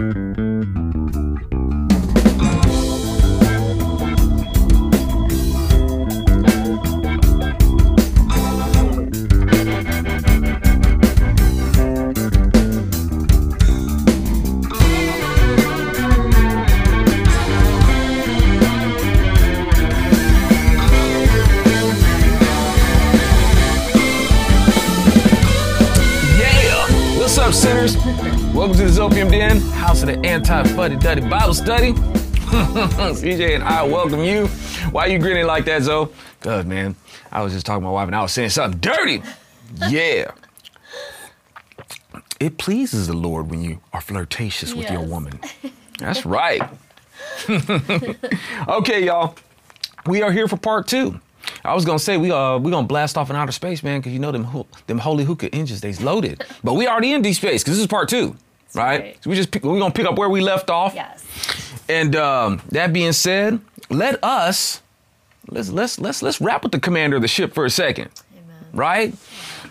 [0.00, 0.59] Yeah!
[31.00, 31.92] Anti-fuddy Bible study.
[32.50, 34.46] CJ and I welcome you.
[34.92, 36.12] Why you grinning like that, Zo?
[36.40, 36.94] Good, man.
[37.32, 39.22] I was just talking to my wife and I was saying something dirty.
[39.88, 40.32] Yeah.
[42.38, 45.40] It pleases the Lord when you are flirtatious with your woman.
[45.98, 46.62] That's right.
[48.68, 49.36] okay, y'all.
[50.06, 51.18] We are here for part two.
[51.64, 54.12] I was gonna say we uh we gonna blast off in outer space, man, because
[54.12, 56.44] you know them ho- them holy hookah engines they's loaded.
[56.64, 58.36] But we already in deep space because this is part two,
[58.74, 59.00] right?
[59.00, 59.24] right.
[59.24, 60.94] So we just pick, we gonna pick up where we left off.
[60.94, 61.24] Yes.
[61.88, 64.82] And um, that being said, let us
[65.48, 68.64] let's let's let's let's wrap with the commander of the ship for a second, Amen.
[68.72, 69.14] right?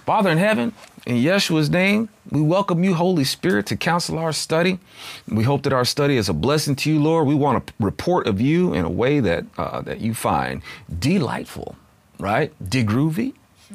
[0.05, 0.73] Father in heaven,
[1.05, 4.79] in Yeshua's name, we welcome you, Holy Spirit, to counsel our study.
[5.27, 7.27] We hope that our study is a blessing to you, Lord.
[7.27, 10.61] We want a report of you in a way that uh, that you find
[10.99, 11.75] delightful,
[12.19, 12.51] right?
[12.69, 13.33] De-groovy,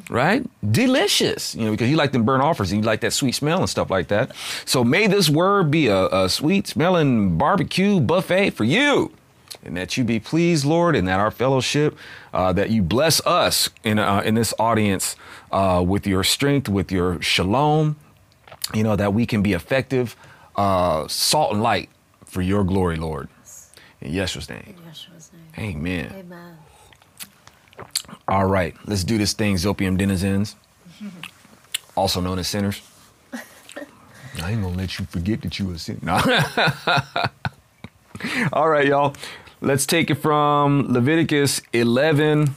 [0.09, 0.45] right?
[0.73, 3.59] Delicious, you know, because you like them burnt offers and you like that sweet smell
[3.61, 4.33] and stuff like that.
[4.65, 9.13] So may this word be a, a sweet smelling barbecue buffet for you
[9.65, 11.97] and that you be pleased, Lord, and that our fellowship,
[12.33, 15.17] uh, that you bless us in uh, in this audience
[15.51, 17.97] uh, with your strength, with your shalom,
[18.75, 20.17] you know, that we can be effective
[20.57, 21.89] uh, salt and light
[22.25, 23.29] for your glory, Lord.
[24.01, 25.77] In Yeshua's name, In Yeshua's name.
[25.77, 26.13] Amen.
[26.15, 26.44] Amen.
[28.29, 30.57] All right, let's do this thing, Zopium denizens,
[31.97, 32.81] also known as sinners.
[34.43, 35.99] I ain't gonna let you forget that you a sinner.
[36.03, 36.15] No.
[38.53, 39.15] All right, y'all.
[39.61, 42.55] Let's take it from Leviticus 11.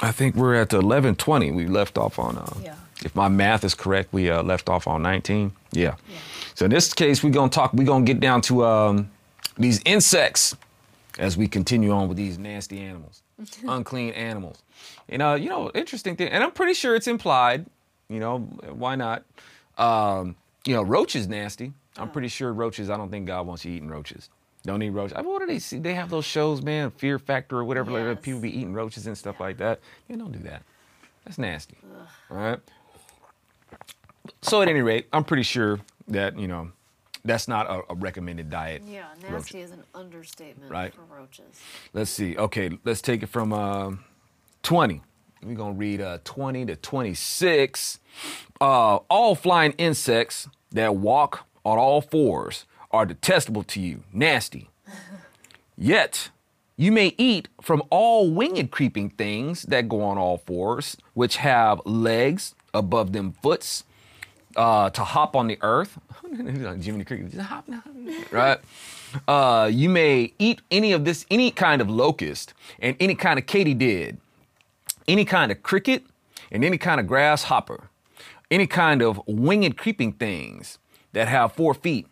[0.00, 1.52] I think we're at the 1120.
[1.52, 2.38] We left off on.
[2.38, 2.74] Uh, Yeah.
[3.04, 5.52] If my math is correct, we uh, left off on 19.
[5.72, 5.94] Yeah.
[6.08, 6.16] Yeah.
[6.54, 7.72] So in this case, we're gonna talk.
[7.74, 9.10] We're gonna get down to um,
[9.58, 10.56] these insects
[11.18, 13.22] as we continue on with these nasty animals,
[13.66, 14.62] unclean animals.
[15.08, 17.66] And uh, you know, interesting thing, and I'm pretty sure it's implied.
[18.08, 19.24] You know, why not?
[19.78, 20.36] Um,
[20.66, 21.72] you know, roaches nasty.
[21.96, 22.90] I'm pretty sure roaches.
[22.90, 24.30] I don't think God wants you eating roaches.
[24.64, 25.16] Don't eat roaches.
[25.16, 25.78] I mean, what do they see?
[25.78, 27.90] They have those shows, man, Fear Factor or whatever.
[27.90, 29.80] Like people be eating roaches and stuff like that.
[30.08, 30.62] Yeah, don't do that.
[31.24, 31.76] That's nasty.
[32.30, 32.60] All right.
[34.42, 36.70] So at any rate, I'm pretty sure that you know
[37.24, 38.82] that's not a, a recommended diet.
[38.86, 39.30] Yeah, roach.
[39.32, 40.92] nasty is an understatement Right.
[40.94, 41.58] for roaches.
[41.92, 42.36] Let's see.
[42.36, 43.92] Okay, let's take it from uh,
[44.62, 45.00] 20.
[45.42, 48.00] We're going to read uh, 20 to 26.
[48.60, 54.70] Uh, all flying insects that walk on all fours are detestable to you, nasty.
[55.76, 56.30] Yet,
[56.76, 61.80] you may eat from all winged creeping things that go on all fours, which have
[61.84, 63.84] legs above them foots,
[64.56, 65.98] uh, to hop on the earth.
[66.30, 67.68] Jiminy Cricket, hop,
[68.30, 68.58] right?
[69.28, 73.46] Uh, you may eat any of this, any kind of locust, and any kind of
[73.46, 74.16] katydid,
[75.06, 76.04] any kind of cricket,
[76.50, 77.88] and any kind of grasshopper,
[78.50, 80.78] any kind of winged creeping things
[81.12, 82.06] that have four feet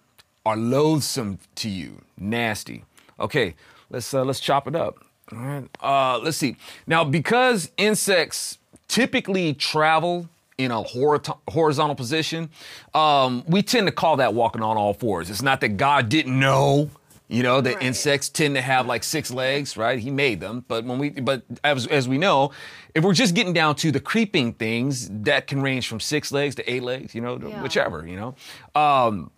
[0.44, 2.84] are loathsome to you, nasty.
[3.18, 3.54] Okay,
[3.90, 4.96] let's uh, let's chop it up.
[5.30, 5.68] All right.
[5.80, 6.56] Uh, let's see.
[6.86, 10.28] Now, because insects typically travel
[10.58, 12.50] in a hori- horizontal position,
[12.94, 15.30] um, we tend to call that walking on all fours.
[15.30, 16.90] It's not that God didn't know.
[17.28, 17.82] You know, that Right.
[17.84, 19.98] insects tend to have like six legs, right?
[19.98, 22.50] He made them, but when we, but as as we know,
[22.94, 26.54] if we're just getting down to the creeping things, that can range from six legs
[26.56, 27.14] to eight legs.
[27.14, 27.62] You know, Yeah.
[27.62, 28.06] whichever.
[28.06, 28.34] You know,
[28.78, 29.30] um,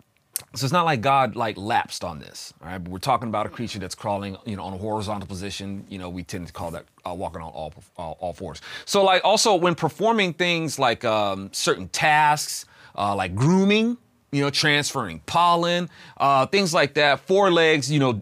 [0.55, 2.53] so it's not like God like lapsed on this.
[2.61, 5.27] All right, but we're talking about a creature that's crawling, you know, on a horizontal
[5.27, 5.85] position.
[5.89, 8.61] You know, we tend to call that uh, walking on all, all all fours.
[8.85, 12.65] So like also when performing things like um, certain tasks,
[12.97, 13.97] uh, like grooming,
[14.31, 17.19] you know, transferring pollen, uh, things like that.
[17.21, 18.21] Four legs, you know.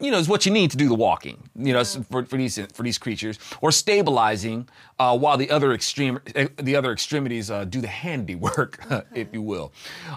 [0.00, 1.48] You know, is what you need to do the walking.
[1.56, 4.68] You know, for, for these for these creatures, or stabilizing,
[4.98, 8.84] uh, while the other extreme eh, the other extremities uh, do the handiwork,
[9.14, 9.72] if you will.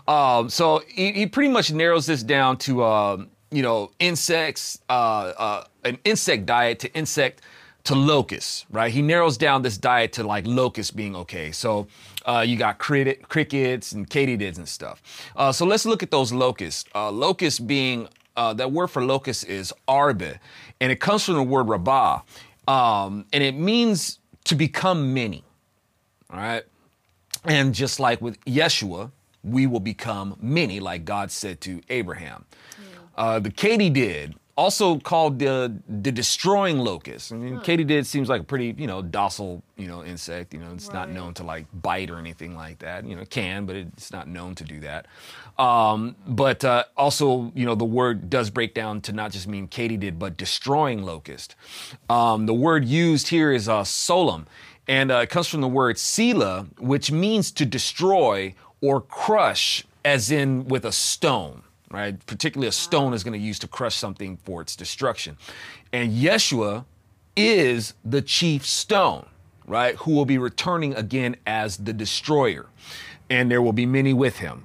[0.08, 5.34] Um, so he, he pretty much narrows this down to um, you know insects, uh,
[5.38, 7.42] uh, an insect diet to insect
[7.84, 8.92] to locusts, right?
[8.92, 11.52] He narrows down this diet to like locusts being okay.
[11.52, 11.88] So
[12.26, 15.02] uh, you got cricket, crickets and katydids and stuff.
[15.36, 16.86] Uh, so let's look at those locusts.
[16.94, 18.08] Uh, locusts being
[18.42, 20.40] uh, that word for locust is arbe,
[20.80, 22.24] and it comes from the word rabah,
[22.68, 25.44] um, and it means to become many.
[26.32, 26.64] All right.
[27.46, 29.12] And just like with Yeshua,
[29.44, 32.46] we will become many, like God said to Abraham.
[33.16, 37.32] Uh, the katydid, also called the the destroying locust.
[37.32, 40.54] I mean, katydid seems like a pretty you know docile you know insect.
[40.54, 43.06] You know, it's not known to like bite or anything like that.
[43.06, 45.06] You know, it can, but it's not known to do that.
[45.62, 49.68] Um, but uh, also, you know, the word does break down to not just mean
[49.68, 51.56] Katie katydid, but destroying locust.
[52.10, 53.86] Um, the word used here is uh,
[54.88, 60.32] and uh, it comes from the word sela, which means to destroy or crush, as
[60.32, 61.62] in with a stone
[61.92, 62.26] right?
[62.26, 65.38] Particularly a stone is going to use to crush something for its destruction.
[65.92, 66.86] And Yeshua
[67.36, 69.26] is the chief stone,
[69.68, 69.96] right?
[69.98, 72.68] Who will be returning again as the destroyer.
[73.30, 74.64] And there will be many with him,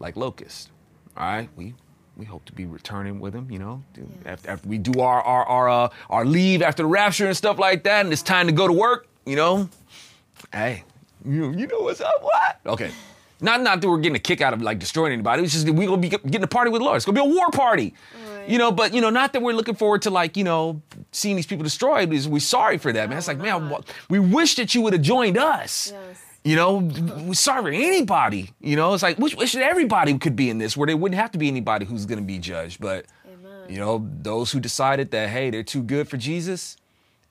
[0.00, 0.68] like locusts.
[1.16, 1.48] All right?
[1.54, 1.74] We
[2.16, 3.82] we hope to be returning with him, you know,
[4.26, 7.58] after, after we do our our our, uh, our leave after the rapture and stuff
[7.58, 9.68] like that, and it's time to go to work, you know.
[10.52, 10.84] Hey,
[11.24, 12.20] you you know what's up?
[12.20, 12.60] What?
[12.66, 12.90] Okay.
[13.40, 15.42] Not not that we're getting a kick out of like destroying anybody.
[15.42, 16.96] It's just that we're gonna be getting a party with Lord.
[16.96, 17.94] It's gonna be a war party.
[18.28, 18.48] Right.
[18.50, 20.82] You know, but you know, not that we're looking forward to like, you know,
[21.12, 22.10] seeing these people destroyed.
[22.10, 23.16] We're sorry for that, man.
[23.16, 23.72] It's like, man,
[24.10, 25.92] we wish that you would have joined us.
[25.92, 26.29] Yes.
[26.42, 28.50] You know, sorry for anybody.
[28.60, 31.32] You know, it's like wish, wish everybody could be in this where there wouldn't have
[31.32, 32.80] to be anybody who's gonna be judged.
[32.80, 33.68] But Amen.
[33.68, 36.78] you know, those who decided that hey, they're too good for Jesus,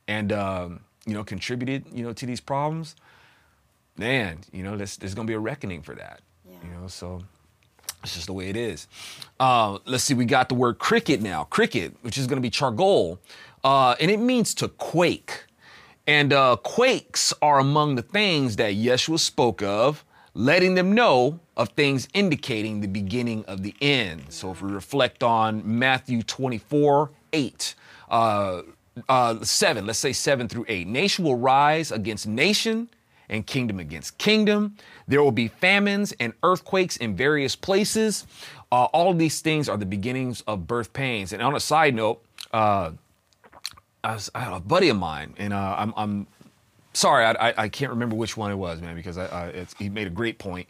[0.07, 2.95] and um, you know, contributed, you know, to these problems.
[3.97, 6.21] Man, you know, there's, there's gonna be a reckoning for that.
[6.47, 6.55] Yeah.
[6.63, 7.21] You know, so
[8.03, 8.87] it's just the way it is.
[9.39, 11.45] Uh, let's see, we got the word cricket now.
[11.45, 13.17] Cricket, which is gonna be chargol,
[13.63, 15.45] uh, and it means to quake.
[16.09, 20.03] And uh, quakes are among the things that Yeshua spoke of,
[20.33, 24.23] letting them know of things indicating the beginning of the end.
[24.29, 27.75] So if we reflect on Matthew 24, 8,
[28.09, 28.61] uh,
[29.07, 30.87] uh, 7, let's say 7 through 8.
[30.87, 32.89] Nation will rise against nation
[33.29, 34.77] and kingdom against kingdom.
[35.07, 38.25] There will be famines and earthquakes in various places.
[38.71, 41.33] Uh, all of these things are the beginnings of birth pains.
[41.33, 42.93] And on a side note, uh,
[44.03, 46.27] I, was, I had a buddy of mine, and uh, I'm, I'm
[46.93, 49.75] sorry, I, I, I can't remember which one it was, man, because I, I, it's,
[49.77, 50.67] he made a great point.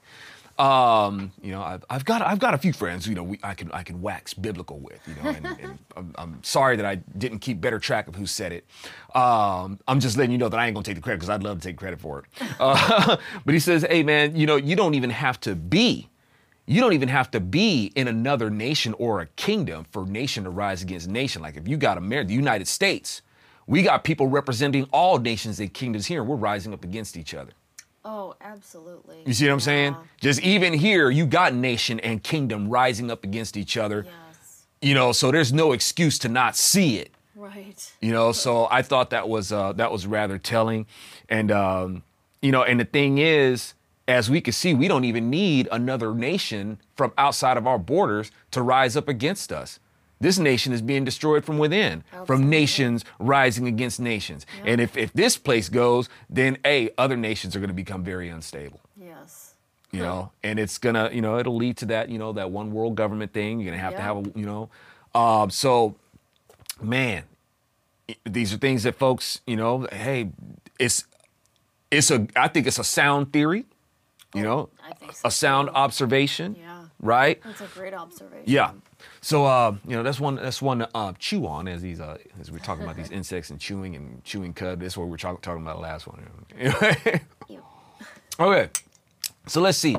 [0.57, 3.53] Um, you know, I've, I've got I've got a few friends, you know, we, I
[3.53, 6.95] can I can wax biblical with, you know, and, and I'm, I'm sorry that I
[6.95, 8.65] didn't keep better track of who said it.
[9.15, 11.43] Um, I'm just letting you know that I ain't gonna take the credit because I'd
[11.43, 12.25] love to take credit for it.
[12.59, 13.15] Uh,
[13.45, 16.09] but he says, hey man, you know, you don't even have to be
[16.69, 20.51] you don't even have to be in another nation or a kingdom for nation to
[20.51, 21.41] rise against nation.
[21.41, 23.23] Like if you got America, the United States,
[23.65, 27.33] we got people representing all nations and kingdoms here, and we're rising up against each
[27.33, 27.53] other.
[28.05, 29.17] Oh, absolutely.
[29.25, 29.93] You see what I'm saying?
[29.93, 30.03] Yeah.
[30.21, 34.05] Just even here, you got nation and kingdom rising up against each other.
[34.05, 34.65] Yes.
[34.79, 37.11] You know, so there's no excuse to not see it.
[37.35, 37.91] Right.
[37.99, 40.85] You know, so I thought that was uh, that was rather telling,
[41.29, 42.03] and um,
[42.43, 43.73] you know, and the thing is,
[44.09, 48.31] as we can see, we don't even need another nation from outside of our borders
[48.51, 49.79] to rise up against us.
[50.19, 54.45] This nation is being destroyed from within, from nations rising against nations.
[54.65, 58.27] And if, if this place goes, then A, other nations are going to become very
[58.29, 58.81] unstable.
[58.99, 59.53] Yes.
[59.91, 62.71] you know and it's gonna you know it'll lead to that you know that one
[62.71, 63.59] world government thing.
[63.59, 64.69] You're gonna have to have a you know
[65.15, 65.95] um, so
[66.81, 67.23] man
[68.25, 70.29] these are things that folks you know hey
[70.79, 71.05] it's
[71.91, 73.65] it's a i think it's a sound theory
[74.33, 74.69] you know
[75.13, 76.83] so a sound observation Yeah.
[76.99, 78.43] right That's a great observation.
[78.45, 78.71] yeah
[79.21, 82.17] so uh, you know that's one that's one to uh, chew on as these uh,
[82.39, 85.11] as we're talking about these insects and chewing and chewing cud this is what we
[85.11, 86.21] we're talk- talking about the last one.
[88.39, 88.69] Okay,
[89.47, 89.97] so let's see.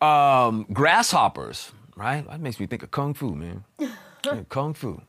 [0.00, 2.26] Um, grasshoppers, right?
[2.30, 3.64] That makes me think of kung fu, man.
[3.78, 3.90] Yeah,
[4.48, 5.02] kung fu.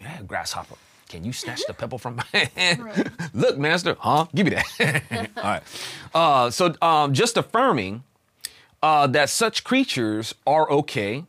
[0.00, 0.76] Yeah, grasshopper.
[1.08, 2.24] Can you snatch the pebble from my
[2.56, 2.84] hand?
[2.84, 3.08] Right.
[3.34, 3.96] Look, master.
[3.98, 4.26] Huh?
[4.34, 5.30] Give me that.
[5.36, 5.62] All right.
[6.14, 8.02] Uh, so um, just affirming
[8.82, 11.24] uh, that such creatures are okay.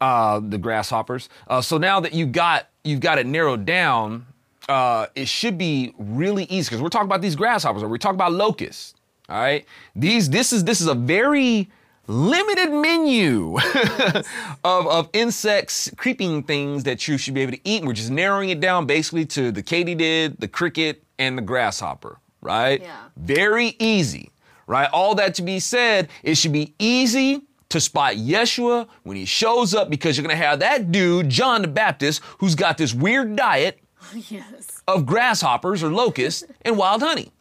[0.00, 1.30] Uh, the grasshoppers.
[1.48, 4.26] Uh, so now that you got you've got it narrowed down,
[4.68, 8.16] uh, it should be really easy because we're talking about these grasshoppers or we're talking
[8.16, 8.94] about locusts.
[9.30, 11.70] All right, these this is this is a very
[12.06, 13.56] limited menu
[14.64, 17.78] of, of insects, creeping things that you should be able to eat.
[17.78, 22.18] And we're just narrowing it down basically to the katydid, the cricket, and the grasshopper.
[22.40, 22.80] Right?
[22.80, 22.96] Yeah.
[23.16, 24.30] Very easy.
[24.66, 24.88] Right?
[24.92, 29.74] All that to be said, it should be easy to spot Yeshua when he shows
[29.74, 33.80] up because you're gonna have that dude, John the Baptist, who's got this weird diet
[34.14, 34.82] yes.
[34.86, 37.32] of grasshoppers or locusts and wild honey,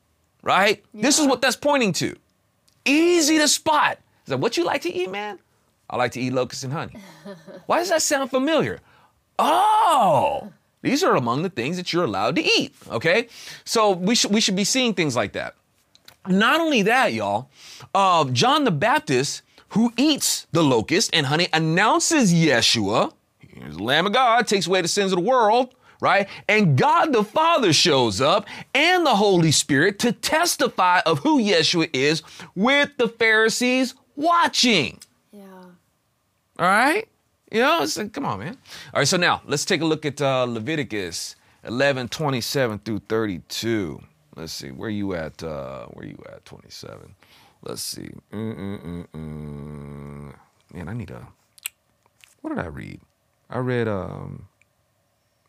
[0.41, 0.83] right?
[0.93, 1.03] Yeah.
[1.03, 2.15] This is what that's pointing to.
[2.85, 3.99] Easy to spot.
[4.25, 5.39] Is that what you like to eat, man?
[5.89, 6.97] I like to eat locusts and honey.
[7.67, 8.79] Why does that sound familiar?
[9.37, 10.51] Oh,
[10.81, 12.73] these are among the things that you're allowed to eat.
[12.89, 13.27] Okay,
[13.65, 15.55] so we should we should be seeing things like that.
[16.27, 17.49] Not only that, y'all,
[17.93, 23.13] uh, John the Baptist, who eats the locust and honey announces Yeshua.
[23.39, 26.27] Here's the Lamb of God, takes away the sins of the world, right?
[26.47, 31.89] And God the Father shows up and the Holy Spirit to testify of who Yeshua
[31.93, 32.23] is
[32.55, 34.99] with the Pharisees watching.
[35.31, 35.43] Yeah.
[36.59, 37.07] All right?
[37.51, 38.57] You know, it's like, come on, man.
[38.93, 44.01] All right, so now let's take a look at uh, Leviticus 11, 27 through 32.
[44.35, 45.41] Let's see, where you at?
[45.43, 46.43] Uh, where you at?
[46.45, 47.15] 27.
[47.63, 48.09] Let's see.
[48.31, 49.05] Mm-mm-mm-mm.
[50.73, 51.27] Man, I need a.
[52.41, 52.99] What did I read?
[53.49, 53.87] I read.
[53.87, 54.47] Um,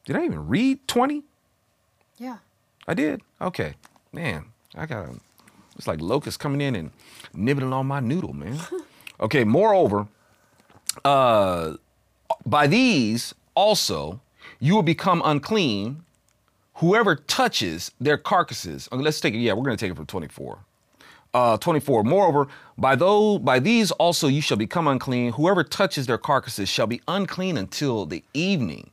[0.04, 1.22] did I even read 20?
[2.18, 2.38] Yeah.
[2.86, 3.20] I did.
[3.40, 3.74] Okay,
[4.12, 5.08] man, I got.
[5.76, 6.90] It's like locusts coming in and
[7.36, 8.58] nibbling on my noodle, man.
[9.20, 9.44] okay.
[9.44, 10.06] Moreover,
[11.04, 11.74] uh,
[12.44, 14.20] by these also
[14.60, 16.02] you will become unclean.
[16.74, 18.88] Whoever touches their carcasses.
[18.92, 19.38] Okay, let's take it.
[19.38, 20.58] Yeah, we're going to take it from 24.
[21.32, 22.04] Uh, 24.
[22.04, 25.32] Moreover, by those, by these also you shall become unclean.
[25.32, 28.90] Whoever touches their carcasses shall be unclean until the evening.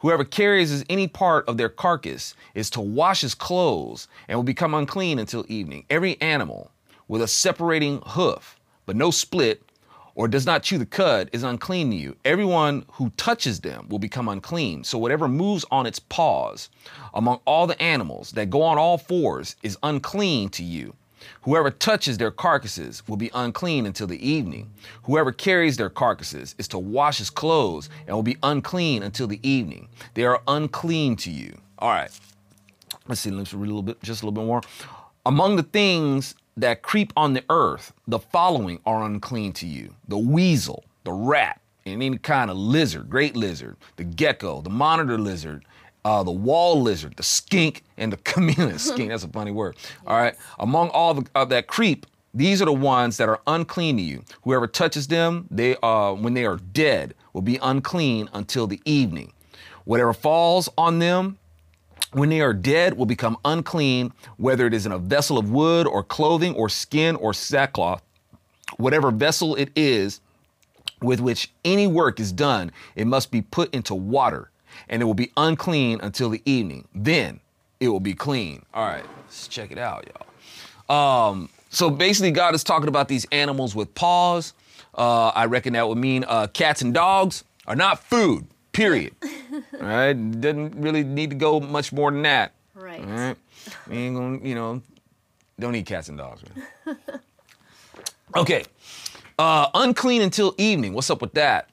[0.00, 4.74] Whoever carries any part of their carcass is to wash his clothes and will become
[4.74, 5.84] unclean until evening.
[5.90, 6.70] Every animal
[7.08, 9.62] with a separating hoof, but no split,
[10.14, 12.16] or does not chew the cud is unclean to you.
[12.24, 14.84] Everyone who touches them will become unclean.
[14.84, 16.68] So whatever moves on its paws
[17.14, 20.94] among all the animals that go on all fours is unclean to you.
[21.42, 24.72] Whoever touches their carcasses will be unclean until the evening.
[25.04, 29.40] Whoever carries their carcasses is to wash his clothes and will be unclean until the
[29.48, 29.88] evening.
[30.14, 31.58] They are unclean to you.
[31.78, 32.10] All right.
[33.08, 34.62] Let's see, let's read a little bit, just a little bit more.
[35.24, 40.18] Among the things that creep on the earth, the following are unclean to you the
[40.18, 45.64] weasel, the rat, and any kind of lizard, great lizard, the gecko, the monitor lizard,
[46.04, 48.78] uh, the wall lizard, the skink, and the chameleon.
[48.78, 49.76] skink, that's a funny word.
[50.06, 50.34] All right.
[50.58, 54.24] Among all the, uh, that creep, these are the ones that are unclean to you.
[54.42, 59.32] Whoever touches them, they uh, when they are dead, will be unclean until the evening.
[59.84, 61.38] Whatever falls on them,
[62.12, 65.86] when they are dead, will become unclean, whether it is in a vessel of wood
[65.86, 68.02] or clothing or skin or sackcloth.
[68.76, 70.20] Whatever vessel it is
[71.00, 74.50] with which any work is done, it must be put into water,
[74.88, 76.86] and it will be unclean until the evening.
[76.94, 77.40] Then
[77.80, 78.64] it will be clean.
[78.72, 80.06] All right, let's check it out,
[80.88, 81.28] y'all.
[81.28, 84.52] Um, so basically, God is talking about these animals with paws.
[84.94, 88.46] Uh, I reckon that would mean uh, cats and dogs are not food.
[88.72, 89.14] Period.
[89.80, 92.52] All right, doesn't really need to go much more than that.
[92.74, 93.00] Right.
[93.00, 93.36] All right,
[93.88, 94.82] we ain't gonna, you know,
[95.58, 96.42] don't eat cats and dogs.
[96.86, 96.96] Man.
[98.36, 98.64] okay,
[99.38, 100.94] uh, unclean until evening.
[100.94, 101.68] What's up with that?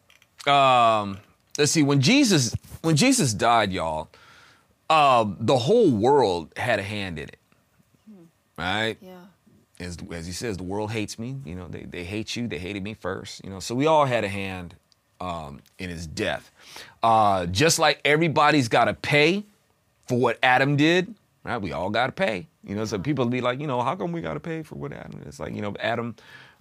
[0.48, 1.20] Um,
[1.58, 1.84] let's see.
[1.84, 4.10] When Jesus, when Jesus died, y'all,
[4.90, 7.38] uh, the whole world had a hand in it.
[8.58, 8.98] Right?
[9.02, 9.22] Yeah.
[9.80, 11.38] as, as he says, the world hates me.
[11.46, 12.48] You know, they, they hate you.
[12.48, 13.44] They hated me first.
[13.44, 14.76] You know, so we all had a hand
[15.20, 16.52] um, in his death.
[17.04, 19.44] Uh, just like everybody's got to pay
[20.08, 21.58] for what Adam did, right?
[21.58, 22.48] We all got to pay.
[22.64, 24.76] You know, so people be like, you know, how come we got to pay for
[24.76, 25.22] what Adam?
[25.26, 26.16] It's like, you know, Adam,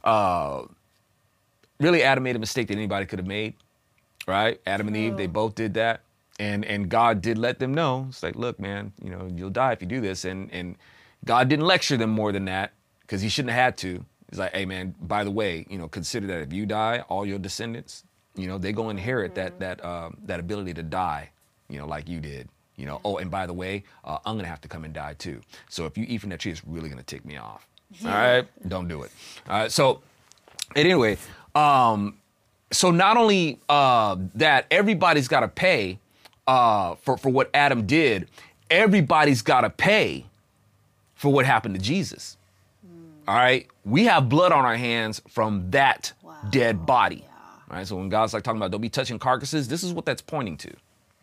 [0.04, 0.62] uh,
[1.80, 3.54] really, Adam made a mistake that anybody could have made,
[4.26, 4.60] right?
[4.66, 6.02] Adam and Eve, they both did that.
[6.40, 8.06] And, and God did let them know.
[8.08, 10.24] It's like, look, man, you know, you'll die if you do this.
[10.24, 10.76] And, and
[11.24, 14.04] God didn't lecture them more than that because he shouldn't have had to.
[14.30, 17.26] He's like, hey, man, by the way, you know, consider that if you die, all
[17.26, 18.04] your descendants,
[18.38, 21.30] you know, they go inherit that that um, that ability to die,
[21.68, 22.48] you know, like you did.
[22.76, 25.14] You know, oh, and by the way, uh, I'm gonna have to come and die
[25.18, 25.40] too.
[25.68, 27.66] So if you eat from that tree, it's really gonna tick me off.
[28.04, 29.10] All right, don't do it.
[29.48, 30.00] All right, so
[30.76, 31.18] and anyway,
[31.56, 32.18] um,
[32.70, 35.98] so not only uh, that, everybody's got to pay
[36.46, 38.28] uh, for for what Adam did.
[38.70, 40.26] Everybody's got to pay
[41.14, 42.36] for what happened to Jesus.
[43.26, 46.34] All right, we have blood on our hands from that Wow.
[46.50, 47.24] dead body.
[47.70, 50.04] All right, so when God's like talking about don't be touching carcasses, this is what
[50.04, 50.70] that's pointing to.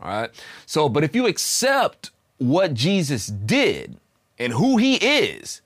[0.01, 0.29] All right,
[0.65, 3.97] so but if you accept what Jesus did
[4.37, 5.61] and who He is,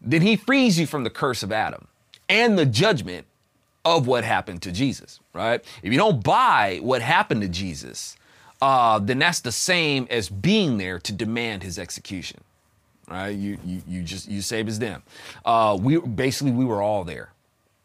[0.00, 1.88] then He frees you from the curse of Adam
[2.28, 3.26] and the judgment
[3.84, 5.20] of what happened to Jesus.
[5.32, 5.64] Right?
[5.82, 8.16] If you don't buy what happened to Jesus,
[8.60, 12.40] uh, then that's the same as being there to demand His execution
[13.10, 13.28] right?
[13.30, 15.02] You you you just you save as them.
[15.44, 17.32] Uh, we basically we were all there,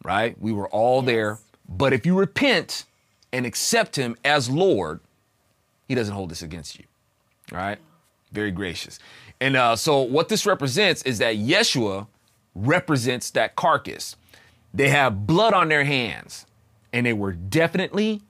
[0.03, 0.39] right?
[0.39, 1.39] We were all there.
[1.77, 2.85] But if you repent
[3.31, 4.99] and accept Him as Lord,
[5.87, 6.85] He doesn't hold this against you,
[7.51, 7.79] right?
[8.31, 8.99] Very gracious.
[9.39, 12.07] And uh, so what this represents is that Yeshua
[12.55, 14.15] represents that carcass.
[14.73, 16.45] They have blood on their hands,
[16.91, 18.21] and they were definitely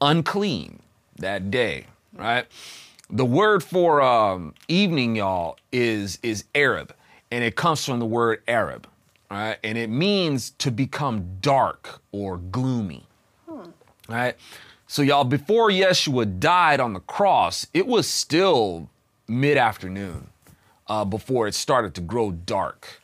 [0.00, 0.80] unclean
[1.18, 2.46] that day, right?
[3.10, 6.94] The word for um, evening, y'all, is is Arab,
[7.30, 8.88] and it comes from the word Arab.
[9.34, 13.04] Right, and it means to become dark or gloomy.
[13.48, 13.66] All
[14.08, 14.36] right,
[14.86, 18.88] so y'all, before Yeshua died on the cross, it was still
[19.26, 20.28] mid afternoon
[20.86, 23.00] uh, before it started to grow dark,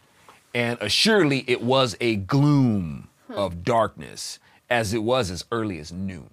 [0.55, 4.39] and assuredly it was a gloom of darkness,
[4.71, 6.31] as it was as early as noon.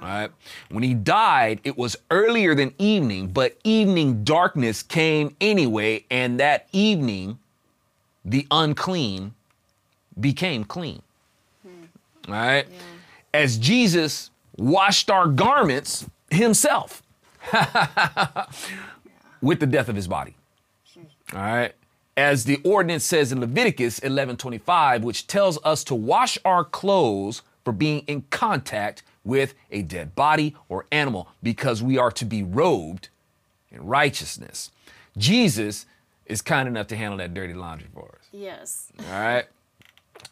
[0.00, 0.30] Right.
[0.70, 6.68] When he died, it was earlier than evening, but evening darkness came anyway, and that
[6.72, 7.38] evening,
[8.24, 9.34] the unclean
[10.18, 11.02] became clean.
[12.28, 12.66] All right.
[13.32, 17.02] As Jesus washed our garments himself
[19.40, 20.36] with the death of his body.
[21.32, 21.74] All right.
[22.16, 27.72] As the ordinance says in Leviticus 11:25, which tells us to wash our clothes for
[27.72, 33.08] being in contact with a dead body or animal because we are to be robed
[33.70, 34.70] in righteousness.
[35.16, 35.86] Jesus
[36.30, 38.26] is kind enough to handle that dirty laundry for us.
[38.32, 38.92] Yes.
[38.98, 39.46] All right.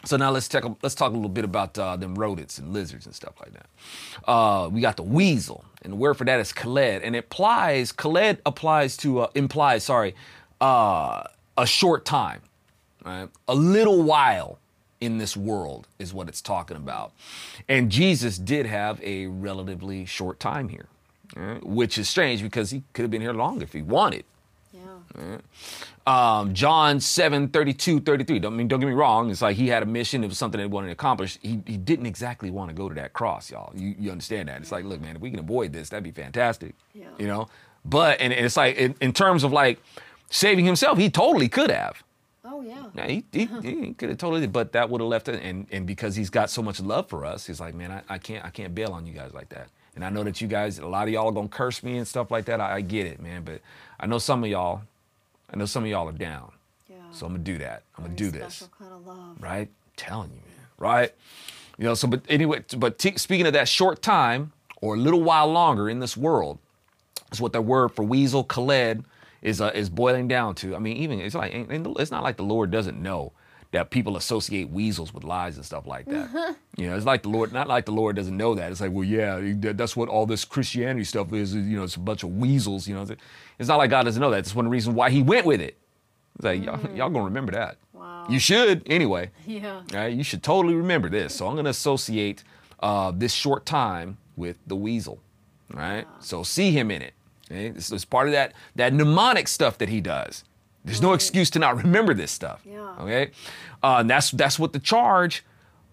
[0.05, 0.79] So now let's talk.
[0.83, 4.31] Let's talk a little bit about uh, them rodents and lizards and stuff like that.
[4.31, 7.91] Uh, we got the weasel, and the word for that is kaled, and it applies.
[7.93, 9.85] Kaled applies to uh, implies.
[9.85, 10.15] Sorry,
[10.61, 11.25] uh,
[11.57, 12.43] a short time,
[13.05, 13.29] right?
[13.49, 14.59] A little while
[15.01, 17.13] in this world is what it's talking about.
[17.69, 20.87] And Jesus did have a relatively short time here,
[21.37, 21.65] right?
[21.65, 24.25] which is strange because he could have been here longer if he wanted.
[26.07, 28.39] Um, John 7, 32, 33.
[28.39, 29.31] Don't, I mean, don't get me wrong.
[29.31, 30.25] It's like he had a mission.
[30.25, 31.39] It was something that he wanted to accomplish.
[31.43, 33.73] He, he didn't exactly want to go to that cross, y'all.
[33.75, 34.61] You, you understand that.
[34.61, 36.75] It's like, look, man, if we can avoid this, that'd be fantastic.
[36.95, 37.09] Yeah.
[37.19, 37.49] You know?
[37.85, 39.81] But, and it's like, in, in terms of like
[40.31, 42.03] saving himself, he totally could have.
[42.45, 42.87] Oh yeah.
[42.95, 45.43] Yeah, he, he, he could have totally, but that would have left it.
[45.43, 48.19] And, and because he's got so much love for us, he's like, man, I, I
[48.19, 49.69] can't I can't bail on you guys like that.
[49.95, 52.09] And I know that you guys, a lot of y'all are gonna curse me and
[52.09, 52.61] stuff like that.
[52.61, 53.43] I, I get it, man.
[53.43, 53.61] But
[54.01, 54.83] I know some of y'all,
[55.53, 56.53] I know some of y'all are down.
[56.89, 56.97] Yeah.
[57.13, 57.83] So I'm gonna do that.
[57.97, 58.69] I'm gonna do this.
[58.79, 59.37] Kind of love.
[59.41, 59.69] Right?
[59.99, 60.67] telling you, man.
[60.79, 61.15] Right?
[61.77, 61.95] You know.
[61.95, 65.91] So, but anyway, but t- speaking of that short time or a little while longer
[65.91, 66.59] in this world,
[67.31, 69.05] is what the word for weasel, Khaled,
[69.43, 70.75] is uh, is boiling down to.
[70.75, 73.33] I mean, even it's like it's not like the Lord doesn't know
[73.71, 76.57] that people associate weasels with lies and stuff like that.
[76.77, 78.71] You know, it's like the Lord, not like the Lord doesn't know that.
[78.71, 81.55] It's like, well, yeah, that's what all this Christianity stuff is.
[81.55, 82.89] You know, it's a bunch of weasels.
[82.89, 83.07] You know,
[83.59, 84.39] it's not like God doesn't know that.
[84.39, 85.77] It's one of the reasons why He went with it.
[86.37, 87.77] It's like y'all, y'all gonna remember that.
[87.93, 88.27] Wow.
[88.31, 89.31] You should anyway.
[89.47, 89.83] Yeah.
[89.93, 91.35] Right, you should totally remember this.
[91.35, 92.45] So I'm to associate
[92.81, 95.21] uh, this short time with the weasel.
[95.75, 97.15] All right, so see him in it.
[97.51, 97.71] Okay?
[97.71, 100.45] This is part of that that mnemonic stuff that he does.
[100.85, 102.63] There's no excuse to not remember this stuff.
[102.65, 102.95] Yeah.
[103.01, 103.31] Okay,
[103.83, 105.45] uh, and that's that's what the charge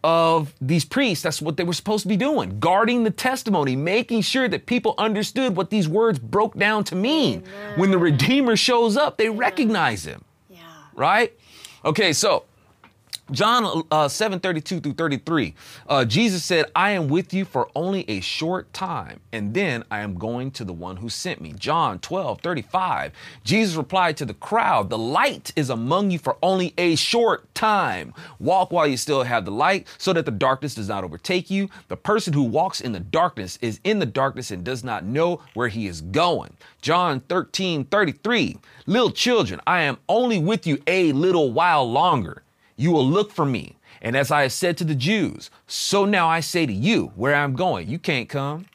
[0.04, 1.24] of these priests.
[1.24, 4.94] That's what they were supposed to be doing, guarding the testimony, making sure that people
[5.00, 7.44] understood what these words broke down to mean.
[7.76, 10.60] When the Redeemer shows up, they recognize him Yeah.
[10.94, 11.34] right?
[11.84, 12.44] Okay, so
[13.32, 15.56] John uh, 7 32 through 33.
[15.90, 20.02] Uh, Jesus said, I am with you for only a short time, and then I
[20.02, 21.54] am going to the one who sent me.
[21.58, 23.12] John 12 35.
[23.44, 28.14] Jesus replied to the crowd, The light is among you for only a short time.
[28.40, 31.70] Walk while you still have the light, so that the darkness does not overtake you.
[31.88, 35.42] The person who walks in the darkness is in the darkness and does not know
[35.56, 36.56] where he is going.
[36.82, 38.58] John 13 33.
[38.86, 42.44] Little children, I am only with you a little while longer.
[42.76, 43.78] You will look for me.
[44.02, 47.36] And as I have said to the Jews, so now I say to you, where
[47.36, 48.66] I'm going, you can't come.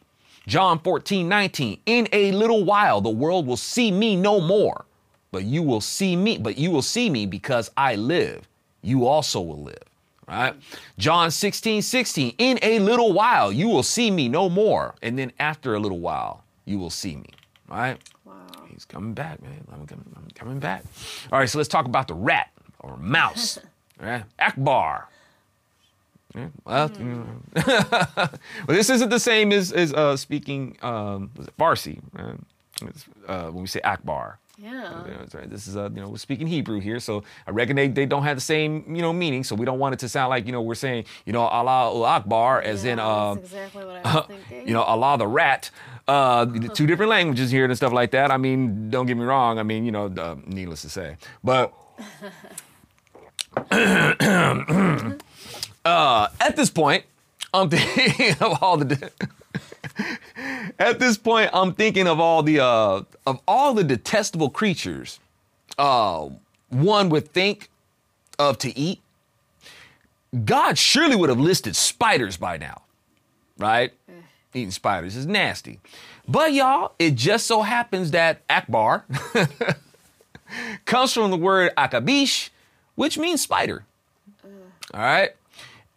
[0.46, 4.86] John 14, 19, in a little while the world will see me no more,
[5.30, 8.48] but you will see me, but you will see me because I live.
[8.82, 9.84] You also will live.
[10.26, 10.54] Right?
[10.98, 14.94] John 16, 16, in a little while you will see me no more.
[15.02, 17.30] And then after a little while, you will see me.
[17.68, 17.98] Right?
[18.24, 18.46] Wow.
[18.68, 19.64] He's coming back, man.
[19.72, 20.84] I'm coming, I'm coming back.
[21.30, 23.58] All right, so let's talk about the rat or mouse.
[24.00, 25.08] Right, Akbar.
[26.34, 27.26] Yeah, well, know.
[27.66, 28.30] well,
[28.68, 32.00] this isn't the same as, as uh, speaking um, was it Farsi.
[32.12, 32.38] Right?
[33.26, 34.38] Uh, when we say Akbar.
[34.62, 35.06] Yeah.
[35.06, 35.48] You know, right.
[35.48, 38.24] This is uh, you know we're speaking Hebrew here, so I reckon they, they don't
[38.24, 39.42] have the same you know meaning.
[39.42, 42.02] So we don't want it to sound like you know we're saying you know Allah
[42.04, 44.68] Akbar as in Yeah, uh, exactly what I was thinking.
[44.68, 45.70] you know, Allah the rat,
[46.06, 48.30] uh, two different languages here and stuff like that.
[48.30, 49.58] I mean, don't get me wrong.
[49.58, 51.72] I mean, you know, uh, needless to say, but
[55.84, 57.04] uh, at this point,
[57.52, 59.10] I'm thinking of all the.
[60.78, 65.18] at this point, I'm thinking of all the uh, of all the detestable creatures.
[65.78, 66.30] Uh,
[66.68, 67.68] one would think
[68.38, 69.00] of to eat.
[70.44, 72.82] God surely would have listed spiders by now,
[73.58, 73.92] right?
[74.54, 75.80] Eating spiders is nasty.
[76.28, 79.04] But y'all, it just so happens that Akbar
[80.84, 82.49] comes from the word akabish,
[83.00, 83.84] which means spider.
[84.92, 85.30] All right.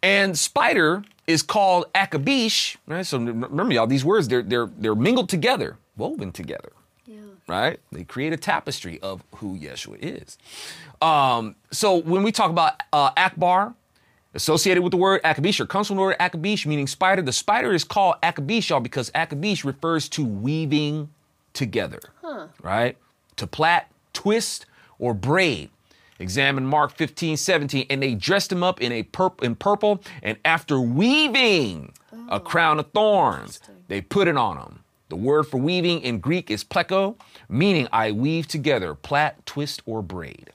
[0.02, 3.04] And spider is called akabish, right?
[3.04, 6.72] So remember, y'all, these words, they're, they're, they're mingled together, woven together,
[7.06, 7.16] Yeah.
[7.46, 7.78] right?
[7.92, 10.38] They create a tapestry of who Yeshua is.
[11.02, 13.74] Um, so when we talk about uh, akbar,
[14.34, 17.72] associated with the word akabish, or comes from the word akabish, meaning spider, the spider
[17.74, 21.10] is called akabish, y'all, because akabish refers to weaving
[21.52, 22.46] together, Huh.
[22.62, 22.96] right?
[23.36, 23.82] To plait,
[24.14, 24.64] twist,
[24.98, 25.68] or braid.
[26.24, 30.38] Examine Mark 15, 17, and they dressed him up in a purp- in purple, and
[30.42, 31.92] after weaving
[32.30, 34.80] a crown of thorns, they put it on him.
[35.10, 37.16] The word for weaving in Greek is pleko,
[37.50, 40.50] meaning I weave together, plait, twist, or braid.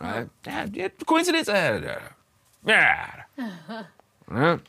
[0.00, 0.26] Right?
[0.46, 1.50] Yeah, yeah, coincidence?
[1.50, 2.00] Uh,
[2.64, 3.22] Yeah.
[4.26, 4.60] Right?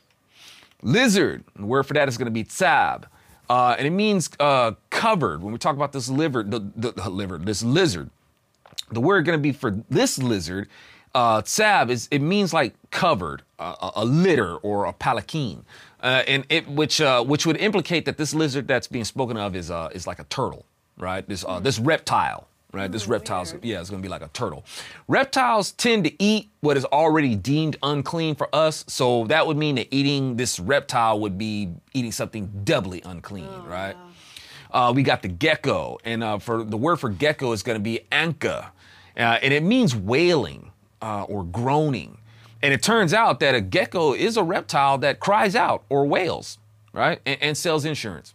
[0.82, 3.04] Lizard, the word for that is going to be tzab.
[3.48, 5.40] Uh, and it means uh, covered.
[5.42, 8.10] When we talk about this liver, the, the, the liver, this lizard,
[8.92, 10.68] the word going to be for this lizard,
[11.14, 11.42] uh,
[11.88, 15.64] is it means like covered, uh, a, litter or a palanquin,
[16.02, 19.54] uh, and it which uh, which would implicate that this lizard that's being spoken of
[19.54, 20.64] is uh, is like a turtle,
[20.98, 21.26] right?
[21.28, 22.90] This uh, this reptile, right?
[22.90, 23.64] This reptile's weird.
[23.64, 24.64] yeah, it's going to be like a turtle.
[25.06, 29.74] Reptiles tend to eat what is already deemed unclean for us, so that would mean
[29.74, 33.96] that eating this reptile would be eating something doubly unclean, right?
[34.72, 37.82] Uh, we got the gecko, and uh, for the word for gecko is going to
[37.82, 38.68] be anka,
[39.16, 42.18] uh, and it means wailing uh, or groaning.
[42.62, 46.58] And it turns out that a gecko is a reptile that cries out or wails,
[46.92, 48.34] right, and, and sells insurance.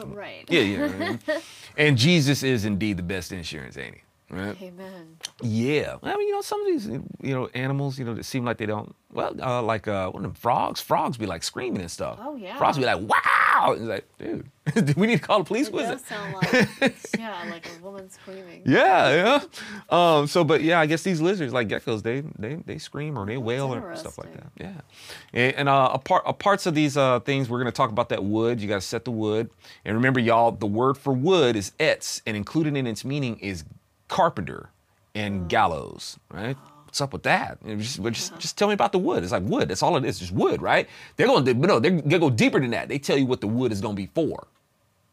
[0.00, 0.44] Oh, right.
[0.48, 1.16] Yeah, yeah.
[1.26, 1.40] yeah.
[1.76, 4.00] and Jesus is indeed the best insurance, ain't he?
[4.34, 4.60] Right?
[4.60, 5.16] Amen.
[5.42, 5.96] Yeah.
[6.02, 8.58] I mean, you know, some of these, you know, animals, you know, that seem like
[8.58, 8.94] they don't.
[9.12, 10.80] Well, uh, like uh, one of them frogs.
[10.80, 12.18] Frogs be like screaming and stuff.
[12.20, 12.56] Oh, yeah.
[12.56, 14.50] Frogs be like, "Wow!" It's like, dude,
[14.86, 15.68] do we need to call the police?
[15.68, 16.06] It does it?
[16.06, 18.62] sound like, yeah, like a woman screaming.
[18.66, 19.44] Yeah, yeah.
[19.88, 23.24] Um, so, but yeah, I guess these lizards, like geckos, they they they scream or
[23.24, 24.46] they wail or stuff like that.
[24.58, 24.80] Yeah.
[25.32, 28.08] And, and uh, a part, a parts of these uh, things, we're gonna talk about
[28.08, 28.60] that wood.
[28.60, 29.48] You gotta set the wood.
[29.84, 33.64] And remember, y'all, the word for wood is etz, and included in its meaning is
[34.14, 34.70] carpenter
[35.16, 35.48] and mm.
[35.48, 36.18] gallows.
[36.30, 36.56] Right.
[36.84, 37.58] What's up with that?
[37.64, 39.24] You know, Just, just, just tell me about the wood.
[39.24, 39.68] It's like wood.
[39.68, 40.20] That's all it is.
[40.20, 40.88] Just wood, right?
[41.16, 42.88] They're going to, no, they're going to go deeper than that.
[42.88, 44.46] They tell you what the wood is going to be for,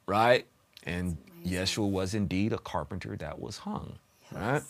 [0.06, 0.46] right?
[0.84, 3.98] And Yeshua was indeed a carpenter that was hung.
[4.34, 4.62] Right.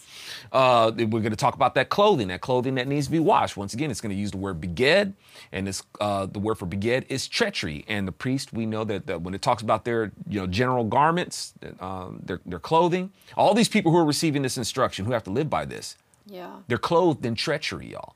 [0.52, 3.56] Uh, we're going to talk about that clothing, that clothing that needs to be washed.
[3.56, 5.14] Once again, it's going to use the word beged,
[5.52, 7.86] and this uh, the word for beged is treachery.
[7.88, 10.84] And the priest, we know that, that when it talks about their you know general
[10.84, 15.24] garments, um, their their clothing, all these people who are receiving this instruction, who have
[15.24, 15.96] to live by this,
[16.26, 16.58] Yeah.
[16.68, 18.16] they're clothed in treachery, y'all.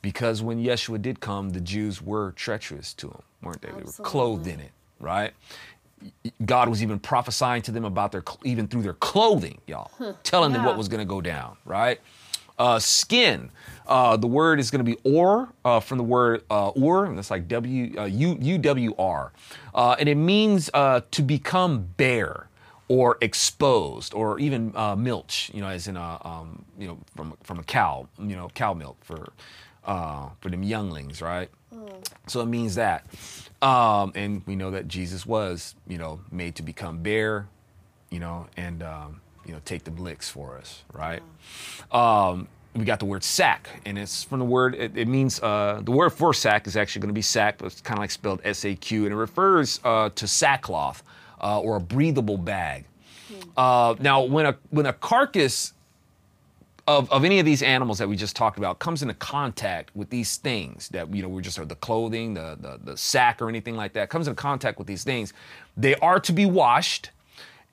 [0.00, 3.68] Because when Yeshua did come, the Jews were treacherous to him, weren't they?
[3.68, 5.34] They were clothed in it, right?
[6.44, 9.90] God was even prophesying to them about their, even through their clothing, y'all,
[10.22, 12.00] telling them what was going to go down, right?
[12.58, 13.50] Uh, skin,
[13.86, 17.16] uh, the word is going to be or uh, from the word uh, ur, and
[17.16, 19.32] that's like W uh, U U W R,
[19.74, 22.48] uh, and it means uh, to become bare
[22.88, 27.36] or exposed or even uh, milch, you know, as in a um, you know from
[27.44, 29.32] from a cow, you know, cow milk for
[29.84, 31.50] uh, for them younglings, right?
[32.26, 33.06] So it means that,
[33.62, 37.48] um, and we know that Jesus was, you know, made to become bare,
[38.10, 41.22] you know, and um, you know take the licks for us, right?
[41.90, 44.74] Um, we got the word sack, and it's from the word.
[44.74, 47.66] It, it means uh, the word for sack is actually going to be sack, but
[47.66, 51.02] it's kind of like spelled S-A-Q, and it refers uh, to sackcloth
[51.42, 52.84] uh, or a breathable bag.
[53.56, 55.72] Uh, now, when a when a carcass
[56.88, 60.08] of, of any of these animals that we just talked about comes into contact with
[60.08, 63.48] these things that you know we're just or the clothing, the, the the sack or
[63.50, 65.34] anything like that comes into contact with these things,
[65.76, 67.10] they are to be washed.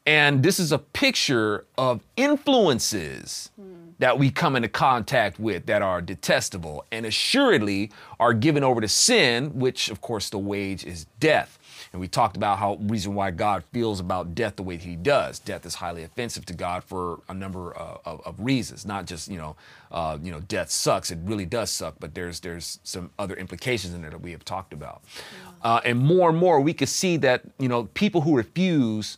[0.06, 3.49] And this is a picture of influences
[3.97, 8.88] that we come into contact with that are detestable and assuredly are given over to
[8.88, 11.58] sin, which of course the wage is death.
[11.95, 15.39] And we talked about how reason why God feels about death the way he does.
[15.39, 19.29] Death is highly offensive to God for a number uh, of, of reasons, not just
[19.29, 19.55] you know,
[19.93, 21.10] uh, you know, death sucks.
[21.10, 24.43] It really does suck, but there's there's some other implications in there that we have
[24.43, 25.03] talked about.
[25.62, 29.17] Uh, and more and more, we could see that you know people who refuse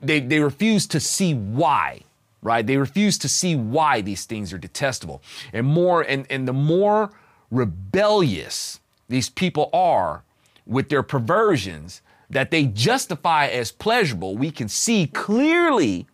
[0.00, 2.00] they, they refuse to see why
[2.40, 5.20] right they refuse to see why these things are detestable
[5.52, 7.10] and more and, and the more
[7.50, 10.22] rebellious these people are
[10.66, 16.06] with their perversions that they justify as pleasurable we can see clearly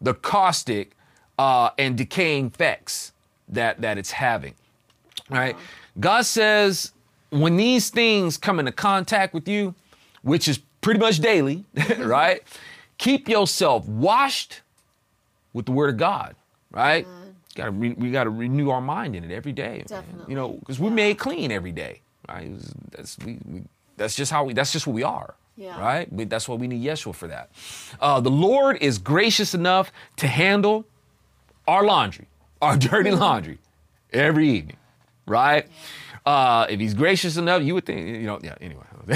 [0.00, 0.96] the caustic
[1.38, 3.12] uh, and decaying effects
[3.48, 4.54] that that it's having
[5.30, 5.56] right
[6.00, 6.92] god says
[7.30, 9.74] when these things come into contact with you
[10.22, 11.64] which is pretty much daily
[11.98, 12.42] right
[12.98, 14.62] keep yourself washed
[15.52, 16.34] with the word of god
[16.70, 17.06] right
[17.56, 19.84] Got to re- we got to renew our mind in it every day.
[19.86, 20.24] Definitely.
[20.28, 20.94] You know, because we're Yeah.
[20.96, 22.50] made clean every day, right?
[22.50, 23.62] Was- That's we, we
[23.96, 25.34] that's just how we that's just what we are.
[25.56, 25.78] Yeah.
[25.80, 26.12] Right?
[26.12, 27.50] We, that's why we need Yeshua for that.
[28.00, 30.84] Uh, the Lord is gracious enough to handle
[31.68, 32.26] our laundry,
[32.60, 33.58] our dirty laundry,
[34.12, 34.76] every evening,
[35.26, 35.68] right?
[36.26, 38.82] Uh, if he's gracious enough, you would think, you know, yeah, anyway.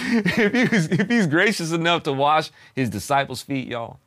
[0.00, 3.98] if, he's, if he's gracious enough to wash his disciples' feet, y'all,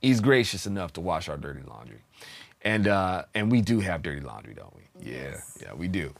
[0.00, 1.98] he's gracious enough to wash our dirty laundry.
[2.62, 4.82] And, uh, and we do have dirty laundry, don't we?
[5.02, 6.12] Yeah, yeah, we do.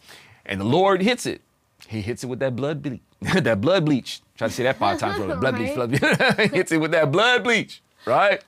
[0.45, 1.41] And the Lord hits it.
[1.89, 3.01] He hits it with that blood bleach.
[3.21, 4.21] that blood bleach.
[4.37, 5.19] Try to say that five times.
[5.19, 6.01] Blood bleach, blood bleach.
[6.53, 8.43] hits it with that blood bleach, right?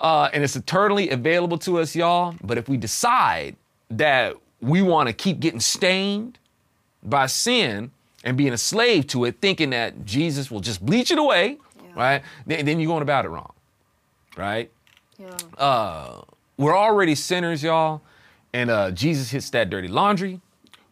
[0.00, 2.34] Uh, and it's eternally available to us, y'all.
[2.42, 3.56] But if we decide
[3.90, 6.38] that we want to keep getting stained
[7.02, 7.90] by sin
[8.24, 11.90] and being a slave to it, thinking that Jesus will just bleach it away, Yeah.
[11.94, 12.22] right?
[12.46, 13.52] Then, then you're going about it wrong,
[14.36, 14.70] right?
[15.18, 15.30] Yeah.
[15.56, 16.22] Uh,
[16.58, 18.02] we're already sinners, y'all.
[18.56, 20.40] And uh, Jesus hits that dirty laundry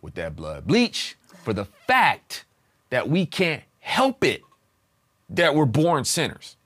[0.02, 2.44] with that blood bleach for the fact
[2.90, 4.42] that we can't help it
[5.30, 6.58] that we're born sinners.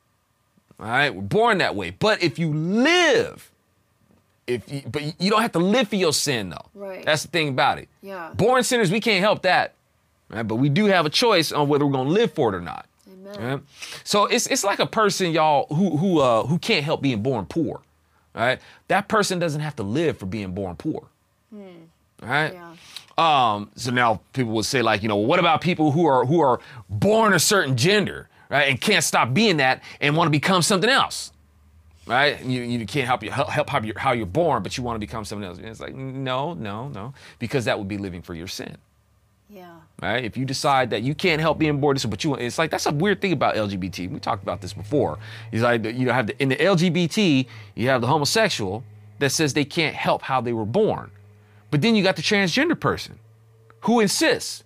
[0.80, 1.90] All right, we're born that way.
[1.90, 3.48] But if you live,
[4.48, 6.66] if you, but you don't have to live for your sin though.
[6.74, 7.04] Right.
[7.04, 7.88] That's the thing about it.
[8.02, 8.32] Yeah.
[8.34, 9.74] Born sinners, we can't help that.
[10.28, 10.42] Right?
[10.42, 12.86] But we do have a choice on whether we're gonna live for it or not.
[13.08, 13.40] Amen.
[13.40, 13.60] Right?
[14.02, 17.46] So it's it's like a person, y'all, who who uh who can't help being born
[17.46, 17.82] poor.
[18.38, 18.60] Right?
[18.86, 21.08] That person doesn't have to live for being born poor.
[22.22, 22.54] Right?
[22.54, 22.74] Yeah.
[23.18, 26.38] Um, so now people would say, like, you know, what about people who are who
[26.40, 30.62] are born a certain gender, right, and can't stop being that and want to become
[30.62, 31.32] something else,
[32.06, 32.40] right?
[32.44, 34.94] You, you can't help you help, help how you're, how you're born, but you want
[34.94, 35.58] to become something else.
[35.58, 38.76] And it's like, no, no, no, because that would be living for your sin,
[39.50, 39.76] Yeah.
[40.02, 40.22] right?
[40.24, 42.70] If you decide that you can't help being born, this but you, want- it's like
[42.70, 44.10] that's a weird thing about LGBT.
[44.10, 45.18] We talked about this before.
[45.52, 48.84] It's like you know, have the, in the LGBT, you have the homosexual
[49.20, 51.10] that says they can't help how they were born,
[51.70, 53.18] but then you got the transgender person
[53.80, 54.64] who insists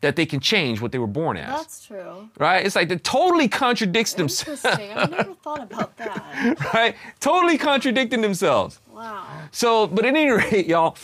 [0.00, 1.48] that they can change what they were born as.
[1.48, 2.28] That's true.
[2.38, 2.66] right?
[2.66, 4.92] It's like it totally contradicts themselves, Interesting.
[4.98, 6.56] I've never thought about that.
[6.74, 6.96] right?
[7.20, 8.80] Totally contradicting themselves.
[8.92, 9.24] Wow.
[9.52, 10.96] So, but at any rate, y'all,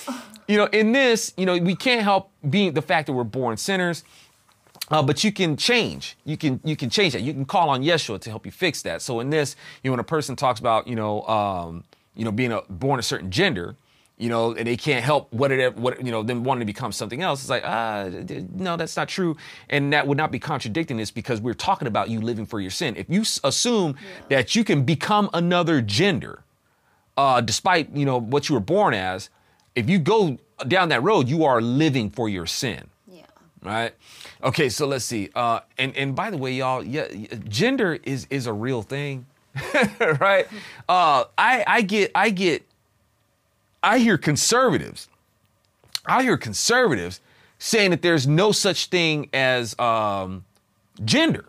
[0.48, 3.56] you know, in this, you know, we can't help being the fact that we're born
[3.56, 4.02] sinners.
[4.90, 6.16] Uh, but you can change.
[6.24, 7.20] You can you can change that.
[7.20, 9.02] You can call on Yeshua to help you fix that.
[9.02, 11.84] So in this, you know, when a person talks about you know um,
[12.14, 13.76] you know being a, born a certain gender,
[14.16, 16.92] you know, and they can't help what it what you know them wanting to become
[16.92, 17.42] something else.
[17.42, 19.36] It's like ah d- no, that's not true,
[19.68, 22.70] and that would not be contradicting this because we're talking about you living for your
[22.70, 22.96] sin.
[22.96, 23.94] If you assume
[24.30, 26.44] that you can become another gender,
[27.18, 29.28] uh, despite you know what you were born as,
[29.78, 33.22] if you go down that road, you are living for your sin Yeah.
[33.62, 33.94] right?
[34.42, 35.30] Okay, so let's see.
[35.34, 37.06] Uh, and and by the way, y'all, yeah,
[37.48, 39.26] gender is is a real thing,
[40.20, 40.46] right?
[40.88, 42.64] Uh, I I get I get
[43.82, 45.08] I hear conservatives,
[46.06, 47.20] I hear conservatives
[47.58, 50.44] saying that there's no such thing as um,
[51.04, 51.44] gender.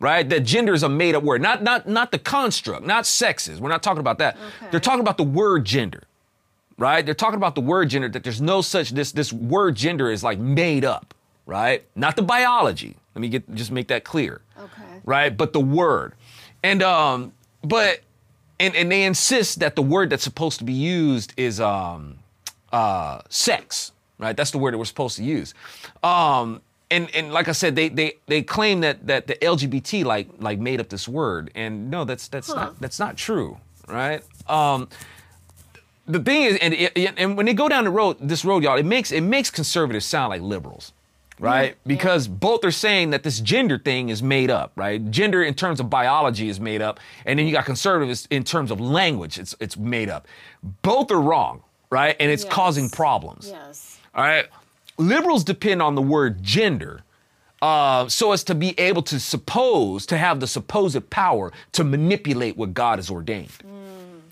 [0.00, 3.58] Right, that gender is a made-up word, not not not the construct, not sexes.
[3.58, 4.36] We're not talking about that.
[4.36, 4.66] Okay.
[4.70, 6.02] They're talking about the word gender
[6.78, 7.04] right?
[7.04, 10.22] They're talking about the word gender, that there's no such this this word gender is
[10.24, 11.14] like made up,
[11.46, 11.84] right?
[11.94, 12.96] Not the biology.
[13.14, 14.40] Let me get just make that clear.
[14.58, 15.00] Okay.
[15.04, 15.36] Right?
[15.36, 16.14] But the word.
[16.62, 17.32] And um,
[17.62, 18.00] but
[18.60, 22.16] and, and they insist that the word that's supposed to be used is um
[22.72, 24.36] uh sex, right?
[24.36, 25.54] That's the word that we're supposed to use.
[26.02, 26.60] Um
[26.90, 30.58] and, and like I said, they, they they claim that that the LGBT like like
[30.58, 32.54] made up this word, and no, that's that's Huh.
[32.54, 33.58] not that's not true,
[33.88, 34.22] right?
[34.48, 34.88] Um,
[36.06, 38.76] the thing is, and it- and when they go down the road, this road, y'all,
[38.76, 40.92] it makes it makes conservatives sound like liberals,
[41.38, 41.76] right?
[41.86, 45.10] Because both are saying that this gender thing is made up, right?
[45.10, 48.70] Gender in terms of biology is made up, and then you got conservatives in terms
[48.70, 50.26] of language, it's it's made up.
[50.82, 52.16] Both are wrong, right?
[52.20, 52.52] And it's Yes.
[52.52, 53.48] causing problems.
[53.50, 53.98] Yes.
[54.14, 54.46] All right.
[54.98, 57.00] Liberals depend on the word gender
[57.62, 62.58] uh, so as to be able to suppose, to have the supposed power to manipulate
[62.58, 63.48] what God has ordained.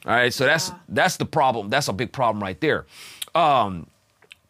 [0.06, 0.32] All right.
[0.32, 1.68] So that's that's the problem.
[1.70, 2.86] That's a big problem right there.
[3.34, 3.86] Um,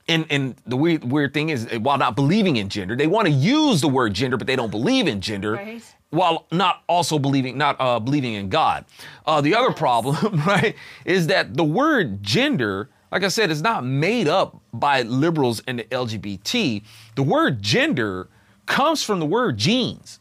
[0.09, 3.33] and and the weird weird thing is, while not believing in gender, they want to
[3.33, 5.53] use the word gender, but they don't believe in gender.
[5.53, 5.83] Right.
[6.11, 8.85] While not also believing, not uh, believing in God.
[9.25, 10.75] Uh, the other problem, right,
[11.07, 15.79] is that the word gender, like I said, is not made up by liberals and
[15.79, 16.83] the LGBT.
[17.15, 18.29] The word gender
[18.67, 20.21] comes from the word genes,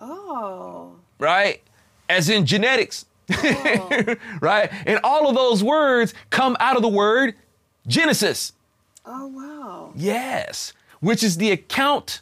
[0.00, 0.96] Oh.
[1.20, 1.62] right?
[2.08, 4.14] As in genetics, Oh.
[4.40, 4.70] right?
[4.86, 7.34] And all of those words come out of the word
[7.86, 8.52] Genesis.
[9.06, 9.92] oh wow.
[9.96, 12.20] Yes, which is the account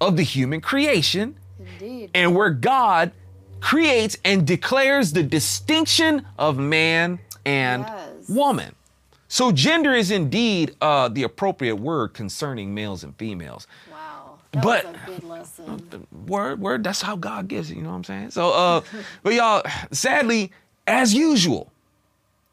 [0.00, 2.10] of the human creation Indeed.
[2.14, 3.12] and where God
[3.60, 8.28] creates and declares the distinction of man and Yes.
[8.28, 8.74] woman.
[9.28, 13.66] So gender is indeed uh, the appropriate word concerning males and females.
[13.90, 13.93] Wow.
[14.54, 14.86] That But-.
[16.26, 16.84] Word, word.
[16.84, 17.76] That's how God gives it.
[17.76, 18.30] You know what I'm saying?
[18.30, 18.80] So, uh,
[19.22, 19.62] but y'all,
[19.92, 20.50] sadly,
[20.86, 21.70] as usual,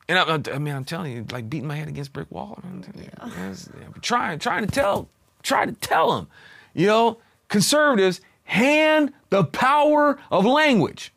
[0.10, 2.62] and I, I mean, I'm telling you, like beating my head against brick wall.
[2.96, 3.06] You,
[3.38, 3.70] yes,
[4.02, 5.08] trying, trying to tell,
[5.44, 6.28] try to tell them,
[6.74, 11.14] you know, conservatives hand the power of language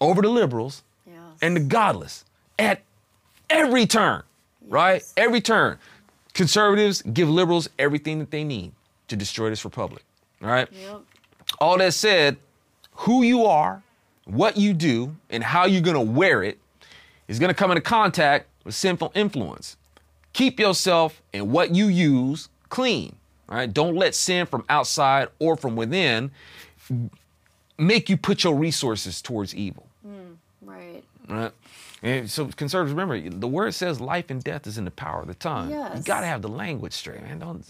[0.00, 1.16] over to liberals Yes.
[1.42, 2.24] and the godless
[2.58, 2.82] at
[3.50, 4.22] every turn,
[4.68, 5.02] right?
[5.16, 5.78] Every turn.
[6.34, 8.72] Conservatives give liberals everything that they need
[9.08, 10.04] to destroy this republic,
[10.42, 10.68] all right?
[10.72, 11.00] Yep.
[11.58, 12.36] All that said,
[12.92, 13.82] who you are,
[14.24, 16.58] what you do, and how you're gonna wear it
[17.28, 19.76] is gonna come into contact with sinful influence.
[20.32, 23.14] Keep yourself and what you use clean.
[23.48, 23.72] All right.
[23.72, 26.30] Don't let sin from outside or from within
[27.78, 29.86] make you put your resources towards evil.
[30.04, 31.04] Hmm, right.
[31.28, 31.52] Right.
[32.02, 35.26] And so conservatives, remember, the word says life and death is in the power of
[35.26, 35.70] the tongue.
[35.70, 35.98] Yes.
[35.98, 37.38] You gotta have the language straight, man.
[37.38, 37.64] Don't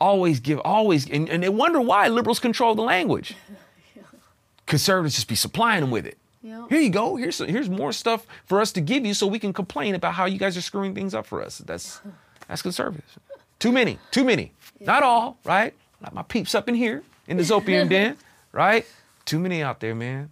[0.00, 3.36] always give, always, and, and they wonder why liberals control the language.
[4.66, 6.16] Conservatives just be supplying them with it.
[6.42, 6.70] Yep.
[6.70, 7.16] Here you go.
[7.16, 10.24] Here's here's more stuff for us to give you, so we can complain about how
[10.24, 11.58] you guys are screwing things up for us.
[11.58, 12.00] That's
[12.48, 13.16] that's conservatives.
[13.58, 14.52] Too many, too many.
[14.80, 15.74] Not all, right?
[16.00, 18.16] Not my peeps up in here in the Zopium den,
[18.52, 18.86] right?
[19.26, 20.30] Too many out there, man.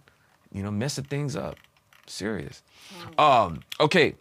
[0.51, 1.57] You know, messing things up.
[2.07, 2.63] Serious.
[3.19, 4.15] Um, okay.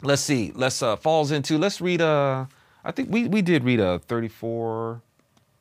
[0.00, 0.52] Let's see.
[0.54, 2.46] Let's uh falls into let's read uh
[2.84, 5.00] I think we we did read a 34.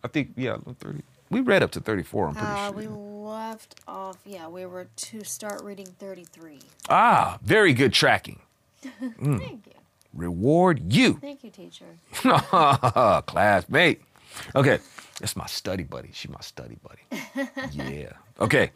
[0.04, 1.02] I think yeah, 30.
[1.30, 2.74] We read up to 34, I'm pretty Uh, sure.
[2.74, 4.18] we left off.
[4.26, 6.60] Yeah, we were to start reading 33.
[6.90, 8.40] Ah, very good tracking.
[8.82, 9.74] Thank you.
[10.14, 11.14] Reward you.
[11.16, 11.86] Thank you, teacher.
[13.26, 14.02] Classmate.
[14.56, 14.80] Okay.
[15.20, 16.10] That's my study buddy.
[16.14, 17.50] She's my study buddy.
[17.72, 18.12] yeah.
[18.40, 18.72] Okay.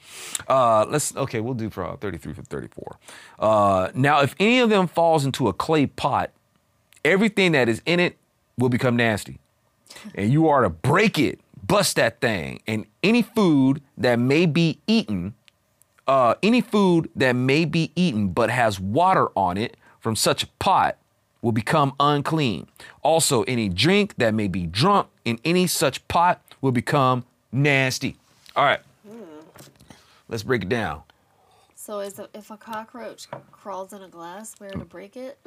[0.47, 2.97] Uh, let's, okay, we'll do for uh, 33 for 34.
[3.39, 6.31] Uh, now, if any of them falls into a clay pot,
[7.03, 8.17] everything that is in it
[8.57, 9.39] will become nasty.
[10.15, 14.79] And you are to break it, bust that thing, and any food that may be
[14.87, 15.33] eaten
[16.07, 20.47] uh, any food that may be eaten but has water on it from such a
[20.57, 20.97] pot
[21.41, 22.65] will become unclean.
[23.03, 28.15] Also, any drink that may be drunk in any such pot will become nasty.
[28.55, 28.79] All right,
[30.29, 31.01] let's break it down.
[31.75, 35.37] So, is a, if a cockroach crawls in a glass, where to break it?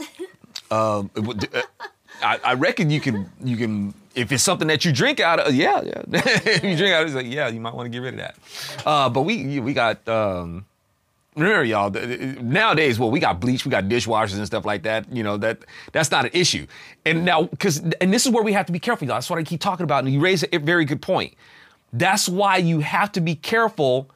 [0.70, 1.62] Um, it would- uh,
[2.23, 5.55] I, I reckon you can you can if it's something that you drink out of
[5.55, 7.90] yeah yeah if you drink out of it, it's like yeah you might want to
[7.90, 8.37] get rid of that.
[8.87, 10.64] Uh, but we we got um,
[11.37, 11.90] remember y'all
[12.42, 15.59] nowadays well we got bleach we got dishwashers and stuff like that you know that
[15.92, 16.66] that's not an issue
[17.07, 19.38] and now because and this is where we have to be careful y'all that's what
[19.38, 21.35] I keep talking about and you raise a very good point.
[21.92, 24.11] That's why you have to be careful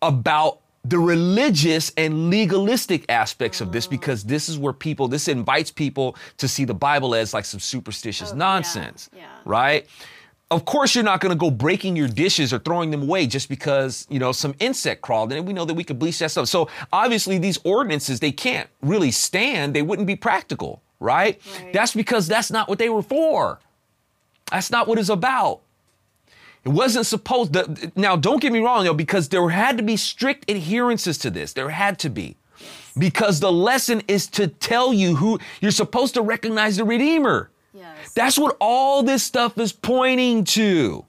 [0.00, 5.70] about the religious and legalistic aspects of this because this is where people this invites
[5.70, 9.26] people to see the bible as like some superstitious Oh, nonsense yeah.
[9.44, 9.86] right?
[10.50, 13.50] Of course you're not going to go breaking your dishes or throwing them away just
[13.50, 15.44] because you know some insect crawled in it.
[15.44, 16.48] We know that we could bleach that stuff.
[16.48, 19.74] So obviously these ordinances they can't really stand.
[19.74, 21.72] They wouldn't be practical right, Right.
[21.74, 23.60] that's because that's not what they were for.
[24.50, 25.60] That's not what it's about
[26.64, 27.92] it wasn't supposed to.
[27.96, 31.52] Now, don't get me wrong, though, because there had to be strict adherences to this.
[31.52, 32.36] There had to be.
[32.96, 37.50] Because the lesson is to tell you who you're supposed to recognize the Redeemer.
[37.72, 38.12] yes.
[38.14, 41.04] That's what all this stuff is pointing to,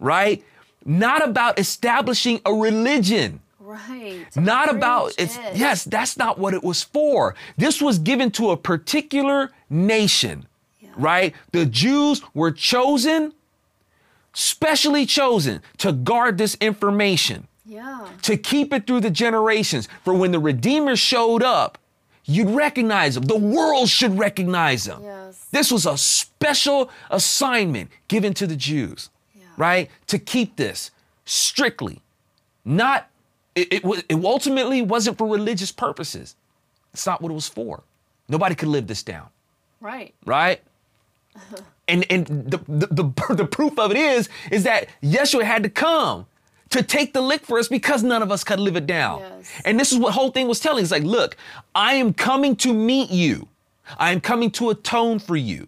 [0.00, 0.42] right?
[0.84, 3.40] Not about establishing a religion.
[3.60, 4.26] right.
[4.34, 5.56] Not about it's it.
[5.56, 7.36] yes, that's not what it was for.
[7.56, 10.46] This was given to a particular nation,
[10.80, 10.88] Yeah.
[10.96, 11.34] right?
[11.52, 13.32] The Jews were chosen,
[14.32, 18.06] specially chosen to guard this information, Yeah.
[18.22, 19.88] to keep it through the generations.
[20.04, 21.78] For when the Redeemer showed up,
[22.24, 23.24] you'd recognize him.
[23.24, 25.02] The world should recognize him.
[25.02, 25.46] Yes.
[25.50, 29.42] This was a special assignment given to the Jews, Yeah.
[29.56, 29.90] right?
[30.08, 30.90] To keep this
[31.24, 32.00] strictly,
[32.64, 33.08] not,
[33.54, 36.36] it, it, it ultimately wasn't for religious purposes.
[36.92, 37.82] It's not what it was for.
[38.28, 39.26] Nobody could live this down,
[39.80, 40.14] Right.
[40.24, 40.60] right?
[41.90, 45.68] And, and the, the, the, the proof of it is, is that Yeshua had to
[45.70, 46.26] come
[46.70, 49.18] to take the lick for us because none of us could live it down.
[49.20, 49.50] Yes.
[49.64, 50.82] And this is what whole thing was telling.
[50.82, 51.36] It's like, look,
[51.74, 53.48] I am coming to meet you.
[53.98, 55.66] I am coming to atone for you.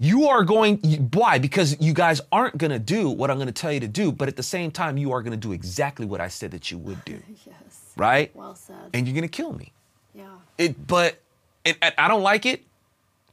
[0.00, 0.78] You are going,
[1.12, 1.38] why?
[1.38, 4.10] Because you guys aren't going to do what I'm going to tell you to do,
[4.10, 6.72] but at the same time, you are going to do exactly what I said that
[6.72, 7.92] you would do, Yes.
[7.96, 8.34] right?
[8.34, 8.74] Well said.
[8.92, 9.70] And you're going to kill me.
[10.12, 10.24] yeah.
[10.58, 11.20] It, but
[11.64, 12.62] it, I- I don't like it,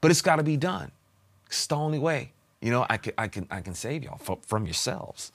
[0.01, 0.91] but it's got to be done.
[1.49, 2.31] It's the only way.
[2.61, 5.31] You know, I can, I can, I can save y'all from, from yourselves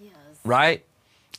[0.00, 0.12] Yes.
[0.44, 0.84] right?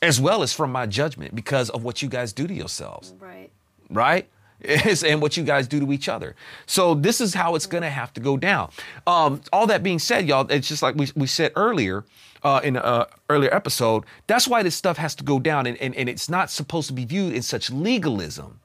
[0.02, 3.50] as well as from my judgment because of what you guys do to yourselves Right.
[3.90, 4.26] right?
[5.06, 6.36] And what you guys do to each other.
[6.66, 8.70] So this is how it's going to have to go down.
[9.06, 12.04] Um, all that being said, y'all, it's just like we, we said earlier
[12.42, 14.04] uh, in an uh, earlier episode.
[14.26, 16.92] That's why this stuff has to go down, and, and, and it's not supposed to
[16.94, 18.60] be viewed in such legalism.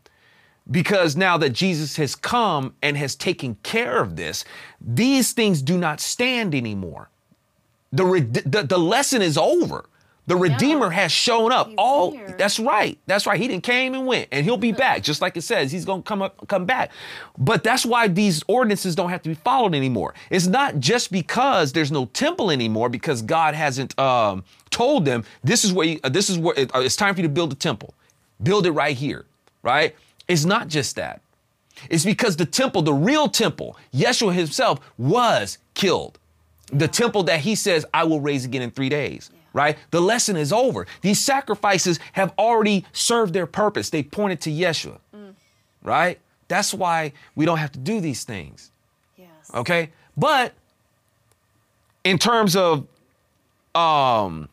[0.69, 4.43] Because now that Jesus has come and has taken care of this,
[4.81, 7.09] these things do not stand anymore.
[7.91, 9.85] The, red- the, the lesson is over.
[10.27, 11.67] The Redeemer has shown up.
[11.67, 12.33] He's All here.
[12.35, 12.97] that's right.
[13.05, 13.39] That's right.
[13.39, 15.71] He didn't came and went, and he'll be back, just like it says.
[15.71, 16.89] He's gonna come up, come back.
[17.37, 20.15] But that's why these ordinances don't have to be followed anymore.
[20.31, 25.63] It's not just because there's no temple anymore, because God hasn't um, told them this
[25.63, 27.51] is where you, uh, this is where it- uh, it's time for you to build
[27.51, 27.93] a temple.
[28.41, 29.25] Build it right here,
[29.61, 29.95] right?
[30.27, 31.21] It's not just that.
[31.89, 36.17] It's because the temple, the real temple, Yeshua himself was killed.
[36.71, 39.77] The temple that he says, I will raise again in three days, right?
[39.91, 40.87] The lesson is over.
[41.01, 43.89] These sacrifices have already served their purpose.
[43.89, 44.99] They pointed to Yeshua,
[45.83, 46.19] right?
[46.47, 48.71] That's why we don't have to do these things,
[49.17, 49.27] Yes.
[49.53, 49.91] okay?
[50.17, 50.53] But
[52.03, 52.87] in terms of
[53.75, 54.47] um,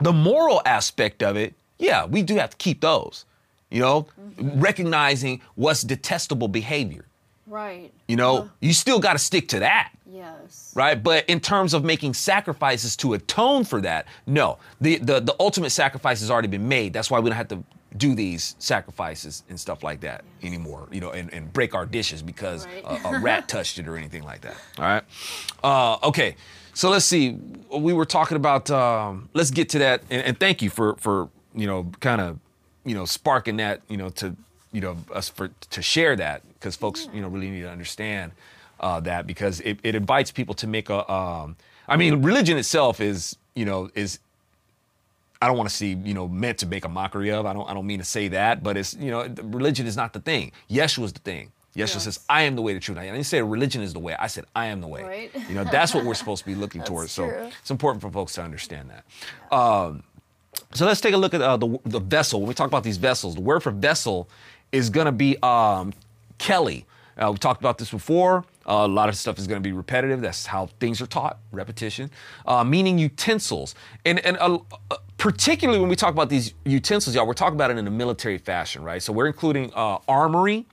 [0.00, 3.24] the moral aspect of it, yeah, we do have to keep those,
[3.74, 4.06] you know,
[4.38, 7.04] recognizing what's detestable behavior.
[7.46, 7.92] Right.
[8.08, 10.72] You know, Uh, you still got to stick to that yes.
[10.74, 11.00] right?
[11.02, 14.58] But in terms of making sacrifices to atone for that, no.
[14.80, 16.92] The, the the ultimate sacrifice has already been made.
[16.94, 17.62] That's why we don't have to
[17.96, 20.88] do these sacrifices and stuff like that anymore.
[20.90, 23.04] You know, and, and break our dishes because Right.
[23.04, 24.56] a, a rat touched it or anything like that.
[24.78, 25.04] All right.
[25.62, 26.36] Uh, okay.
[26.72, 27.36] So let's see.
[27.70, 28.70] We were talking about.
[28.70, 30.02] Um, let's get to that.
[30.10, 32.38] And, and thank you for for you know kind of
[32.84, 34.36] you know sparking that you know to
[34.72, 38.32] you know us for to share that because folks you know really need to understand
[38.80, 41.10] uh, that because it, it invites people to make a.
[41.10, 41.56] Um,
[41.88, 44.18] I mean, religion itself is you know is.
[45.42, 47.46] I don't want to see you know meant to make a mockery of.
[47.46, 47.68] I don't.
[47.68, 50.52] I don't mean to say that, but it's you know religion is not the thing.
[50.70, 51.52] Yeshua is the thing.
[51.76, 52.04] Yeshua Yes.
[52.04, 54.14] says, "I am the way, the truth." I didn't say religion is the way.
[54.18, 55.48] I said, "I am the way." Right.
[55.48, 57.12] You know that's what we're supposed to be looking towards.
[57.12, 57.28] So
[57.60, 59.54] it's important for folks to understand that.
[59.54, 60.02] Um,
[60.74, 62.40] so let's take a look at uh, the the vessel.
[62.40, 64.28] When we talk about these vessels, the word for vessel
[64.72, 65.92] is going to be um,
[66.38, 66.86] Kelly.
[67.16, 68.44] Uh, we talked about this before.
[68.66, 70.20] Uh, a lot of stuff is going to be repetitive.
[70.20, 72.10] That's how things are taught, repetition,
[72.46, 73.74] uh, meaning utensils.
[74.04, 74.58] And, and uh,
[74.90, 77.90] uh, particularly when we talk about these utensils, y'all, we're talking about it in a
[77.90, 79.02] military fashion, right?
[79.02, 80.66] So we're including uh, armory,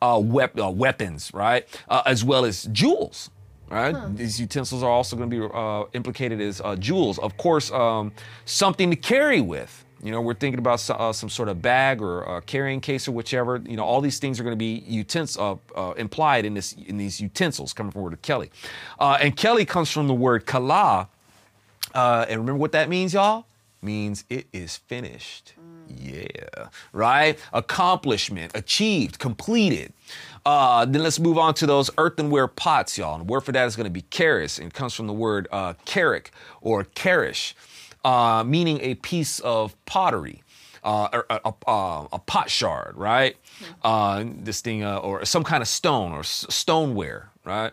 [0.00, 1.66] uh, wep- weapons, right?
[1.88, 3.30] As well as jewels,
[3.70, 4.16] right?
[4.16, 7.18] These utensils are also going to be uh, implicated as uh, jewels.
[7.18, 8.12] Of course, um,
[8.44, 9.84] something to carry with.
[10.02, 13.12] You know, we're thinking about uh, some sort of bag or uh, carrying case or
[13.12, 13.62] whichever.
[13.66, 16.72] You know, all these things are going to be utens- uh, uh, implied in this
[16.72, 18.50] in these utensils coming from the word of Kelly.
[18.98, 21.08] Uh, and Kelly comes from the word kala.
[21.94, 23.44] Uh, and remember what that means, y'all?
[23.82, 25.54] Means it is finished.
[25.88, 27.38] Yeah, right?
[27.52, 29.92] Accomplishment, achieved, completed.
[30.46, 33.14] Uh, then let's move on to those earthenware pots, y'all.
[33.14, 35.12] And the word for that is going to be charis, and it comes from the
[35.12, 36.28] word uh, karik
[36.60, 37.54] or karish,
[38.04, 40.42] uh, meaning a piece of pottery.
[40.82, 43.36] Uh, a, a, a, a pot shard, right?
[43.82, 47.72] Uh, this thing, uh, or some kind of stone or s- stoneware, right?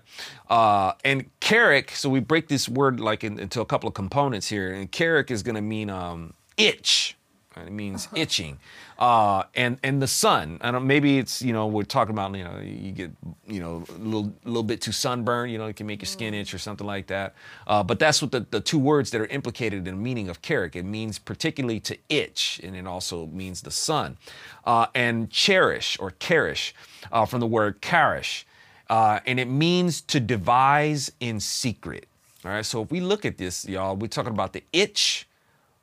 [0.50, 4.50] Uh, and karik, so we break this word like in, into a couple of components
[4.50, 4.74] here.
[4.74, 7.16] And karik is going to mean um, itch.
[7.58, 7.68] Right?
[7.68, 8.60] It means itching,
[9.00, 10.60] uh, and and the sun.
[10.62, 10.88] I don't.
[10.88, 13.12] Maybe it's you know we're talking about you know you get
[13.48, 15.52] you know a little little bit too sunburned.
[15.52, 17.36] You know it can make your skin itch or something like that.
[17.66, 20.42] Uh, but that's what the, the two words that are implicated in the meaning of
[20.42, 20.76] karik.
[20.76, 24.18] It means particularly to itch, and it also means the sun.
[24.66, 26.76] Uh, and cherish or cherish
[27.12, 28.46] uh, from the word charish,
[28.90, 32.08] uh, and it means to devise in secret.
[32.46, 32.66] All right.
[32.66, 35.27] So if we look at this, y'all, we're talking about the itch.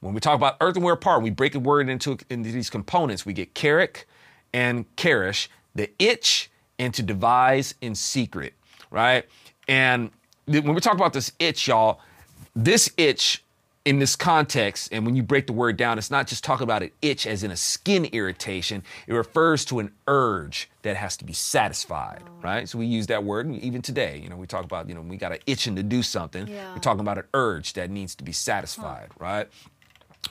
[0.05, 3.25] When we talk about earthenware part, we break a word into, into these components.
[3.25, 4.05] We get karik
[4.53, 8.53] and karish, the itch, and to devise in secret,
[8.91, 9.25] right?
[9.67, 10.11] And
[10.47, 12.01] th- when we talk about this itch, y'all,
[12.55, 13.43] this itch
[13.87, 16.83] in this context, and when you break the word down, it's not just talking about
[16.83, 18.83] an itch as in a skin irritation.
[19.07, 22.67] It refers to an urge that has to be satisfied, right?
[22.67, 24.21] So we use that word even today.
[24.23, 26.47] You know, we talk about, you know, we got an itching to do something.
[26.47, 26.73] Yeah.
[26.73, 29.49] We're talking about an urge that needs to be satisfied, right?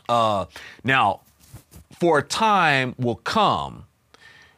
[0.09, 0.45] Uh,
[0.83, 1.21] now,
[1.99, 3.85] for a time will come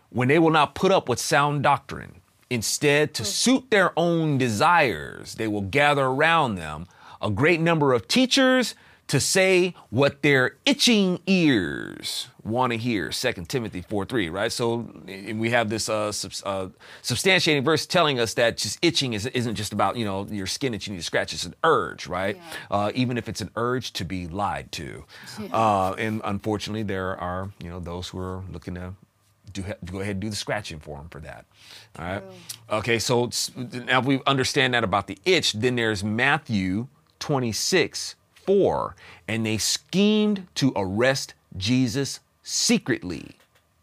[0.09, 2.21] when they will not put up with sound doctrine.
[2.49, 6.85] Instead, to suit their own desires, they will gather around them
[7.21, 8.75] a great number of teachers
[9.07, 13.09] to say what their itching ears want to hear.
[13.09, 14.51] 2 Timothy 4 3, right?
[14.51, 16.69] So and we have this uh, subs- uh,
[17.03, 20.71] substantiating verse telling us that just itching is, isn't just about, you know, your skin
[20.71, 21.33] that you need to scratch.
[21.33, 22.35] It's an urge, right?
[22.35, 22.77] Yeah.
[22.77, 25.05] Uh, even if it's an urge to be lied to.
[25.39, 25.47] Yeah.
[25.55, 28.93] Uh, and unfortunately, there are, you know, those who are looking to
[29.51, 31.45] do, go ahead and do the scratching for them for that.
[31.97, 32.21] All right.
[32.21, 32.77] True.
[32.77, 33.29] Okay, so
[33.85, 35.53] now we understand that about the itch.
[35.53, 36.87] Then there's Matthew
[37.19, 38.15] 26,
[38.45, 38.95] 4.
[39.27, 43.31] And they schemed to arrest Jesus secretly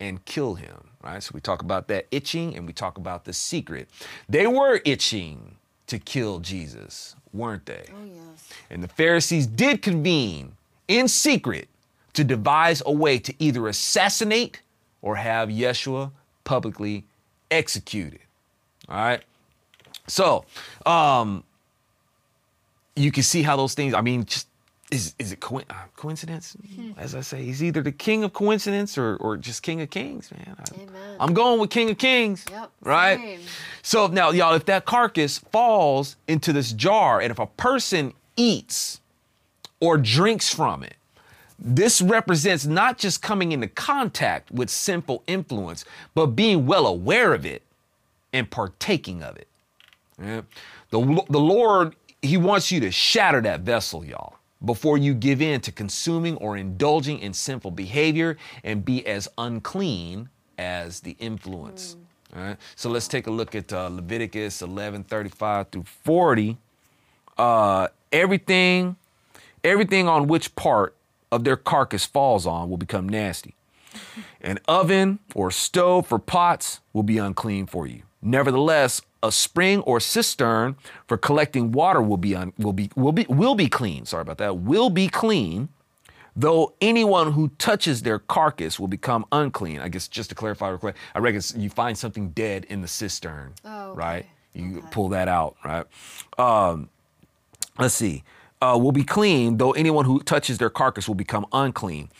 [0.00, 0.88] and kill him.
[1.02, 1.22] Right?
[1.22, 3.88] So we talk about that itching and we talk about the secret.
[4.28, 5.56] They were itching
[5.88, 7.84] to kill Jesus, weren't they?
[7.90, 8.48] Oh yes.
[8.70, 10.52] And the Pharisees did convene
[10.88, 11.68] in secret
[12.14, 14.60] to devise a way to either assassinate
[15.00, 16.10] or have Yeshua
[16.44, 17.04] publicly
[17.50, 18.20] executed.
[18.88, 19.22] All right.
[20.06, 20.44] So,
[20.86, 21.44] um,
[22.96, 24.46] you can see how those things, I mean, just
[24.92, 26.56] is, is it coin- uh, coincidence?
[26.96, 30.30] As I say, he's either the king of coincidence or, or just king of kings,
[30.30, 30.54] man.
[30.58, 30.64] I.
[31.18, 32.44] I'm going with king of kings.
[32.50, 33.18] Yep, Right?
[33.18, 33.40] same.
[33.82, 39.00] So now, y'all, if that carcass falls into this jar and if a person eats
[39.80, 40.94] or drinks from it,
[41.58, 45.84] this represents not just coming into contact with sinful influence,
[46.14, 47.62] but being well aware of it
[48.32, 49.48] and partaking of it.
[50.20, 50.42] Yeah.
[50.90, 55.60] The, the Lord, He wants you to shatter that vessel, y'all, before you give in
[55.62, 61.96] to consuming or indulging in sinful behavior and be as unclean as the influence.
[62.34, 62.56] All right.
[62.76, 66.56] So let's take a look at uh, Leviticus 11 35 through 40.
[67.36, 68.96] Uh, everything,
[69.62, 70.94] everything on which part
[71.30, 73.54] of their carcass falls on will become nasty.
[74.40, 78.02] An oven or stove for pots will be unclean for you.
[78.22, 83.24] Nevertheless, a spring or cistern for collecting water will be un, will be will be
[83.28, 84.04] will be clean.
[84.06, 84.58] Sorry about that.
[84.58, 85.68] Will be clean,
[86.34, 89.80] though anyone who touches their carcass will become unclean.
[89.80, 92.88] I guess just to clarify real quick, I reckon you find something dead in the
[92.88, 93.98] cistern, Oh, okay.
[93.98, 94.26] right?
[94.54, 94.86] You Okay.
[94.90, 95.86] pull that out, right?
[96.38, 96.88] Um,
[97.78, 98.22] let's see,
[98.60, 102.10] uh, will be clean, though anyone who touches their carcass will become unclean.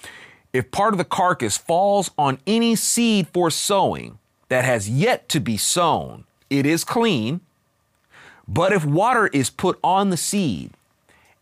[0.53, 5.41] If part of the carcass falls on any seed for sowing that has yet to
[5.41, 7.41] be sown, it is clean.
[8.47, 10.73] But if water is put on the seed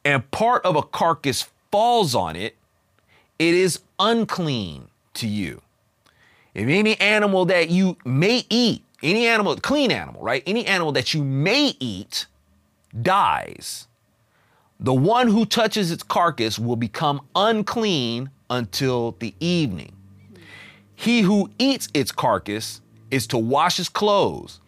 [0.05, 2.57] and part of a carcass falls on it,
[3.39, 5.63] it is unclean to you.
[6.55, 10.43] If any animal that you may eat, any animal, clean animal, right?
[10.47, 12.27] Any animal that you may eat
[13.03, 13.89] dies,
[14.79, 19.93] the one who touches its carcass will become unclean until the evening.
[20.95, 22.81] He who eats its carcass
[23.11, 24.61] is to wash his clothes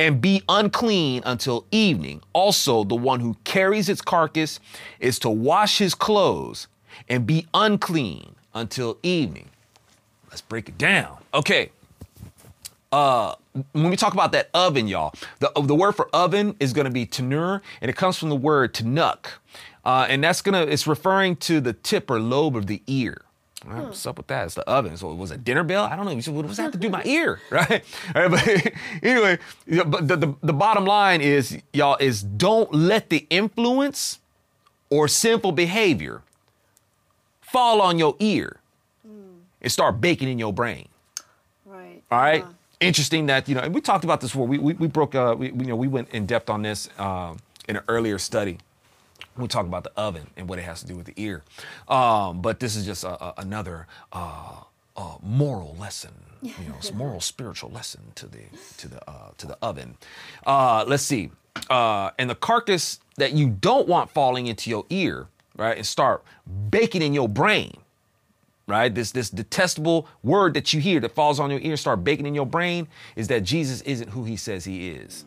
[0.00, 2.22] and be unclean until evening.
[2.32, 4.58] Also, the one who carries its carcass
[4.98, 6.68] is to wash his clothes
[7.06, 9.50] and be unclean until evening.
[10.30, 11.18] Let's break it down.
[11.34, 11.70] Okay.
[12.90, 13.34] Uh,
[13.72, 16.90] when we talk about that oven, y'all, the, the word for oven is going to
[16.90, 19.26] be tanur, and it comes from the word tanuk.
[19.84, 23.20] Uh, and that's going to, it's referring to the tip or lobe of the ear.
[23.64, 24.46] Right, What's up with that?
[24.46, 24.96] It's the oven.
[24.96, 25.84] So it was a dinner bell?
[25.84, 26.32] I don't know.
[26.32, 27.40] What does that have to do my ear?
[27.50, 27.84] Right?
[28.14, 29.38] All right, but anyway,
[29.86, 34.18] but the, the, the bottom line is, y'all, is don't let the influence
[34.88, 36.22] or sinful behavior
[37.42, 38.60] fall on your ear
[39.60, 40.88] and start baking in your brain.
[41.66, 42.02] Right.
[42.10, 42.42] All right.
[42.42, 42.52] Yeah.
[42.88, 44.46] Interesting that you know, and we talked about this before.
[44.46, 45.14] We we, we broke.
[45.14, 47.38] Uh, we, we, you know, we went in depth on this um,
[47.68, 48.56] in an earlier study.
[49.36, 51.42] We talked about the oven and what it has to do with the ear.
[51.88, 54.62] Um, but this is just a, a, another uh,
[54.96, 56.12] uh, moral lesson.
[56.42, 58.40] You know, it's moral spiritual lesson to the
[58.78, 59.96] to the uh, to the oven.
[60.46, 61.30] Uh, let's see.
[61.68, 66.24] Uh, and the carcass that you don't want falling into your ear, right, and start
[66.70, 67.76] baking in your brain
[68.70, 68.94] right?
[68.94, 72.34] This this detestable word that you hear that falls on your ear start baking in
[72.34, 75.24] your brain is that Jesus isn't who he says he is.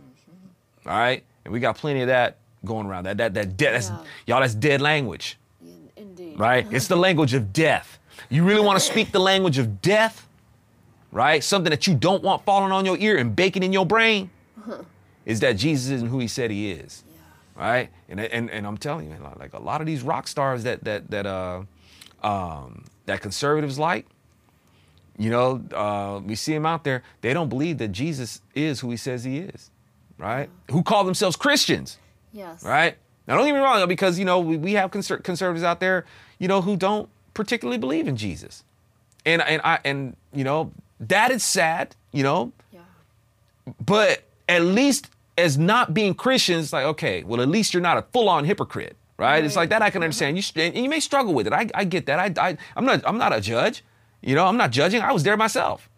[0.86, 1.24] All right?
[1.46, 3.04] And we got plenty of that going around.
[3.06, 4.04] That that that dead that's Yeah.
[4.28, 5.38] y'all that's dead language,
[5.96, 6.40] Indeed.
[6.40, 6.66] right?
[6.72, 8.00] It's the language of death.
[8.30, 10.28] You really want to speak the language of death?
[11.12, 11.44] Right?
[11.44, 14.32] Something that you don't want falling on your ear and baking in your brain
[15.26, 17.04] is that Jesus isn't who he said he is.
[17.56, 17.90] Right?
[18.10, 21.12] And and and I'm telling you, like a lot of these rock stars that that
[21.12, 21.62] that uh
[22.24, 24.08] um that conservatives like,
[25.20, 27.04] you know, uh, we see them out there.
[27.22, 29.70] They don't believe that Jesus is who he says he is,
[30.18, 30.50] right?
[30.72, 32.00] Who call themselves Christians,
[32.34, 32.64] Yes.
[32.64, 32.98] right?
[33.28, 36.04] Now, don't get me wrong, because, you know, we, we have conser- conservatives out there,
[36.40, 38.64] you know, who don't particularly believe in Jesus.
[39.26, 42.82] And, and, I, and, you know, that is sad, you know, Yeah.
[43.86, 48.02] but at least as not being Christians, like, okay, well, at least you're not a
[48.14, 49.32] full on hypocrite, right?
[49.36, 49.46] right?
[49.46, 50.38] It's like that I can understand.
[50.38, 51.54] You and you may struggle with it.
[51.54, 52.20] I, I get that.
[52.20, 53.84] I, I I'm not I'm not a judge.
[54.22, 55.02] You know, I'm not judging.
[55.02, 55.90] I was there myself,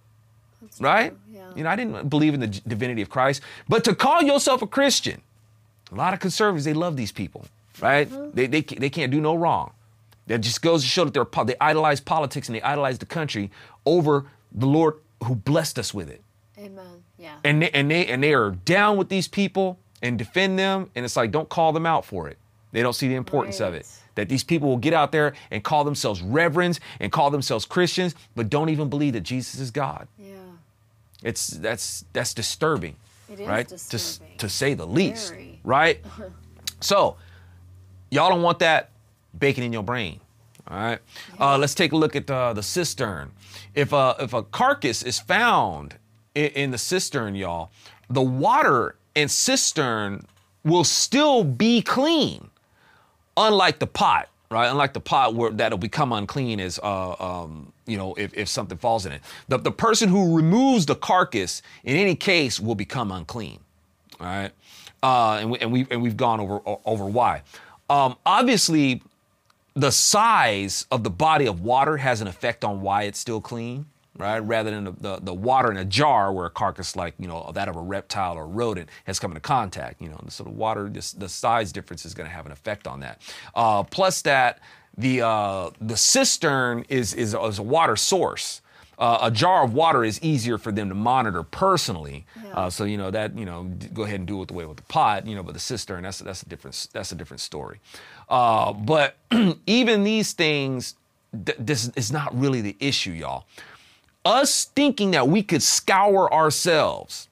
[0.61, 1.13] That's right?
[1.31, 1.41] Yeah.
[1.55, 4.67] You know, I didn't believe in the divinity of Christ, but to call yourself a
[4.67, 5.21] Christian,
[5.95, 7.45] a lot of conservatives they love these people,
[7.81, 8.09] right?
[8.09, 8.31] Mm-hmm.
[8.33, 9.71] They, they they can't do no wrong.
[10.27, 13.51] That just goes to show that they're they idolize politics and they idolize the country
[13.85, 16.21] over the Lord who blessed us with it
[16.57, 17.03] Amen.
[17.17, 17.35] Yeah.
[17.43, 21.05] and they, and they and they are down with these people and defend them and
[21.05, 22.37] it's like don't call them out for it
[22.71, 25.63] they don't see the importance of it that these people will get out there and
[25.63, 30.07] call themselves reverends and call themselves christians but don't even believe that jesus is god
[30.19, 30.35] yeah.
[31.23, 32.95] it's that's that's disturbing
[33.31, 34.37] It is right to, disturbing.
[34.37, 35.54] to say the least Very.
[35.65, 36.03] Right
[36.79, 37.17] so
[38.11, 38.91] y'all don't want that
[39.37, 40.19] bacon in your brain
[40.67, 40.99] all right
[41.39, 43.31] uh, let's take a look at uh, the cistern
[43.73, 45.95] if a, if a carcass is found
[46.33, 47.71] in, in the cistern y'all
[48.09, 50.25] the water and cistern
[50.63, 52.49] will still be clean
[53.37, 54.67] unlike the pot, right?
[54.69, 58.77] Unlike the pot where that'll become unclean as uh, um, you know if, if something
[58.77, 59.21] falls in it.
[59.47, 63.59] The, the person who removes the carcass in any case will become unclean.
[64.19, 64.51] All right,
[65.05, 67.43] uh, and we and we and we've gone over over why.
[67.89, 69.03] Um, obviously,
[69.75, 73.85] the size of the body of water has an effect on why it's still clean,
[74.17, 74.39] right?
[74.39, 77.51] Rather than the, the, the water in a jar where a carcass like, you know,
[77.53, 80.89] that of a reptile or rodent has come into contact, you know, so the water,
[80.89, 83.21] this, the size difference is going to have an effect on that.
[83.53, 84.59] Uh, plus that
[84.97, 88.61] the, uh, the cistern is, is, is a water source.
[88.97, 92.25] Uh, a jar of water is easier for them to monitor personally.
[92.53, 94.77] Uh, so you know that you know go ahead and do it the way with
[94.77, 95.25] the pot.
[95.27, 97.79] You know, but the cistern that's that's a different that's a different story.
[98.29, 99.17] Uh, but
[99.67, 100.95] even these things,
[101.45, 103.45] th- this is not really the issue, y'all.
[104.23, 107.27] Us thinking that we could scour ourselves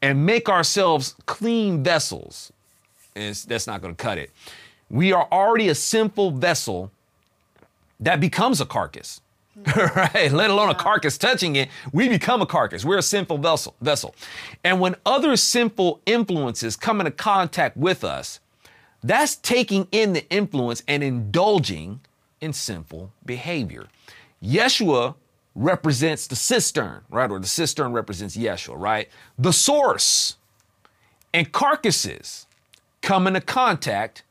[0.00, 2.52] and make ourselves clean vessels,
[3.14, 4.30] is that's not going to cut it.
[4.90, 6.90] We are already a sinful vessel
[8.00, 9.20] that becomes a carcass.
[9.76, 10.32] right?
[10.32, 12.84] Let alone a carcass touching it, we become a carcass.
[12.84, 13.74] We're a sinful vessel.
[13.80, 14.14] Vessel,
[14.64, 18.40] and when other sinful influences come into contact with us,
[19.02, 22.00] that's taking in the influence and indulging
[22.40, 23.88] in sinful behavior.
[24.42, 25.14] Yeshua
[25.54, 27.30] represents the cistern, right?
[27.30, 29.08] Or the cistern represents Yeshua, right?
[29.38, 30.36] The source.
[31.34, 32.46] And carcasses
[33.00, 34.22] come into contact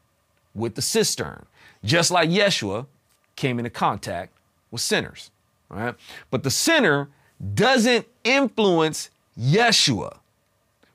[0.54, 1.46] with the cistern,
[1.84, 2.88] just like Yeshua
[3.36, 4.34] came into contact
[4.72, 5.32] with sinners,
[5.70, 5.96] right?
[6.30, 7.10] But the sinner
[7.54, 9.10] doesn't influence
[9.40, 10.18] Yeshua.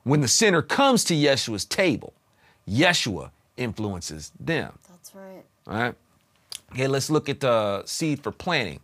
[0.04, 2.12] When the sinner comes to Yeshua's table,
[2.68, 4.78] Yeshua influences them.
[4.88, 5.44] That's right.
[5.66, 5.94] All right.
[6.72, 8.80] Okay, let's look at the seed for planting.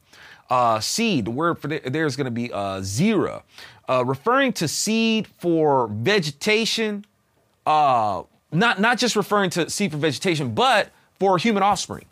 [0.50, 3.42] Uh, seed, the word for th- there is going to be uh, zera,
[3.88, 7.04] uh, referring to seed for vegetation.
[7.66, 12.04] Uh, not not just referring to seed for vegetation, but for human offspring.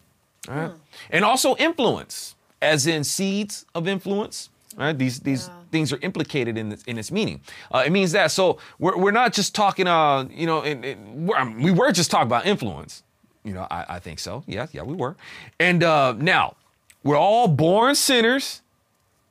[0.48, 0.70] All right,
[1.10, 4.48] and also influence, as in seeds of influence.
[4.76, 4.96] Right?
[4.96, 5.54] these these Yeah.
[5.72, 7.40] things are implicated in this, in its meaning.
[7.74, 8.30] Uh, it means that.
[8.30, 9.86] So we're, we're not just talking.
[9.88, 13.02] Uh, you know, in, in, we're, I mean, we were just talking about influence.
[13.44, 14.44] You know, I, I think so.
[14.46, 15.16] Yeah, yeah, we were.
[15.58, 16.54] And uh, now
[17.02, 18.62] we're all born sinners.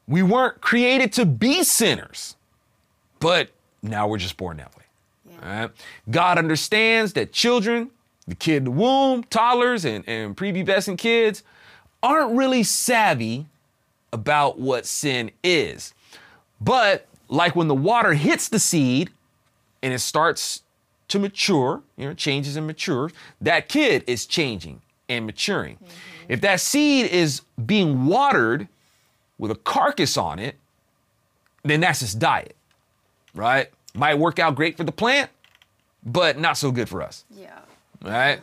[0.08, 2.36] We weren't created to be sinners,
[3.20, 3.50] but
[3.82, 4.84] now we're just born that way.
[5.30, 5.36] Yeah.
[5.54, 5.72] All right.
[6.10, 7.92] God understands that children,
[8.28, 11.44] the kid in the womb, toddlers, and, and prepubescent kids
[12.02, 13.46] aren't really savvy
[14.12, 15.94] about what sin is.
[16.62, 19.10] But like when the water hits the seed
[19.84, 20.64] and it starts
[21.10, 25.76] to mature, you know, changes and matures, that kid is changing and maturing.
[25.76, 25.86] Mm-hmm.
[26.30, 28.68] If that seed is being watered
[29.38, 30.56] with a carcass on it,
[31.64, 32.56] then that's its diet,
[33.34, 33.70] right?
[33.96, 35.30] Might work out great for the plant,
[36.06, 37.58] but not so good for us, Yeah.
[38.04, 38.40] right?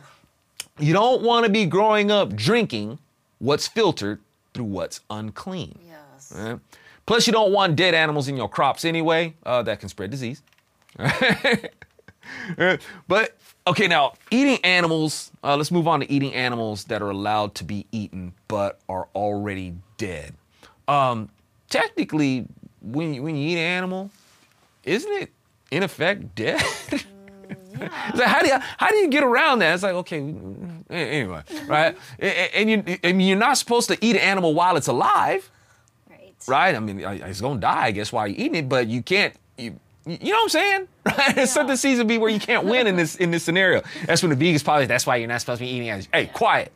[0.79, 2.99] You don't want to be growing up drinking
[3.39, 4.19] what's filtered
[4.53, 5.79] through what's unclean.
[5.87, 6.33] Yes.
[6.35, 6.59] Right?
[7.05, 9.33] Plus, you don't want dead animals in your crops anyway.
[9.45, 10.41] Uh, that can spread disease.
[13.07, 15.31] but okay, now eating animals.
[15.43, 19.07] Uh, let's move on to eating animals that are allowed to be eaten but are
[19.15, 20.33] already dead.
[20.87, 21.29] Um,
[21.69, 22.47] technically,
[22.81, 24.11] when you, when you eat an animal,
[24.83, 25.31] isn't it
[25.71, 26.61] in effect dead?
[28.15, 29.73] So how do you how do you get around that?
[29.75, 30.17] It's like okay,
[30.89, 31.95] anyway, right?
[32.19, 34.87] A- a- and you I mean you're not supposed to eat an animal while it's
[34.87, 35.49] alive
[36.09, 36.33] Right.
[36.47, 36.75] right?
[36.75, 39.33] I mean, it's gonna die, I guess, while you're eating it, but you can't.
[39.57, 40.87] You, you know what I'm saying?
[41.05, 41.37] Right?
[41.37, 43.81] It's something seems to be where you can't win in this in this scenario.
[44.05, 44.85] That's when the vegans probably.
[44.87, 46.07] That's why you're not supposed to be eating animals.
[46.11, 46.71] Hey, quiet.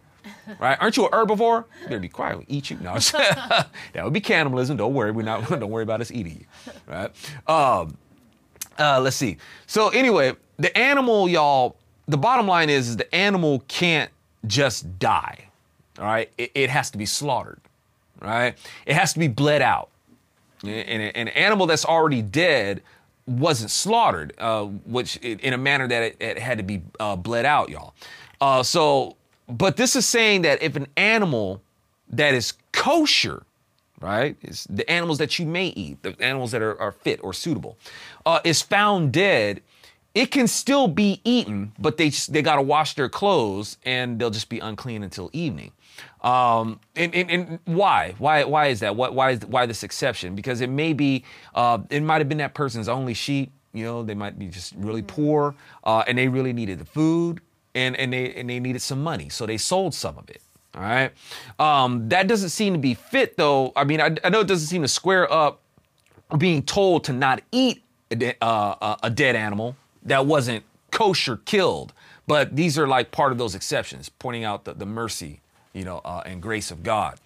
[0.59, 0.77] Right?
[0.79, 1.65] Aren't you an herbivore?
[1.81, 2.37] You better be quiet.
[2.37, 2.77] We'll eat you.
[2.81, 3.69] No, that
[4.03, 4.77] would be cannibalism.
[4.77, 5.11] Don't worry.
[5.11, 5.47] We're not.
[5.49, 6.73] Don't worry about us eating you.
[6.87, 7.11] Right?
[7.47, 7.97] Um,
[8.79, 9.37] uh, let's see.
[9.67, 11.75] So anyway, the animal, y'all.
[12.07, 14.11] The bottom line is, is the animal can't
[14.45, 15.45] just die.
[15.99, 17.59] All right, it, it has to be slaughtered.
[18.19, 18.55] Right,
[18.85, 19.89] it has to be bled out.
[20.63, 22.83] And an animal that's already dead
[23.25, 27.45] wasn't slaughtered, uh, which in a manner that it, it had to be uh, bled
[27.45, 27.93] out, y'all.
[28.39, 29.15] Uh, so,
[29.47, 31.61] but this is saying that if an animal
[32.09, 33.43] that is kosher,
[33.99, 34.35] right,
[34.69, 37.77] the animals that you may eat, the animals that are, are fit or suitable,
[38.25, 39.61] uh, is found dead,
[40.13, 44.29] it can still be eaten, but they they got to wash their clothes and they'll
[44.29, 45.71] just be unclean until evening.
[46.21, 48.15] Um, and, and, and, why?
[48.17, 48.43] Why?
[48.43, 48.95] Why is that?
[48.95, 49.13] What?
[49.13, 50.35] Why is why this exception?
[50.35, 51.23] Because it may be,
[51.55, 53.51] uh, it might have been that person's only sheep.
[53.73, 55.07] You know, they might be just really mm-hmm.
[55.15, 57.41] poor, uh, and they really needed the food,
[57.73, 60.41] and and they and they needed some money, so they sold some of it.
[60.75, 61.11] All right.
[61.59, 63.73] Um, that doesn't seem to be fit, though.
[63.75, 65.59] I mean, I, I, know it doesn't seem to square up
[66.37, 71.93] being told to not eat a, de- uh, a dead animal that wasn't kosher killed.
[72.27, 75.41] But these are like part of those exceptions, pointing out the, the mercy
[75.73, 77.17] you know, uh, and grace of God.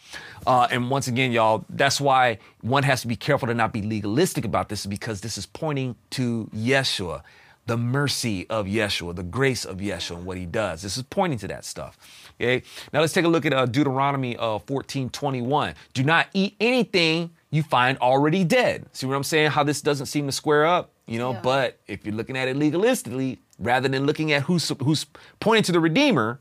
[0.45, 3.81] Uh, and once again, y'all, that's why one has to be careful to not be
[3.81, 7.23] legalistic about this because this is pointing to Yeshua,
[7.65, 10.83] the mercy of Yeshua, the grace of Yeshua and what he does.
[10.83, 11.97] This is pointing to that stuff.
[12.39, 12.63] Okay.
[12.93, 15.73] Now let's take a look at uh, Deuteronomy uh, 14, 21.
[15.93, 18.85] Do not eat anything you find already dead.
[18.91, 19.51] See what I'm saying?
[19.51, 21.41] How this doesn't seem to square up, you know, yeah.
[21.41, 25.05] but if you're looking at it legalistically, rather than looking at who's, who's
[25.39, 26.39] pointing to the Redeemer,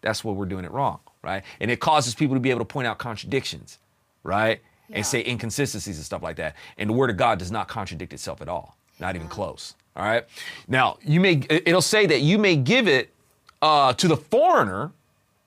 [0.00, 1.42] that's where we're doing it wrong right?
[1.60, 3.78] And it causes people to be able to point out contradictions,
[4.22, 4.62] right?
[4.88, 4.98] Yeah.
[4.98, 6.54] And say inconsistencies and stuff like that.
[6.78, 9.20] And the word of God does not contradict itself at all, not yeah.
[9.20, 9.74] even close.
[9.96, 10.24] All right.
[10.68, 13.12] Now you may it'll say that you may give it
[13.60, 14.92] uh, to the foreigner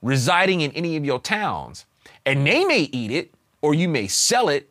[0.01, 1.85] residing in any of your towns,
[2.25, 4.68] and they may eat it, or you may sell it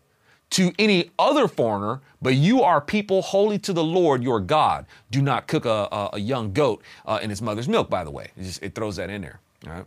[0.50, 4.86] to any other foreigner, but you are people holy to the Lord your God.
[5.10, 8.10] Do not cook a, a, a young goat uh, in its mother's milk, by the
[8.10, 8.28] way.
[8.36, 9.40] It, just, it throws that in there.
[9.66, 9.84] All right.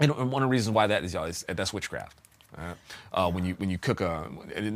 [0.00, 2.18] And one of the reasons why that is, y'all, is that's witchcraft.
[2.56, 2.76] Right?
[3.12, 4.30] Uh, when you when you cook a,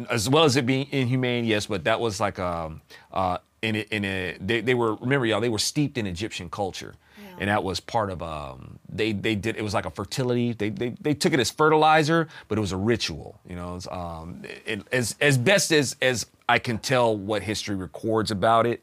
[0.09, 2.81] as well as it being inhumane, yes, but that was like um
[3.13, 6.49] uh in a, in a they, they were remember y'all they were steeped in Egyptian
[6.49, 6.95] culture.
[7.39, 10.71] And that was part of um they they did it was like a fertility they
[10.71, 14.83] they, they took it as fertilizer, but it was a ritual, you know, um it,
[14.93, 18.83] as as best as as I can tell what history records about it,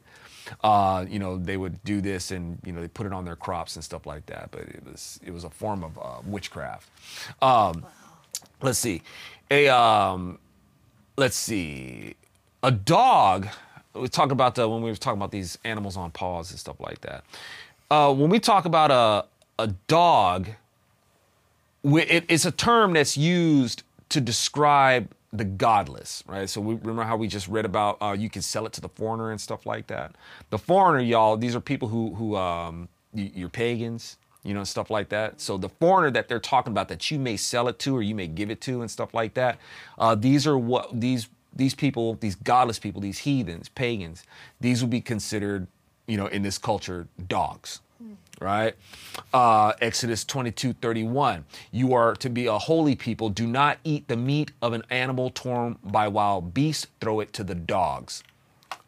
[0.62, 3.36] uh, you know, they would do this and you know they put it on their
[3.36, 4.50] crops and stuff like that.
[4.50, 6.88] But it was it was a form of uh, witchcraft.
[7.42, 7.88] Um, wow.
[8.62, 9.02] Let's see,
[9.50, 10.38] a um,
[11.16, 12.14] let's see,
[12.62, 13.48] a dog.
[13.94, 16.80] We talk about the when we were talking about these animals on paws and stuff
[16.80, 17.24] like that.
[17.90, 19.26] Uh, when we talk about a
[19.58, 20.48] a dog,
[21.84, 26.48] it, it's a term that's used to describe the godless, right?
[26.48, 28.88] So we remember how we just read about uh, you can sell it to the
[28.88, 30.14] foreigner and stuff like that.
[30.50, 35.08] The foreigner, y'all, these are people who who um, you're pagans, you know, stuff like
[35.10, 35.40] that.
[35.40, 38.14] So the foreigner that they're talking about that you may sell it to or you
[38.14, 39.58] may give it to and stuff like that.
[39.98, 44.24] Uh, these are what these these people, these godless people, these heathens, pagans.
[44.60, 45.68] These would be considered,
[46.06, 47.80] you know, in this culture, dogs
[48.40, 48.74] right?
[49.32, 51.44] Uh, Exodus 22 31.
[51.72, 53.28] You are to be a holy people.
[53.30, 57.44] Do not eat the meat of an animal torn by wild beasts, throw it to
[57.44, 58.22] the dogs.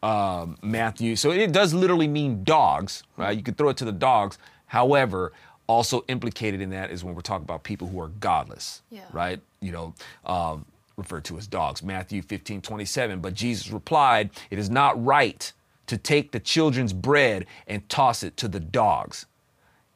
[0.03, 3.37] Um, Matthew, so it does literally mean dogs, right?
[3.37, 4.39] You could throw it to the dogs.
[4.67, 5.33] However,
[5.67, 9.03] also implicated in that is when we're talking about people who are godless, yeah.
[9.13, 9.41] right?
[9.61, 9.95] You know,
[10.25, 10.65] um,
[10.97, 11.83] referred to as dogs.
[11.83, 13.21] Matthew 15 27.
[13.21, 15.53] But Jesus replied, It is not right
[15.87, 19.27] to take the children's bread and toss it to the dogs.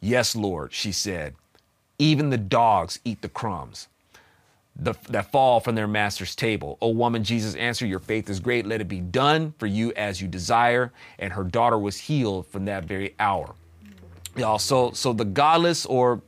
[0.00, 1.34] Yes, Lord, she said.
[1.98, 3.88] Even the dogs eat the crumbs
[4.80, 6.78] the, that fall from their master's table.
[6.80, 8.66] O woman, Jesus answered, Your faith is great.
[8.66, 10.92] Let it be done for you as you desire.
[11.18, 13.54] And her daughter was healed from that very hour.
[14.36, 16.22] Y'all, so, so the godless or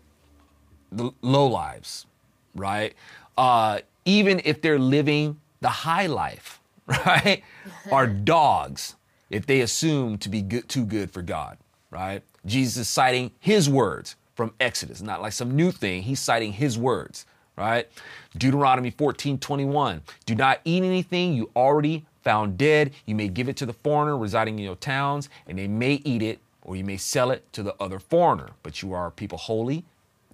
[0.91, 2.07] the low lives,
[2.55, 2.95] right?
[3.39, 7.43] Uh, even if they're living the high life, right,
[7.91, 8.97] are dogs
[9.33, 11.57] if they assume to be good, too good for God,
[11.91, 12.23] right?
[12.45, 16.03] Jesus is citing his words from Exodus, not like some new thing.
[16.03, 17.25] He's citing his words,
[17.57, 17.89] right?
[18.37, 20.03] Deuteronomy 14 21.
[20.27, 22.93] Do not eat anything you already found dead.
[23.07, 26.23] You may give it to the foreigner residing in your towns, and they may eat
[26.23, 28.51] it, or you may sell it to the other foreigner.
[28.63, 29.85] But you are people holy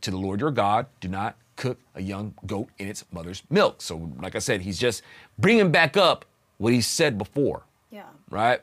[0.00, 0.86] to the Lord your God.
[1.00, 3.80] Do not cook a young goat in its mother's milk.
[3.80, 5.02] So, like I said, he's just
[5.38, 6.24] bringing back up
[6.56, 7.62] what he said before.
[7.90, 8.06] Yeah.
[8.30, 8.60] Right?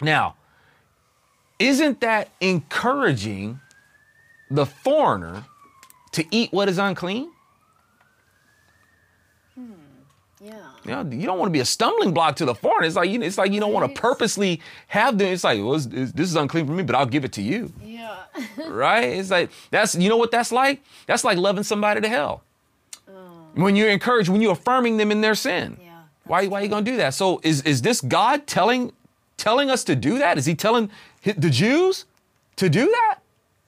[0.00, 0.34] Now,
[1.58, 3.60] isn't that encouraging
[4.50, 5.44] the foreigner
[6.12, 7.30] to eat what is unclean?
[9.54, 9.72] Hmm.
[10.42, 10.54] Yeah.
[10.84, 12.86] You, know, you don't want to be a stumbling block to the foreigner.
[12.86, 15.28] It's like you, it's like you don't want to purposely have them.
[15.28, 17.42] It's like well, it's, it's, this is unclean for me, but I'll give it to
[17.42, 17.72] you.
[17.84, 18.16] Yeah,
[18.66, 19.04] right?
[19.04, 20.82] It's like that's you know what that's like?
[21.06, 22.42] That's like loving somebody to hell.
[23.54, 25.76] When you encourage, when you're affirming them in their sin.
[25.82, 27.14] Yeah, Why why are you gonna do that?
[27.14, 28.92] So is is this God telling
[29.40, 30.38] telling us to do that?
[30.38, 30.90] Is he telling
[31.24, 32.04] the Jews
[32.56, 33.18] to do that?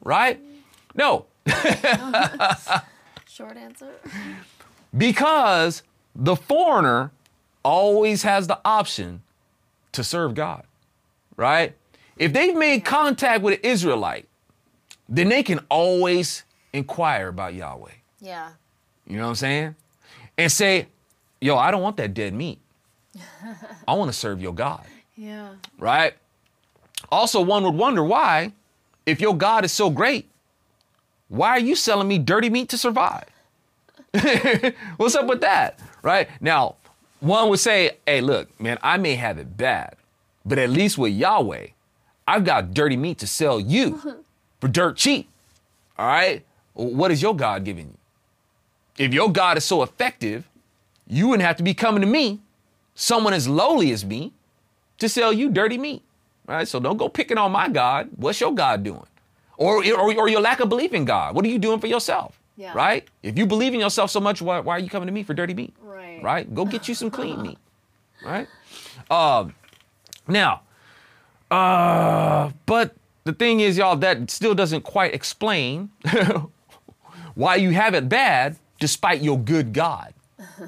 [0.03, 0.41] Right?
[0.95, 1.27] No.
[3.27, 3.91] Short answer.
[4.97, 5.83] Because
[6.15, 7.11] the foreigner
[7.65, 9.23] always has the option
[9.93, 10.65] to serve God,
[11.37, 11.75] right?
[12.17, 14.29] If they've made contact with an Israelite,
[15.09, 17.91] then they can always inquire about Yahweh.
[18.21, 18.51] Yeah.
[19.07, 19.75] You know what I'm saying?
[20.39, 20.87] And say,
[21.41, 22.59] yo, I don't want that dead meat.
[23.89, 24.85] I want to serve your God,
[25.23, 25.55] Yeah.
[25.79, 26.15] right?
[27.11, 28.53] Also, one would wonder why,
[29.07, 30.29] if your God is so great,
[31.29, 33.27] why are you selling me dirty meat to survive?
[34.97, 35.79] What's up with that?
[36.03, 36.29] Right?
[36.41, 36.75] Now,
[37.21, 39.95] one would say, hey, look, man, I may have it bad,
[40.45, 41.69] but at least with Yahweh,
[42.27, 44.25] I've got dirty meat to sell you
[44.61, 45.29] for dirt cheap.
[45.99, 46.45] All right?
[46.75, 49.05] What is your God giving you?
[49.05, 50.49] If your God is so effective,
[51.07, 52.41] you wouldn't have to be coming to me,
[52.97, 54.33] someone as lowly as me,
[55.03, 56.03] to sell you dirty meat.
[56.47, 56.67] Right?
[56.67, 58.09] So don't go picking on my God.
[58.17, 59.07] What's your God doing?
[59.57, 61.35] Or, or, or your lack of belief in God.
[61.35, 62.41] What are you doing for yourself?
[62.57, 62.73] Yeah.
[62.75, 63.07] Right?
[63.23, 65.35] If you believe in yourself so much, why, why are you coming to me for
[65.35, 65.75] dirty meat?
[65.81, 66.23] Right.
[66.23, 66.55] Right?
[66.55, 67.59] Go get you some clean meat.
[68.25, 68.47] Right?
[69.11, 69.55] Um,
[70.27, 70.63] now,
[71.51, 72.95] uh, but
[73.25, 75.91] the thing is, y'all, that still doesn't quite explain
[77.35, 80.15] why you have it bad despite your good God.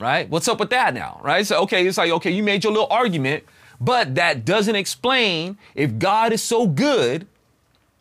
[0.00, 0.30] Right?
[0.30, 1.20] What's up with that now?
[1.24, 1.44] Right?
[1.44, 3.42] So, okay, it's like, okay, you made your little argument,
[3.80, 7.26] but that doesn't explain if God is so good,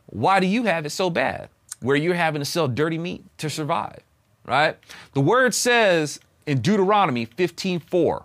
[0.07, 1.49] why do you have it so bad?
[1.81, 3.99] Where you're having to sell dirty meat to survive,
[4.45, 4.77] right?
[5.13, 8.23] The word says in Deuteronomy 15:4,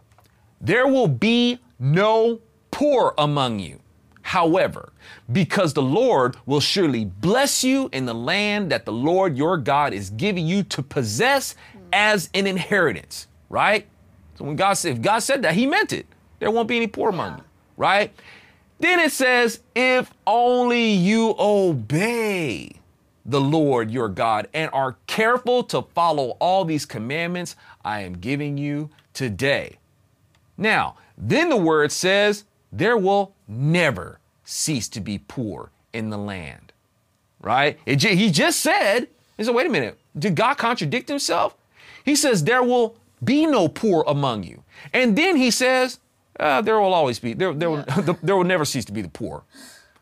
[0.61, 2.40] there will be no
[2.70, 3.80] poor among you.
[4.22, 4.92] However,
[5.30, 9.92] because the Lord will surely bless you in the land that the Lord your God
[9.92, 11.55] is giving you to possess
[11.92, 13.86] as an inheritance, right?
[14.36, 16.07] So when God said, if God said that, he meant it.
[16.43, 17.45] There won't be any poor you,
[17.76, 18.12] right?
[18.80, 22.72] Then it says, if only you obey
[23.24, 28.59] the Lord your God and are careful to follow all these commandments I am giving
[28.59, 29.78] you today.
[30.59, 36.72] Now, then the word says, there will never cease to be poor in the land.
[37.40, 37.78] Right?
[37.86, 41.55] Ju- he just said, he said, wait a minute, did God contradict himself?
[42.05, 44.64] He says, there will be no poor among you.
[44.93, 46.01] And then he says,
[46.40, 47.84] uh, there will always be, there, there, will,
[48.22, 49.44] there will never cease to be the poor.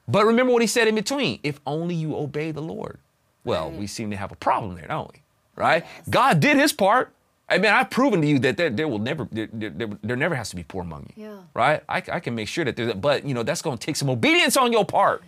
[0.08, 2.98] But remember what he said in between if only you obey the Lord.
[3.44, 5.22] Well, we seem to have a problem there, don't we?
[5.56, 5.84] Right?
[6.08, 7.12] God did his part.
[7.48, 10.34] I mean, I've proven to you that there, there will never, there, there, there- never
[10.36, 11.24] has to be poor among you.
[11.24, 11.38] Yeah.
[11.54, 11.82] Right?
[11.88, 14.08] I, I can make sure that there's, but you know, that's going to take some
[14.08, 15.22] obedience on your part.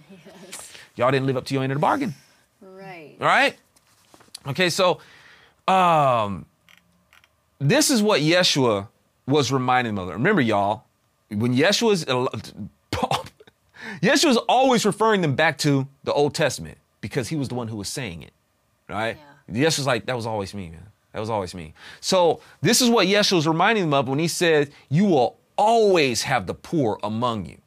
[0.97, 2.15] Y'all didn't live up to your end of the bargain.
[2.61, 3.17] Right.
[3.21, 3.57] All right?
[4.47, 5.01] Okay, so
[5.69, 6.47] um,
[7.59, 8.89] this is what Yeshua
[9.27, 10.15] was reminding them of.
[10.15, 10.85] Remember, y'all,
[11.35, 12.05] when Yeshua's
[14.03, 17.77] Yeshua's always referring them back to the Old Testament because he was the one who
[17.77, 18.33] was saying it.
[18.89, 19.17] Right?
[19.51, 20.87] Yeshua's like, that was always me, man.
[21.13, 21.75] That was always me.
[22.01, 26.23] So this is what Yeshua was reminding them of when he said, You will always
[26.23, 27.59] have the poor among you,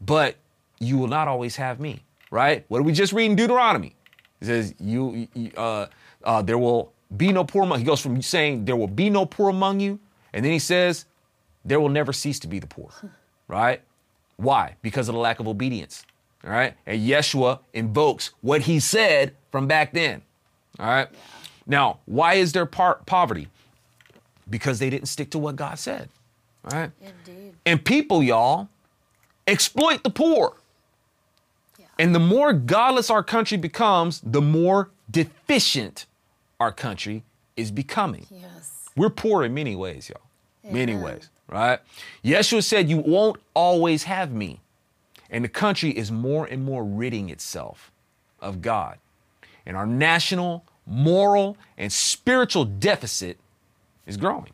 [0.00, 0.36] but
[0.80, 2.02] you will not always have me.
[2.30, 2.64] Right?
[2.68, 3.94] What did we just read in Deuteronomy?
[4.40, 5.86] He says, "You, you- uh,
[6.24, 9.24] uh, there will be no poor among." He goes from saying, "There will be no
[9.24, 10.00] poor among you,"
[10.32, 11.04] and then he says,
[11.64, 12.90] "There will never cease to be the poor."
[13.48, 13.80] right?
[14.36, 14.76] Why?
[14.82, 16.04] Because of the lack of obedience.
[16.44, 20.22] All right, and Yeshua invokes what he said from back then.
[20.78, 21.08] All right.
[21.66, 23.48] Now, why is there par- poverty?
[24.48, 26.08] Because they didn't stick to what God said.
[26.70, 26.90] All right.
[27.00, 27.54] Indeed.
[27.64, 28.68] And people, y'all,
[29.46, 30.56] exploit the poor.
[31.78, 31.86] Yeah.
[31.98, 36.06] And the more godless our country becomes, the more deficient
[36.60, 37.22] our country
[37.56, 38.26] is becoming.
[38.30, 38.72] Yes.
[38.96, 40.20] We're poor in many ways, y'all.
[40.72, 41.80] Many ways, right?
[42.24, 44.60] Yeshua said, You won't always have me.
[45.30, 47.90] And the country is more and more ridding itself
[48.40, 48.98] of God.
[49.66, 53.38] And our national, moral, and spiritual deficit
[54.06, 54.50] is growing,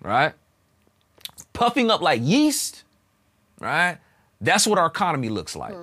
[0.00, 0.32] right?
[1.52, 2.84] Puffing up like yeast,
[3.60, 3.98] right?
[4.40, 5.74] That's what our economy looks like.
[5.74, 5.82] Hmm.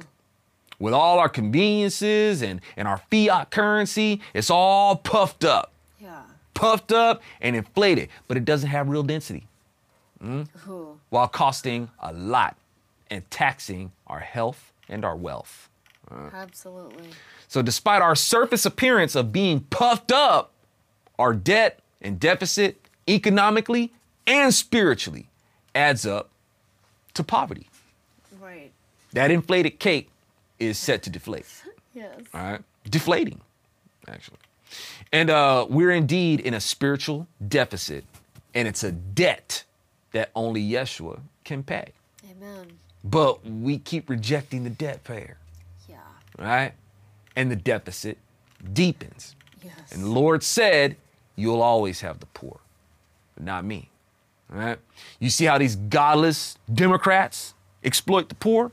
[0.79, 5.71] With all our conveniences and, and our fiat currency, it's all puffed up
[6.01, 6.23] Yeah.
[6.55, 9.47] puffed up and inflated, but it doesn't have real density
[10.23, 10.99] Ooh.
[11.09, 12.55] while costing a lot
[13.09, 15.69] and taxing our health and our wealth.
[16.33, 17.05] Absolutely.
[17.47, 20.51] So, despite our surface appearance of being puffed up,
[21.17, 23.91] our debt and deficit economically
[24.27, 25.27] and spiritually
[25.73, 26.29] adds up
[27.13, 27.67] to poverty.
[28.39, 28.71] Right.
[29.13, 30.09] That inflated cake
[30.59, 31.45] is set to deflate.
[31.93, 32.21] Yes.
[32.33, 32.61] All right.
[32.89, 33.41] Deflating,
[34.07, 34.37] actually.
[35.11, 38.05] And uh, we're indeed in a spiritual deficit,
[38.53, 39.65] and it's a debt
[40.11, 41.91] that only Yeshua can pay.
[42.29, 42.67] Amen.
[43.03, 45.37] But we keep rejecting the debt payer,
[45.89, 45.95] Yeah.
[46.37, 46.73] right?
[47.35, 48.17] And the deficit
[48.73, 49.35] deepens.
[49.63, 49.73] Yes.
[49.91, 50.97] And the Lord said,
[51.37, 52.59] You'll always have the poor,
[53.35, 53.89] but not me.
[54.49, 54.77] Right?
[55.19, 57.53] You see how these godless Democrats
[57.83, 58.71] exploit the poor,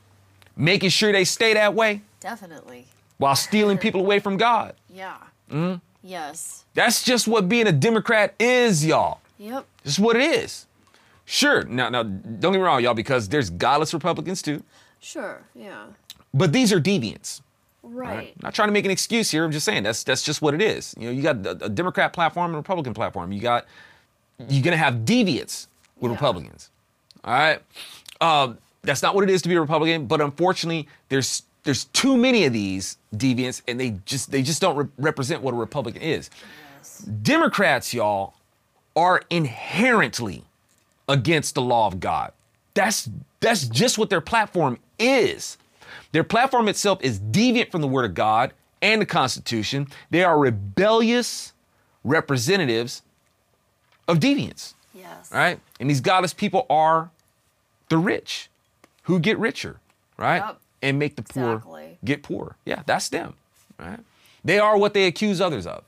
[0.57, 2.87] making sure they stay that way Definitely.
[3.17, 4.75] while stealing people away from God.
[4.93, 5.17] Yeah.
[5.51, 5.77] Mm-hmm.
[6.03, 6.65] Yes.
[6.75, 9.21] That's just what being a Democrat is, y'all.
[9.39, 9.65] Yep.
[9.85, 10.67] This is what it is.
[11.31, 11.63] Sure.
[11.65, 14.63] Now, now, don't get me wrong, y'all, because there's godless Republicans too,
[14.99, 15.43] Sure.
[15.55, 15.85] Yeah.
[16.33, 17.43] but these are deviants.
[17.83, 18.33] Right.
[18.37, 19.45] I'm not trying to make an excuse here.
[19.45, 20.95] I'm just saying that's that's just what it is.
[20.99, 23.31] You know, you got a, a Democrat platform and a Republican platform.
[23.31, 23.67] You got
[24.49, 25.67] you're gonna have deviants
[26.01, 26.17] with Yeah.
[26.17, 26.71] Republicans.
[27.25, 27.61] All right.
[28.21, 32.17] Um, that's not what it is to be a Republican, but unfortunately, there's there's too
[32.17, 36.01] many of these deviants, and they just they just don't re- represent what a Republican
[36.03, 36.31] is.
[36.79, 36.99] Yes.
[37.23, 38.35] Democrats, y'all,
[38.97, 40.45] are inherently
[41.09, 42.33] against the law of God.
[42.75, 43.09] That's
[43.41, 45.59] that's just what their platform is.
[46.13, 48.53] Their platform itself is deviant from the word of God
[48.83, 49.87] and the Constitution.
[50.11, 51.53] They are rebellious
[52.05, 53.03] representatives
[54.07, 54.75] of deviance.
[54.95, 55.31] Yes.
[55.33, 55.61] Right?
[55.81, 57.11] And these godless people are
[57.89, 58.49] the rich
[59.05, 59.81] who get richer,
[60.17, 60.39] right?
[60.39, 60.61] Yep.
[60.83, 61.99] And make the poor Exactly.
[62.05, 62.57] get poorer.
[62.65, 63.35] Yeah, that's them,
[63.79, 63.99] right?
[64.45, 65.83] They are what they accuse others of.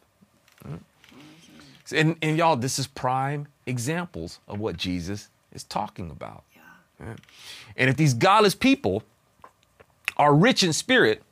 [0.64, 0.80] right?
[1.92, 6.44] And, and y'all, this is prime examples of what Jesus is talking about.
[7.00, 7.14] Yeah.
[7.76, 9.02] And if these godless people
[10.16, 11.22] are rich in spirit,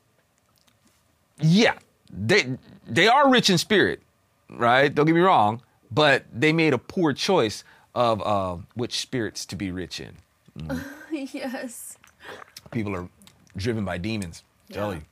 [1.40, 1.74] yeah,
[2.10, 4.00] they they are rich in spirit,
[4.48, 4.92] right?
[4.94, 5.60] Don't get me wrong,
[5.90, 7.64] but they made a poor choice
[7.94, 10.16] of uh, which spirits to be rich in.
[11.12, 11.98] yes.
[12.70, 13.08] People are
[13.56, 14.42] driven by demons.
[14.70, 15.02] Tell you.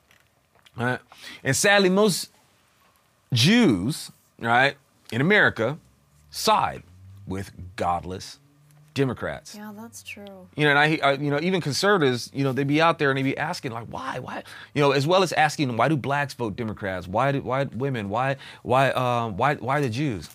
[0.77, 1.01] Right?
[1.43, 2.31] And sadly, most
[3.33, 4.77] Jews, right,
[5.11, 5.79] in America,
[6.31, 6.83] side
[7.27, 8.39] with godless
[8.95, 9.55] Democrats.
[9.55, 10.49] Yeah, that's true.
[10.57, 13.11] You know, and I, I, you know, even conservatives, you know, they'd be out there
[13.11, 14.43] and they'd be asking like, why, why,
[14.75, 17.07] you know, as well as asking, why do blacks vote Democrats?
[17.07, 18.09] Why do, why women?
[18.09, 20.31] Why, why, um, why, why the Jews?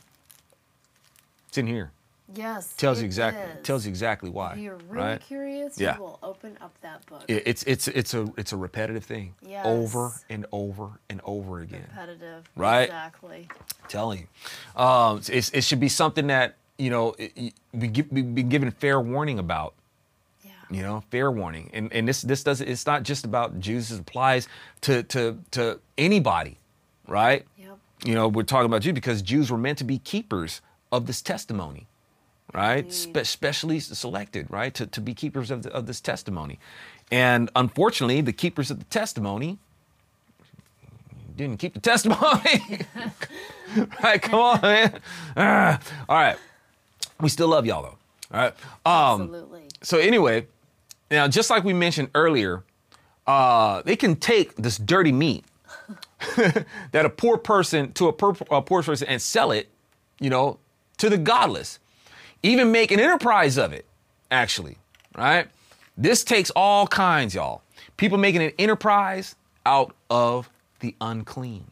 [1.47, 1.91] It's in here.
[2.33, 2.71] Yes.
[2.77, 3.65] Tells you exactly, is.
[3.65, 4.53] tells you exactly why.
[4.53, 5.21] If you're really right?
[5.21, 5.95] curious, Yeah.
[5.95, 7.23] you will open up that book.
[7.27, 9.33] It- It's, it's, it's a, it's a repetitive thing.
[9.45, 9.65] Yes.
[9.65, 11.81] Over and over and over again.
[11.89, 12.47] Repetitive.
[12.55, 12.83] Right?
[12.83, 13.47] Exactly.
[13.89, 14.19] telling
[14.75, 14.81] you.
[14.81, 17.53] Um, it's, it should be something that, you know, it, it-
[18.11, 19.73] we've been given fair warning about.
[20.43, 20.51] Yeah.
[20.77, 23.99] you know fair warning and and this this does it's not just about jews this
[23.99, 24.47] applies
[24.81, 26.57] to to to anybody
[27.07, 27.77] right Yep.
[28.05, 30.61] you know we're talking about jews because jews were meant to be keepers
[30.91, 31.87] of this testimony
[32.53, 32.91] right.
[32.91, 36.57] Spe- specially selected right to, to be keepers of, the, of this testimony
[37.11, 39.57] and unfortunately the keepers of the testimony
[41.35, 42.79] didn't keep the testimony
[44.03, 44.99] right come on man
[45.37, 45.79] Ah.
[46.09, 46.37] all right
[47.21, 47.97] we still love y'all though
[48.33, 48.53] all right
[48.85, 49.63] um Absolutely.
[49.81, 50.47] so anyway,
[51.09, 52.63] now just like we mentioned earlier,
[53.27, 55.43] uh, they can take this dirty meat
[56.91, 59.69] that a poor person to a, poor a poor person and sell it,
[60.19, 60.59] you know,
[60.97, 61.79] to the godless,
[62.43, 63.85] even make an enterprise of it.
[64.29, 64.77] Actually,
[65.17, 65.47] right?
[65.97, 67.61] This takes all kinds, y'all.
[67.97, 70.49] People making an enterprise out of
[70.79, 71.65] the unclean.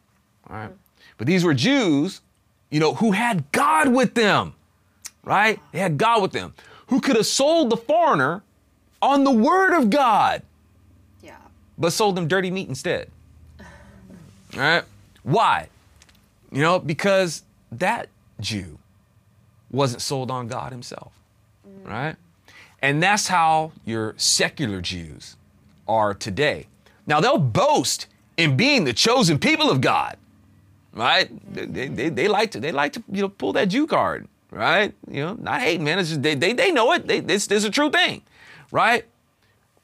[0.48, 0.72] All right,
[1.16, 2.20] but these were Jews,
[2.70, 4.54] you know, who had God with them
[5.24, 5.60] right?
[5.72, 6.54] They had God with them,
[6.88, 8.42] who could have sold the foreigner
[9.02, 10.42] on the word of God,
[11.22, 11.36] Yeah.
[11.78, 13.10] but sold them dirty meat instead.
[13.60, 14.84] All right?
[15.22, 15.68] Why?
[16.50, 17.42] You know, because
[17.72, 18.08] that
[18.40, 18.78] Jew
[19.70, 21.12] wasn't sold on God himself,
[21.66, 21.88] mm.
[21.88, 22.16] right?
[22.82, 25.36] And that's how your secular Jews
[25.86, 26.66] are today.
[27.06, 28.06] Now, they'll boast
[28.36, 30.16] in being the chosen people of God,
[30.92, 31.28] right?
[31.54, 34.94] They, they, they like to they like to you know pull that Jew card, right?
[35.08, 35.98] You know, not hate, man.
[35.98, 37.06] It's just they they, they know it.
[37.06, 38.22] They, this, this is a true thing,
[38.70, 39.04] right?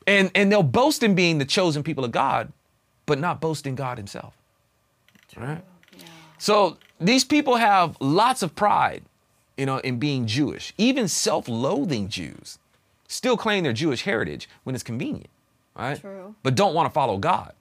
[0.07, 2.53] And and they'll boast in being the chosen people of God,
[3.07, 4.35] but not boast in God Himself,
[5.37, 5.63] right?
[5.97, 6.05] Yeah.
[6.39, 9.03] So these people have lots of pride,
[9.57, 10.73] you know, in being Jewish.
[10.79, 12.59] Even self-loathing Jews
[13.09, 15.31] still claim their Jewish heritage when it's convenient,
[15.77, 16.01] right?
[16.01, 16.35] True.
[16.43, 17.53] But don't want to follow God,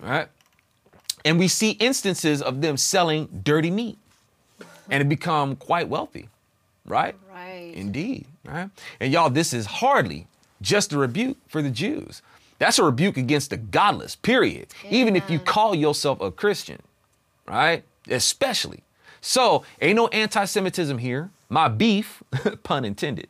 [0.00, 0.28] right?
[1.24, 3.98] And we see instances of them selling dirty meat
[4.90, 6.28] and become quite wealthy,
[6.86, 7.14] right?
[7.30, 7.72] Right.
[7.74, 8.70] Indeed, right?
[9.00, 10.26] And y'all, this is hardly
[10.60, 12.22] just a rebuke for the Jews.
[12.58, 14.68] That's a rebuke against the godless, period.
[14.90, 16.80] Even if you call yourself a Christian,
[17.46, 17.84] right?
[18.08, 18.82] Especially.
[19.20, 21.30] So, ain't no anti Semitism here.
[21.48, 22.22] My beef,
[22.62, 23.28] pun intended,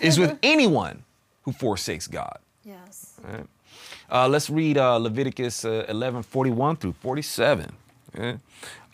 [0.00, 1.02] is with anyone
[1.42, 2.38] who forsakes God.
[2.64, 3.20] yes.
[4.10, 7.70] Uh, let's read uh, Leviticus uh, 11 41 through 47.
[8.16, 8.38] Okay?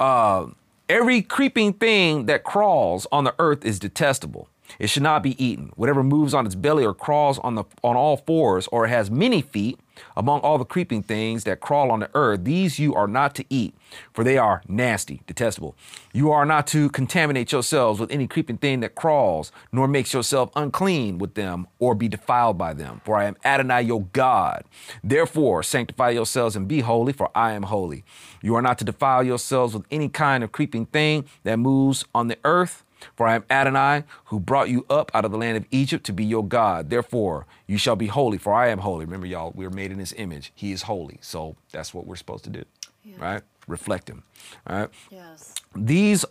[0.01, 0.47] Uh,
[0.89, 4.49] every creeping thing that crawls on the earth is detestable.
[4.79, 5.73] It should not be eaten.
[5.77, 9.43] Whatever moves on its belly or crawls on the on all fours or has many
[9.43, 9.79] feet
[10.17, 13.45] among all the creeping things that crawl on the earth, these you are not to
[13.51, 13.75] eat,
[14.13, 15.77] for they are nasty, detestable.
[16.13, 20.51] You are not to contaminate yourselves with any creeping thing that crawls, nor makes yourself
[20.55, 23.01] unclean with them or be defiled by them.
[23.05, 24.65] For I am Adonai your God.
[25.03, 28.05] Therefore, sanctify yourselves and be holy, for I am holy.
[28.43, 32.29] You are not to defile yourselves with any kind of creeping thing that moves on
[32.29, 32.84] the earth
[33.17, 36.13] for I am Adonai, who brought you up out of the land of Egypt to
[36.13, 36.91] be your God.
[36.91, 39.05] Therefore, you shall be holy, for I am holy.
[39.05, 40.53] Remember, y'all, we are made in his image.
[40.55, 41.19] He is holy.
[41.21, 42.65] So that's what we're supposed to do,
[43.05, 43.17] Yeah.
[43.19, 43.43] right?
[43.67, 44.23] Reflect him,
[44.67, 44.89] all right?
[45.11, 45.55] Yes.
[45.75, 46.25] These,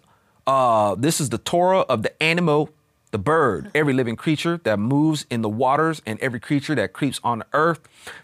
[0.46, 2.70] uh, this is the Torah of the animal,
[3.12, 7.20] the bird, every living creature that moves in the waters, and every creature that creeps
[7.24, 7.80] on the earth,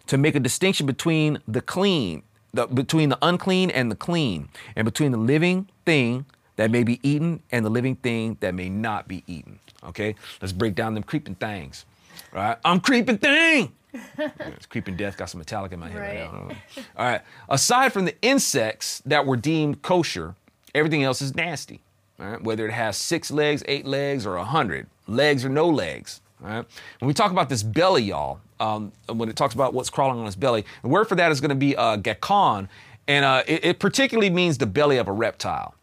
[0.08, 2.24] to make a distinction between the clean,
[2.54, 6.26] the, between the unclean and the clean, and between the living thing
[6.60, 9.60] that may be eaten and the living thing that may not be eaten.
[9.86, 11.86] Okay, let's break down them creeping things.
[12.34, 13.72] Right, I'm creeping thing.
[14.18, 15.16] it's creeping death.
[15.16, 16.34] Got some Metallica in my head right, Right.
[16.49, 16.84] now.
[16.97, 17.22] All right.
[17.47, 20.36] Aside from the insects that were deemed kosher,
[20.76, 21.80] everything else is nasty.
[22.20, 22.43] All right.
[22.43, 26.20] Whether it has six legs, eight legs, or a hundred legs or no legs.
[26.43, 26.66] All right.
[26.99, 30.28] When we talk about this belly, y'all, um, when it talks about what's crawling on
[30.28, 32.68] its belly, the word for that is going to be uh, gekon,
[33.07, 35.74] and uh, it, it particularly means the belly of a reptile.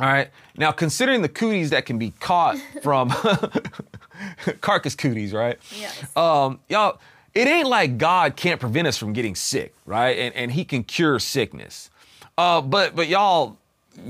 [0.00, 0.30] All right.
[0.56, 3.10] Now, considering the cooties that can be caught from
[4.62, 5.58] carcass cooties, right?
[5.78, 6.16] Yes.
[6.16, 6.98] Um, y'all,
[7.34, 10.18] it ain't like God can't prevent us from getting sick, right?
[10.18, 11.90] And and He can cure sickness.
[12.38, 13.58] Uh, but but y'all,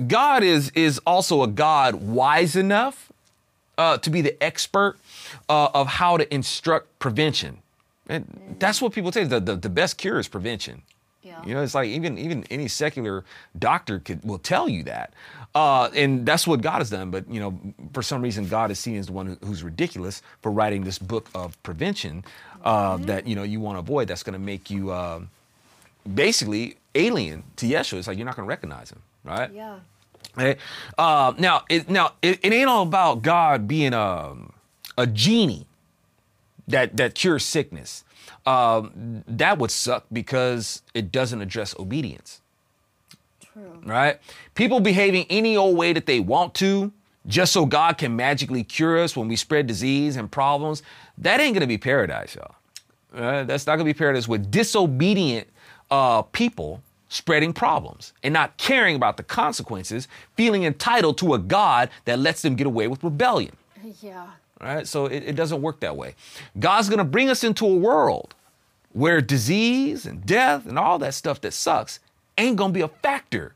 [0.07, 3.11] God is is also a God wise enough
[3.76, 4.97] uh, to be the expert
[5.49, 7.59] uh, of how to instruct prevention.
[8.09, 9.24] And that's what people say.
[9.24, 10.82] The, the the best cure is prevention.
[11.23, 11.45] Yeah.
[11.45, 13.25] You know, it's like even even any secular
[13.59, 15.12] doctor could will tell you that,
[15.55, 17.11] uh, and that's what God has done.
[17.11, 17.59] But you know,
[17.93, 21.29] for some reason, God is seen as the one who's ridiculous for writing this book
[21.35, 22.25] of prevention
[22.64, 24.09] uh, that you know you want to avoid.
[24.09, 25.21] That's going to make you uh,
[26.14, 27.99] basically alien to Yeshua.
[27.99, 29.53] It's like you're not going to recognize him, right?
[29.53, 29.79] Yeah.
[30.39, 30.59] Okay.
[30.97, 34.35] Uh, now, it, now it, it ain't all about God being a,
[34.97, 35.66] a genie
[36.68, 38.05] that that cures sickness.
[38.47, 42.41] Um, that would suck because it doesn't address obedience,
[43.53, 43.82] True.
[43.84, 44.18] right?
[44.55, 46.93] People behaving any old way that they want to
[47.26, 50.82] just so God can magically cure us when we spread disease and problems.
[51.18, 52.55] That ain't gonna be paradise, y'all.
[53.14, 55.47] Uh, that's not gonna be paradise with disobedient
[55.91, 61.91] uh, people spreading problems and not caring about the consequences, feeling entitled to a God
[62.05, 63.55] that lets them get away with rebellion.
[64.01, 64.28] Yeah.
[64.61, 64.87] Right?
[64.87, 66.15] So it, it doesn't work that way.
[66.59, 68.35] God's gonna bring us into a world
[68.93, 72.01] where disease and death and all that stuff that sucks
[72.37, 73.55] ain't gonna be a factor.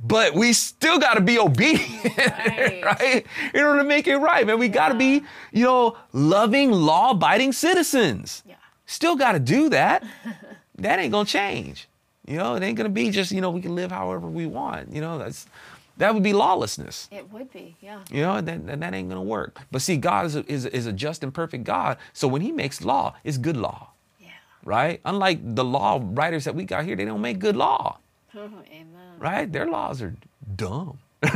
[0.00, 2.82] But we still gotta be obedient, Right.
[2.84, 3.26] right?
[3.52, 4.58] In order to make it right, man.
[4.58, 8.42] We gotta be, you know, loving, law-abiding citizens.
[8.48, 8.54] Yeah.
[8.86, 10.04] Still gotta do that.
[10.78, 11.88] that ain't gonna change.
[12.26, 14.92] You know, it ain't gonna be just, you know, we can live however we want.
[14.92, 15.46] You know, that's
[15.98, 17.08] that would be lawlessness.
[17.12, 17.76] It would be.
[17.80, 18.00] Yeah.
[18.10, 19.60] You know, that, that, that ain't gonna work.
[19.70, 21.98] But see, God is a, is, a, is a just and perfect God.
[22.12, 23.90] So when He makes law, it's good law,
[24.20, 24.28] Yeah.
[24.64, 25.00] right?
[25.04, 27.98] Unlike the law writers that we got here, they don't make good law,
[28.34, 28.86] Oh, amen.
[29.18, 29.50] right?
[29.52, 30.14] Their laws are
[30.56, 30.98] dumb.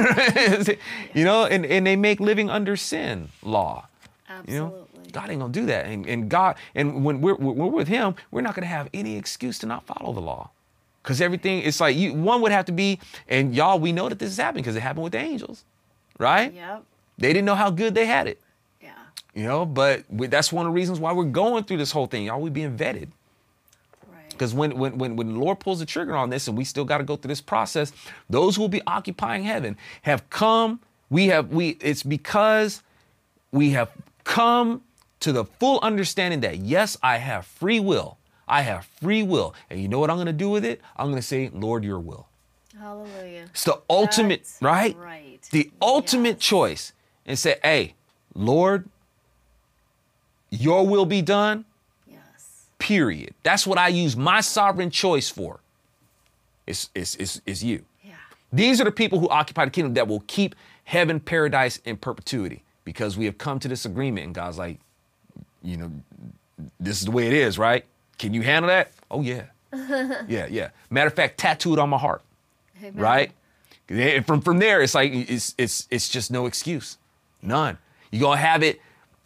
[1.14, 3.86] you know, and, and they make living under sin law.
[4.46, 5.10] You know, Absolutely.
[5.12, 5.86] God ain't gonna do that.
[5.86, 9.16] And, and God, and when we're, when we're with Him, we're not gonna have any
[9.16, 10.50] excuse to not follow the law.
[11.02, 14.18] Because everything, it's like you, one would have to be, and y'all, we know that
[14.18, 15.64] this is happening because it happened with the angels,
[16.18, 16.52] right?
[16.52, 16.84] Yep.
[17.18, 18.40] They didn't know how good they had it.
[18.80, 18.92] Yeah.
[19.34, 22.06] You know, but we, that's one of the reasons why we're going through this whole
[22.06, 22.26] thing.
[22.26, 23.08] Y'all, we being vetted.
[24.12, 24.30] Right.
[24.30, 26.84] Because when, when, when, when the Lord pulls the trigger on this and we still
[26.84, 27.92] got to go through this process,
[28.30, 30.80] those who will be occupying heaven have come.
[31.10, 32.82] We have, we, it's because
[33.50, 33.90] we have
[34.22, 34.82] come
[35.20, 38.18] to the full understanding that yes, I have free will.
[38.52, 39.54] I have free will.
[39.70, 40.82] And you know what I'm going to do with it?
[40.96, 42.28] I'm going to say, Lord, your will.
[42.78, 43.46] Hallelujah.
[43.50, 44.96] It's the ultimate, That's right?
[44.98, 45.38] right.
[45.50, 46.44] The ultimate Yes.
[46.44, 46.92] choice.
[47.24, 47.94] And say, hey,
[48.34, 48.88] Lord,
[50.50, 51.64] your will be done,
[52.06, 52.66] Yes.
[52.78, 53.32] period.
[53.42, 55.60] That's what I use my sovereign choice for.
[56.66, 57.84] It's, it's, it's, it's you.
[58.04, 58.14] Yeah.
[58.52, 60.54] These are the people who occupy the kingdom that will keep
[60.84, 64.78] heaven, paradise in perpetuity because we have come to this agreement and God's like,
[65.62, 65.90] you know,
[66.78, 67.86] this is the way it is, right?
[68.18, 68.92] Can you handle that?
[69.10, 69.44] Oh, yeah.
[70.28, 70.70] yeah, yeah.
[70.90, 72.22] Matter of fact, tattooed on my heart
[72.82, 73.02] Amen.
[73.02, 73.32] right?
[73.88, 76.98] And from from there, it's like it's it's it's just no excuse,
[77.42, 77.76] none.
[78.10, 78.80] You're gonna have it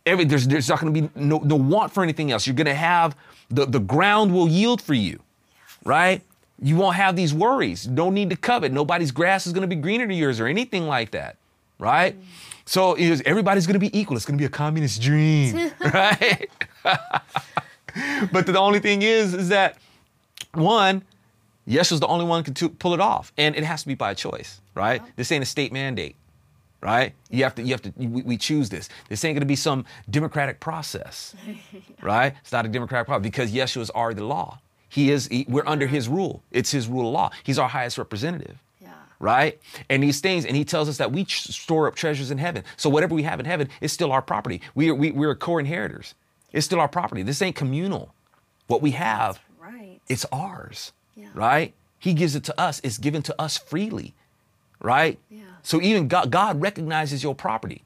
[0.06, 2.46] every there's there's not going to be no, no want for anything else.
[2.46, 3.16] You're going to have
[3.50, 5.20] the the ground will yield for you,
[5.84, 6.22] right?
[6.60, 7.86] You won't have these worries.
[7.86, 8.72] No need to covet.
[8.72, 11.36] Nobody's grass is going to be greener than yours or anything like that,
[11.78, 12.16] right?
[12.64, 14.16] So everybody's going to be equal.
[14.16, 16.48] It's going to be a communist dream, right?
[18.32, 19.78] but the only thing is, is that
[20.54, 21.02] one,
[21.68, 24.14] Yeshua's the only one who can pull it off, and it has to be by
[24.14, 25.02] choice, right?
[25.16, 26.16] This ain't a state mandate,
[26.80, 27.12] right?
[27.30, 27.92] You have to, you have to.
[27.96, 28.88] We, we choose this.
[29.08, 31.34] This ain't going to be some democratic process,
[32.02, 32.34] right?
[32.40, 34.58] It's not a democratic process because Yeshua is already the law.
[34.88, 35.26] He is.
[35.26, 36.42] He, we're under His rule.
[36.52, 37.30] It's His rule of law.
[37.42, 38.58] He's our highest representative
[39.18, 39.58] right?
[39.88, 42.64] And these things, and he tells us that we store up treasures in heaven.
[42.76, 44.60] So whatever we have in heaven is still our property.
[44.74, 46.14] We are we, we're co-inheritors.
[46.52, 47.22] It's still our property.
[47.22, 48.14] This ain't communal.
[48.66, 50.00] What we have, Right.
[50.08, 51.28] it's ours, Yeah.
[51.34, 51.74] right?
[51.98, 52.80] He gives it to us.
[52.84, 54.14] It's given to us freely,
[54.80, 55.18] right?
[55.30, 55.42] Yeah.
[55.62, 57.82] So even God, God recognizes your property,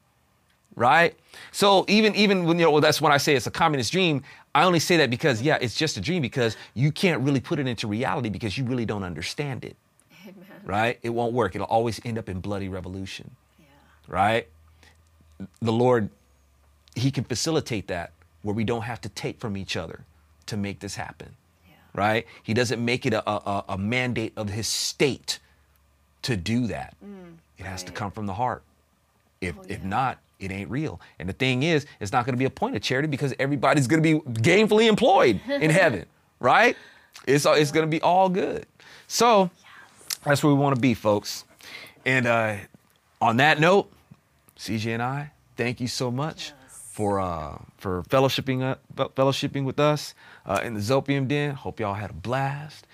[0.75, 1.17] right?
[1.53, 4.23] So even even when you know well, that's when I say it's a communist dream.
[4.55, 7.59] I only say that because yeah, it's just a dream because you can't really put
[7.59, 9.77] it into reality because you really don't understand it
[10.25, 10.35] Amen.
[10.65, 10.99] right?
[11.03, 11.55] It won't work.
[11.55, 13.67] It'll always end up in bloody revolution, Yeah.
[14.09, 14.49] right?
[15.63, 16.11] The Lord,
[16.97, 18.13] He can facilitate that
[18.43, 20.05] where we don't have to take from each other
[20.47, 21.35] to make this happen,
[21.69, 21.75] Yeah.
[21.95, 22.27] right?
[22.43, 25.39] He doesn't make it a, a, a mandate of His state
[26.23, 26.97] to do that.
[27.59, 28.63] it has to come from the heart.
[29.41, 31.01] If, Oh, if not, it ain't real.
[31.19, 33.87] And the thing is, it's not going to be a point of charity because everybody's
[33.87, 36.07] going to be gainfully employed in heaven,
[36.41, 36.77] right?
[37.27, 38.67] It's, all- it's going to be all good.
[39.07, 39.51] So
[40.25, 41.45] that's where we want to be, folks.
[42.07, 42.57] And uh,
[43.21, 43.91] on that note,
[44.59, 46.53] CJ and I, thank you so much
[47.01, 48.75] for uh, for fellowshipping uh,
[49.17, 50.15] fellowshipping with us
[50.45, 51.55] uh, in the Zopium Den.
[51.55, 52.87] Hope y'all had a blast.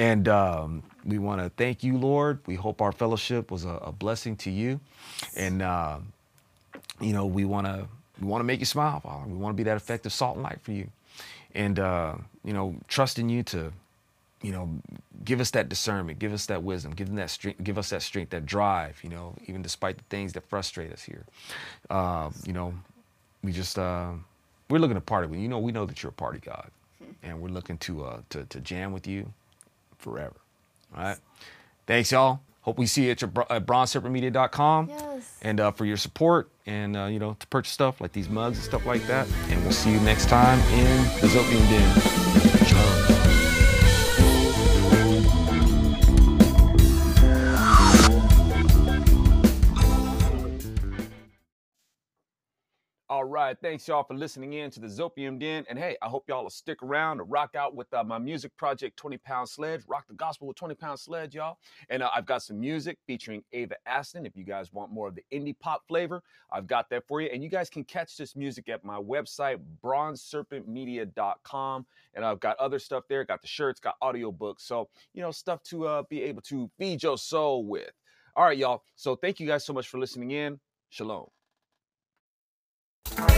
[0.00, 2.40] And um, we want to thank you, Lord.
[2.46, 4.80] We hope our fellowship was a, a blessing to you.
[5.36, 5.98] And uh,
[7.00, 7.86] you know, we want to
[8.20, 9.28] we want to make you smile, Father.
[9.28, 10.90] We want to be that effective salt and light for you.
[11.54, 13.72] And uh, you know, trusting you to
[14.42, 14.68] you know,
[15.24, 18.02] give us that discernment, give us that wisdom, give them that strength, give us that
[18.02, 21.24] strength, that drive, you know, even despite the things that frustrate us here.
[21.88, 22.74] Uh, you know,
[23.42, 24.10] we just uh,
[24.68, 25.42] we're looking to party with you.
[25.42, 26.70] You know, we know that you're a party god,
[27.22, 29.32] and we're looking to uh, to to jam with you
[29.98, 30.36] forever.
[30.96, 31.18] All right.
[31.86, 32.40] Thanks, y'all.
[32.62, 35.38] Hope we see you at your at bronzeserpentmedia.com Yes.
[35.42, 38.56] and uh, for your support and uh, you know to purchase stuff like these mugs
[38.58, 39.26] and stuff like that.
[39.48, 42.11] And we'll see you next time in the Zopium Den.
[53.22, 53.56] All right.
[53.62, 55.64] Thanks, y'all, for listening in to the Zopium Den.
[55.70, 58.50] And hey, I hope y'all will stick around to rock out with uh, my music
[58.56, 59.82] project, 20 Pound Sledge.
[59.86, 61.58] Rock the gospel with 20 Pound Sledge, y'all.
[61.88, 64.26] And uh, I've got some music featuring Ava Aston.
[64.26, 67.28] If you guys want more of the indie pop flavor, I've got that for you.
[67.32, 71.86] And you guys can catch this music at my website, bronzeserpentmedia.com.
[72.14, 73.24] And I've got other stuff there.
[73.24, 74.62] Got the shirts, got audiobooks.
[74.62, 77.92] So, you know, stuff to uh, be able to feed your soul with.
[78.34, 78.82] All right, y'all.
[78.96, 80.58] So thank you guys so much for listening in.
[80.90, 81.26] Shalom.
[83.10, 83.31] I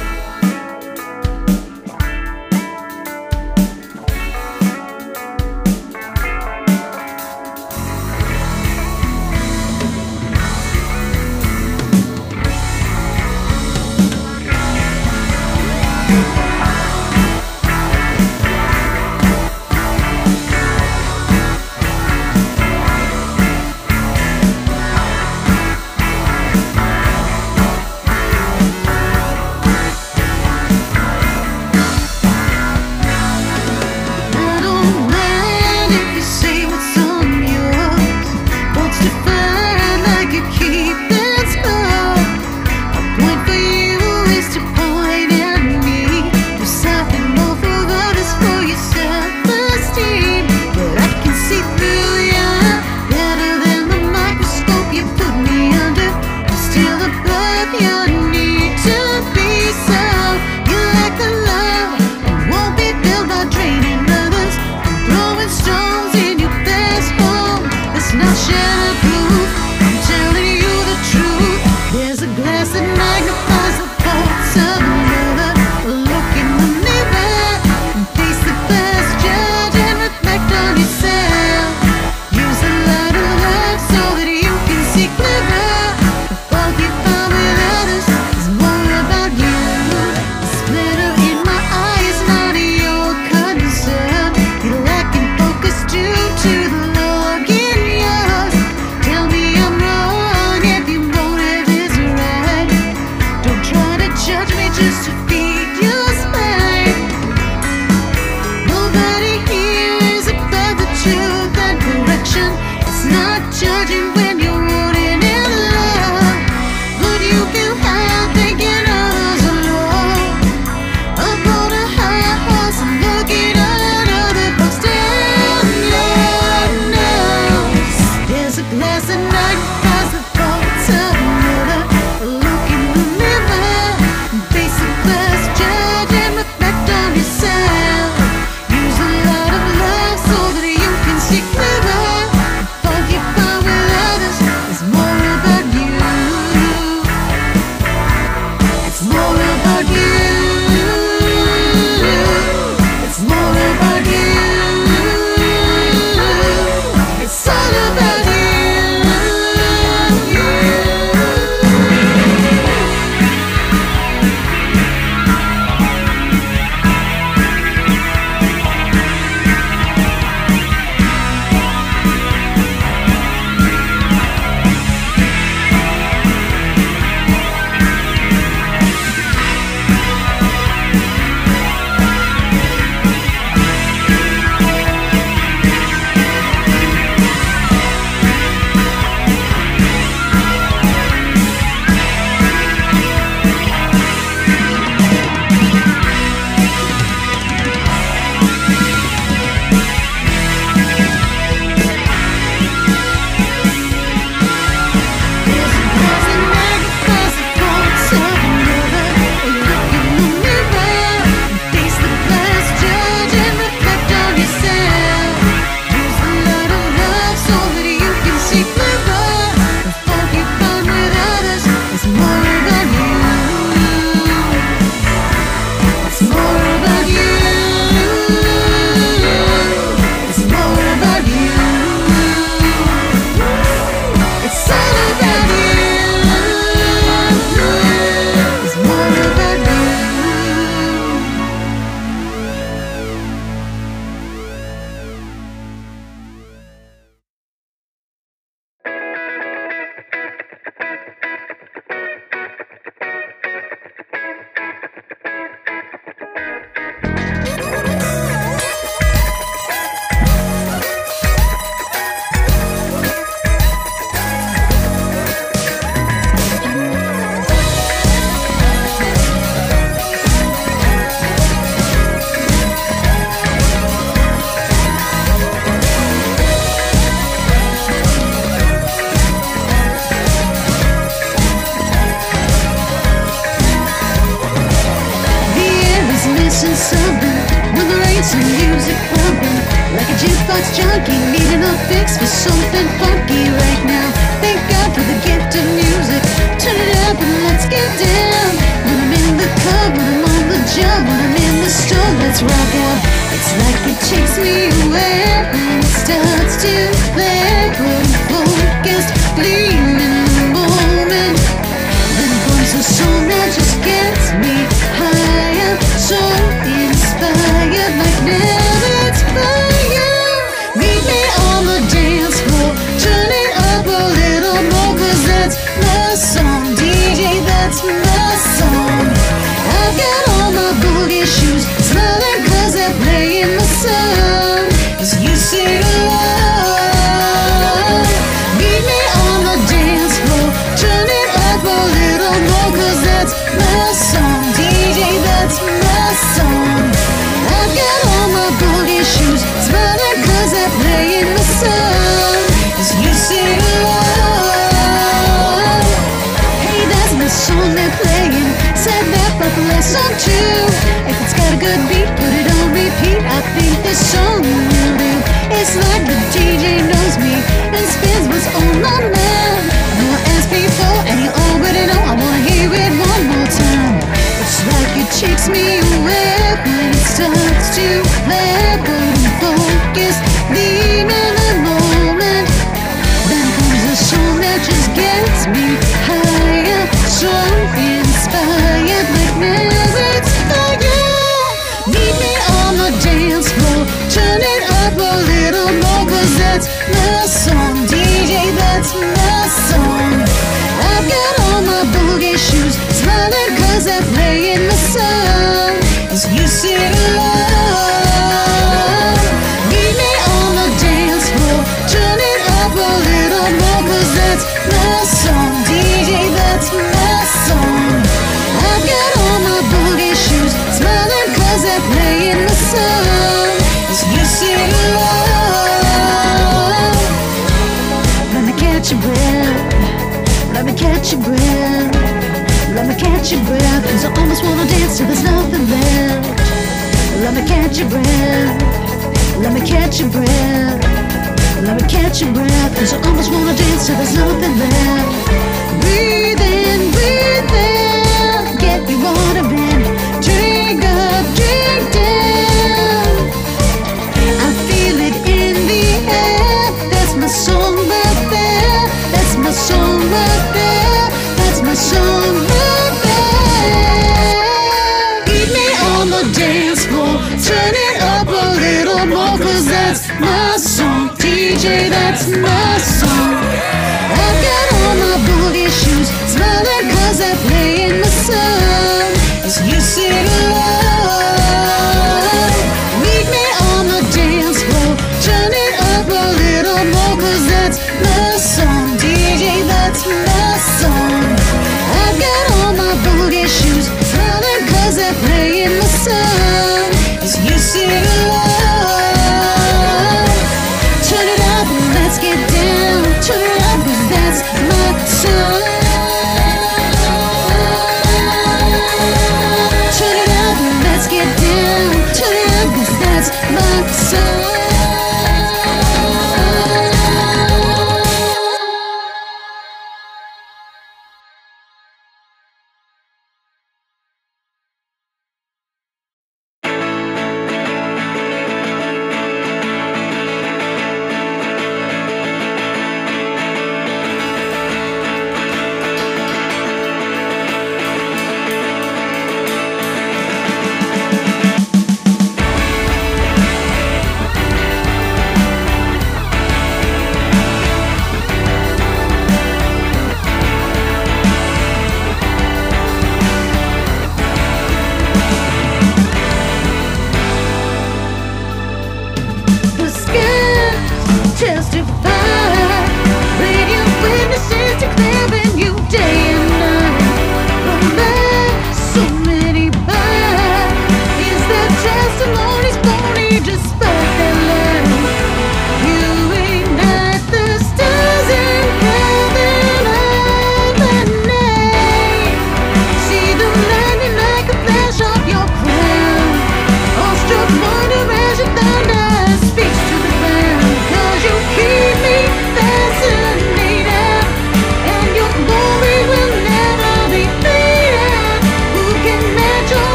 [113.54, 114.23] 写进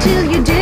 [0.00, 0.59] until you're dizzy.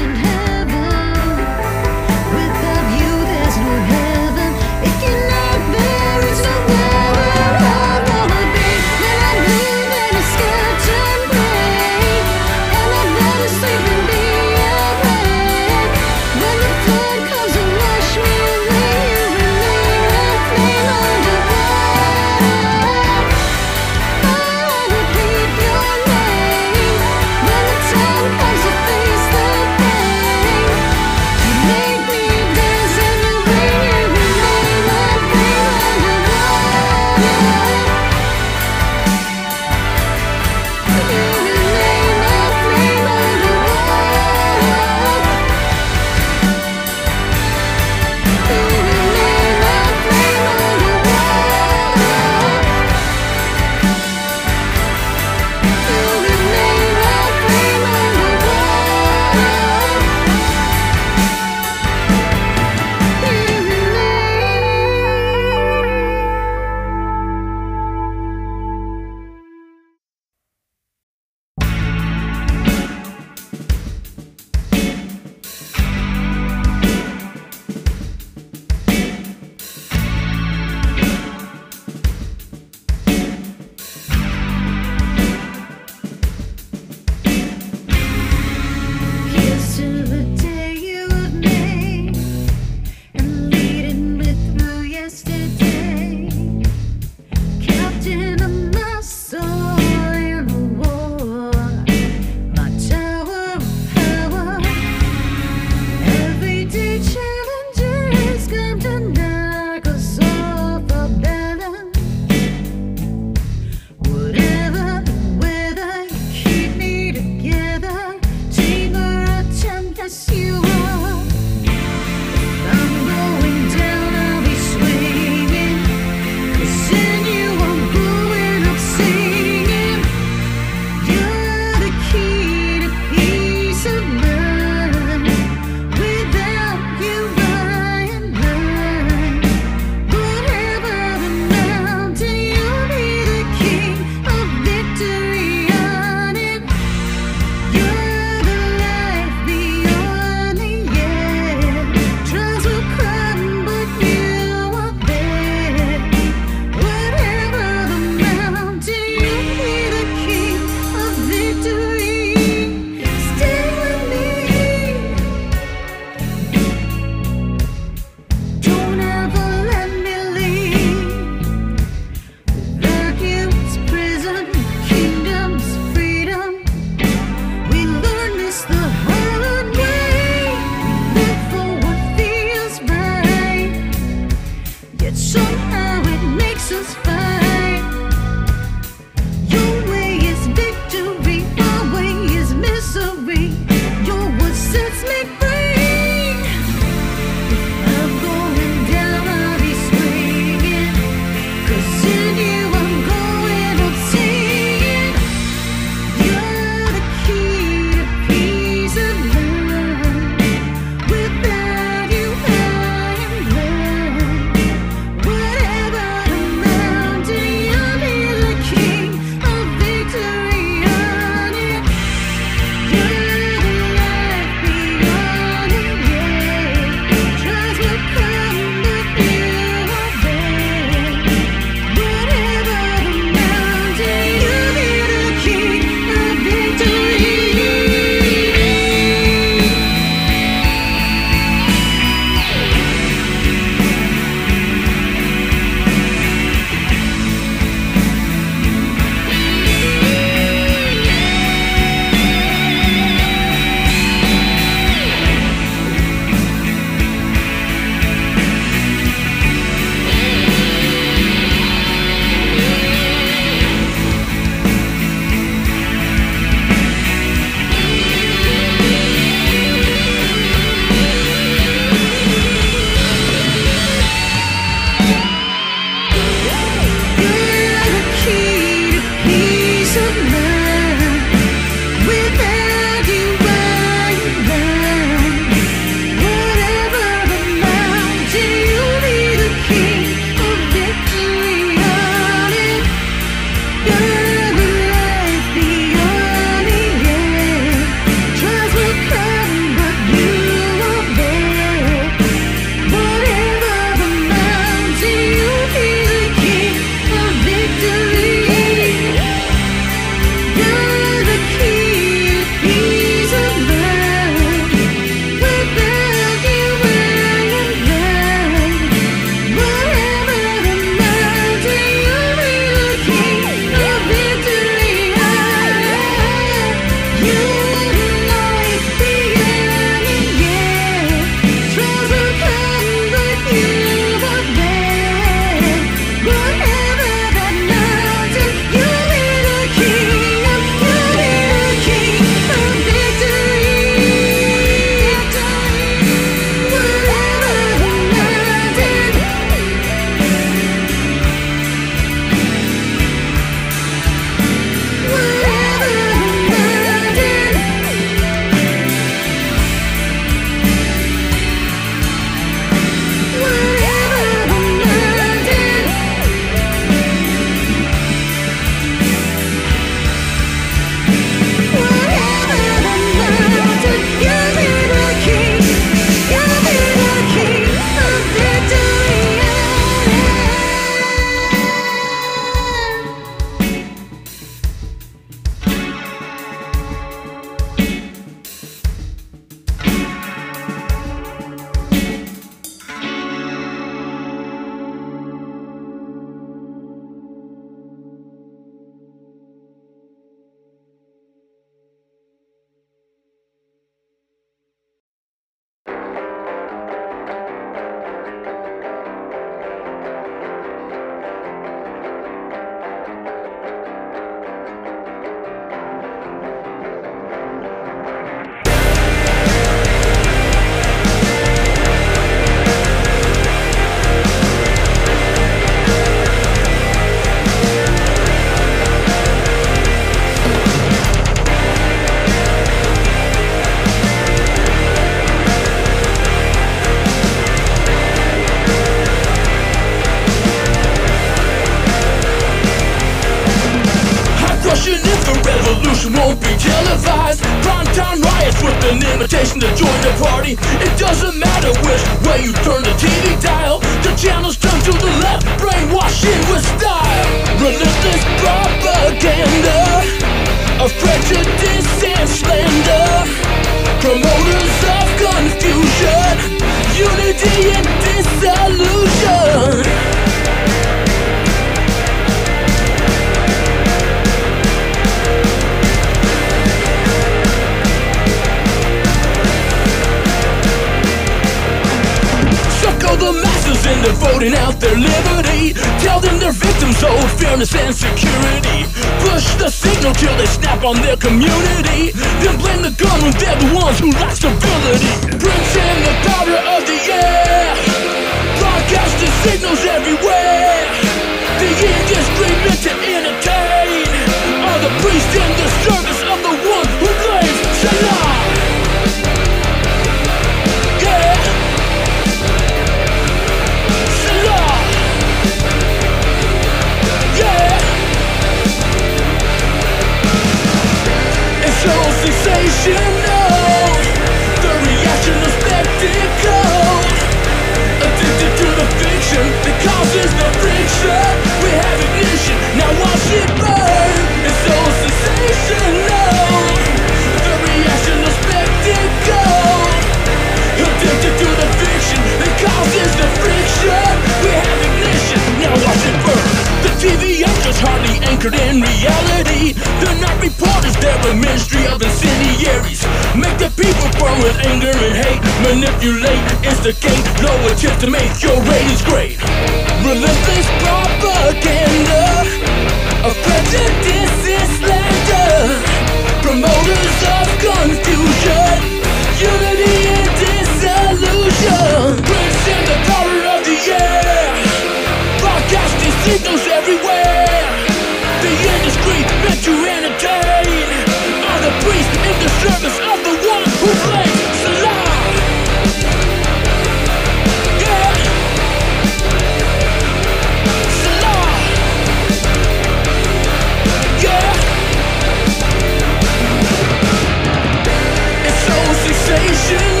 [599.71, 600.00] Sensational.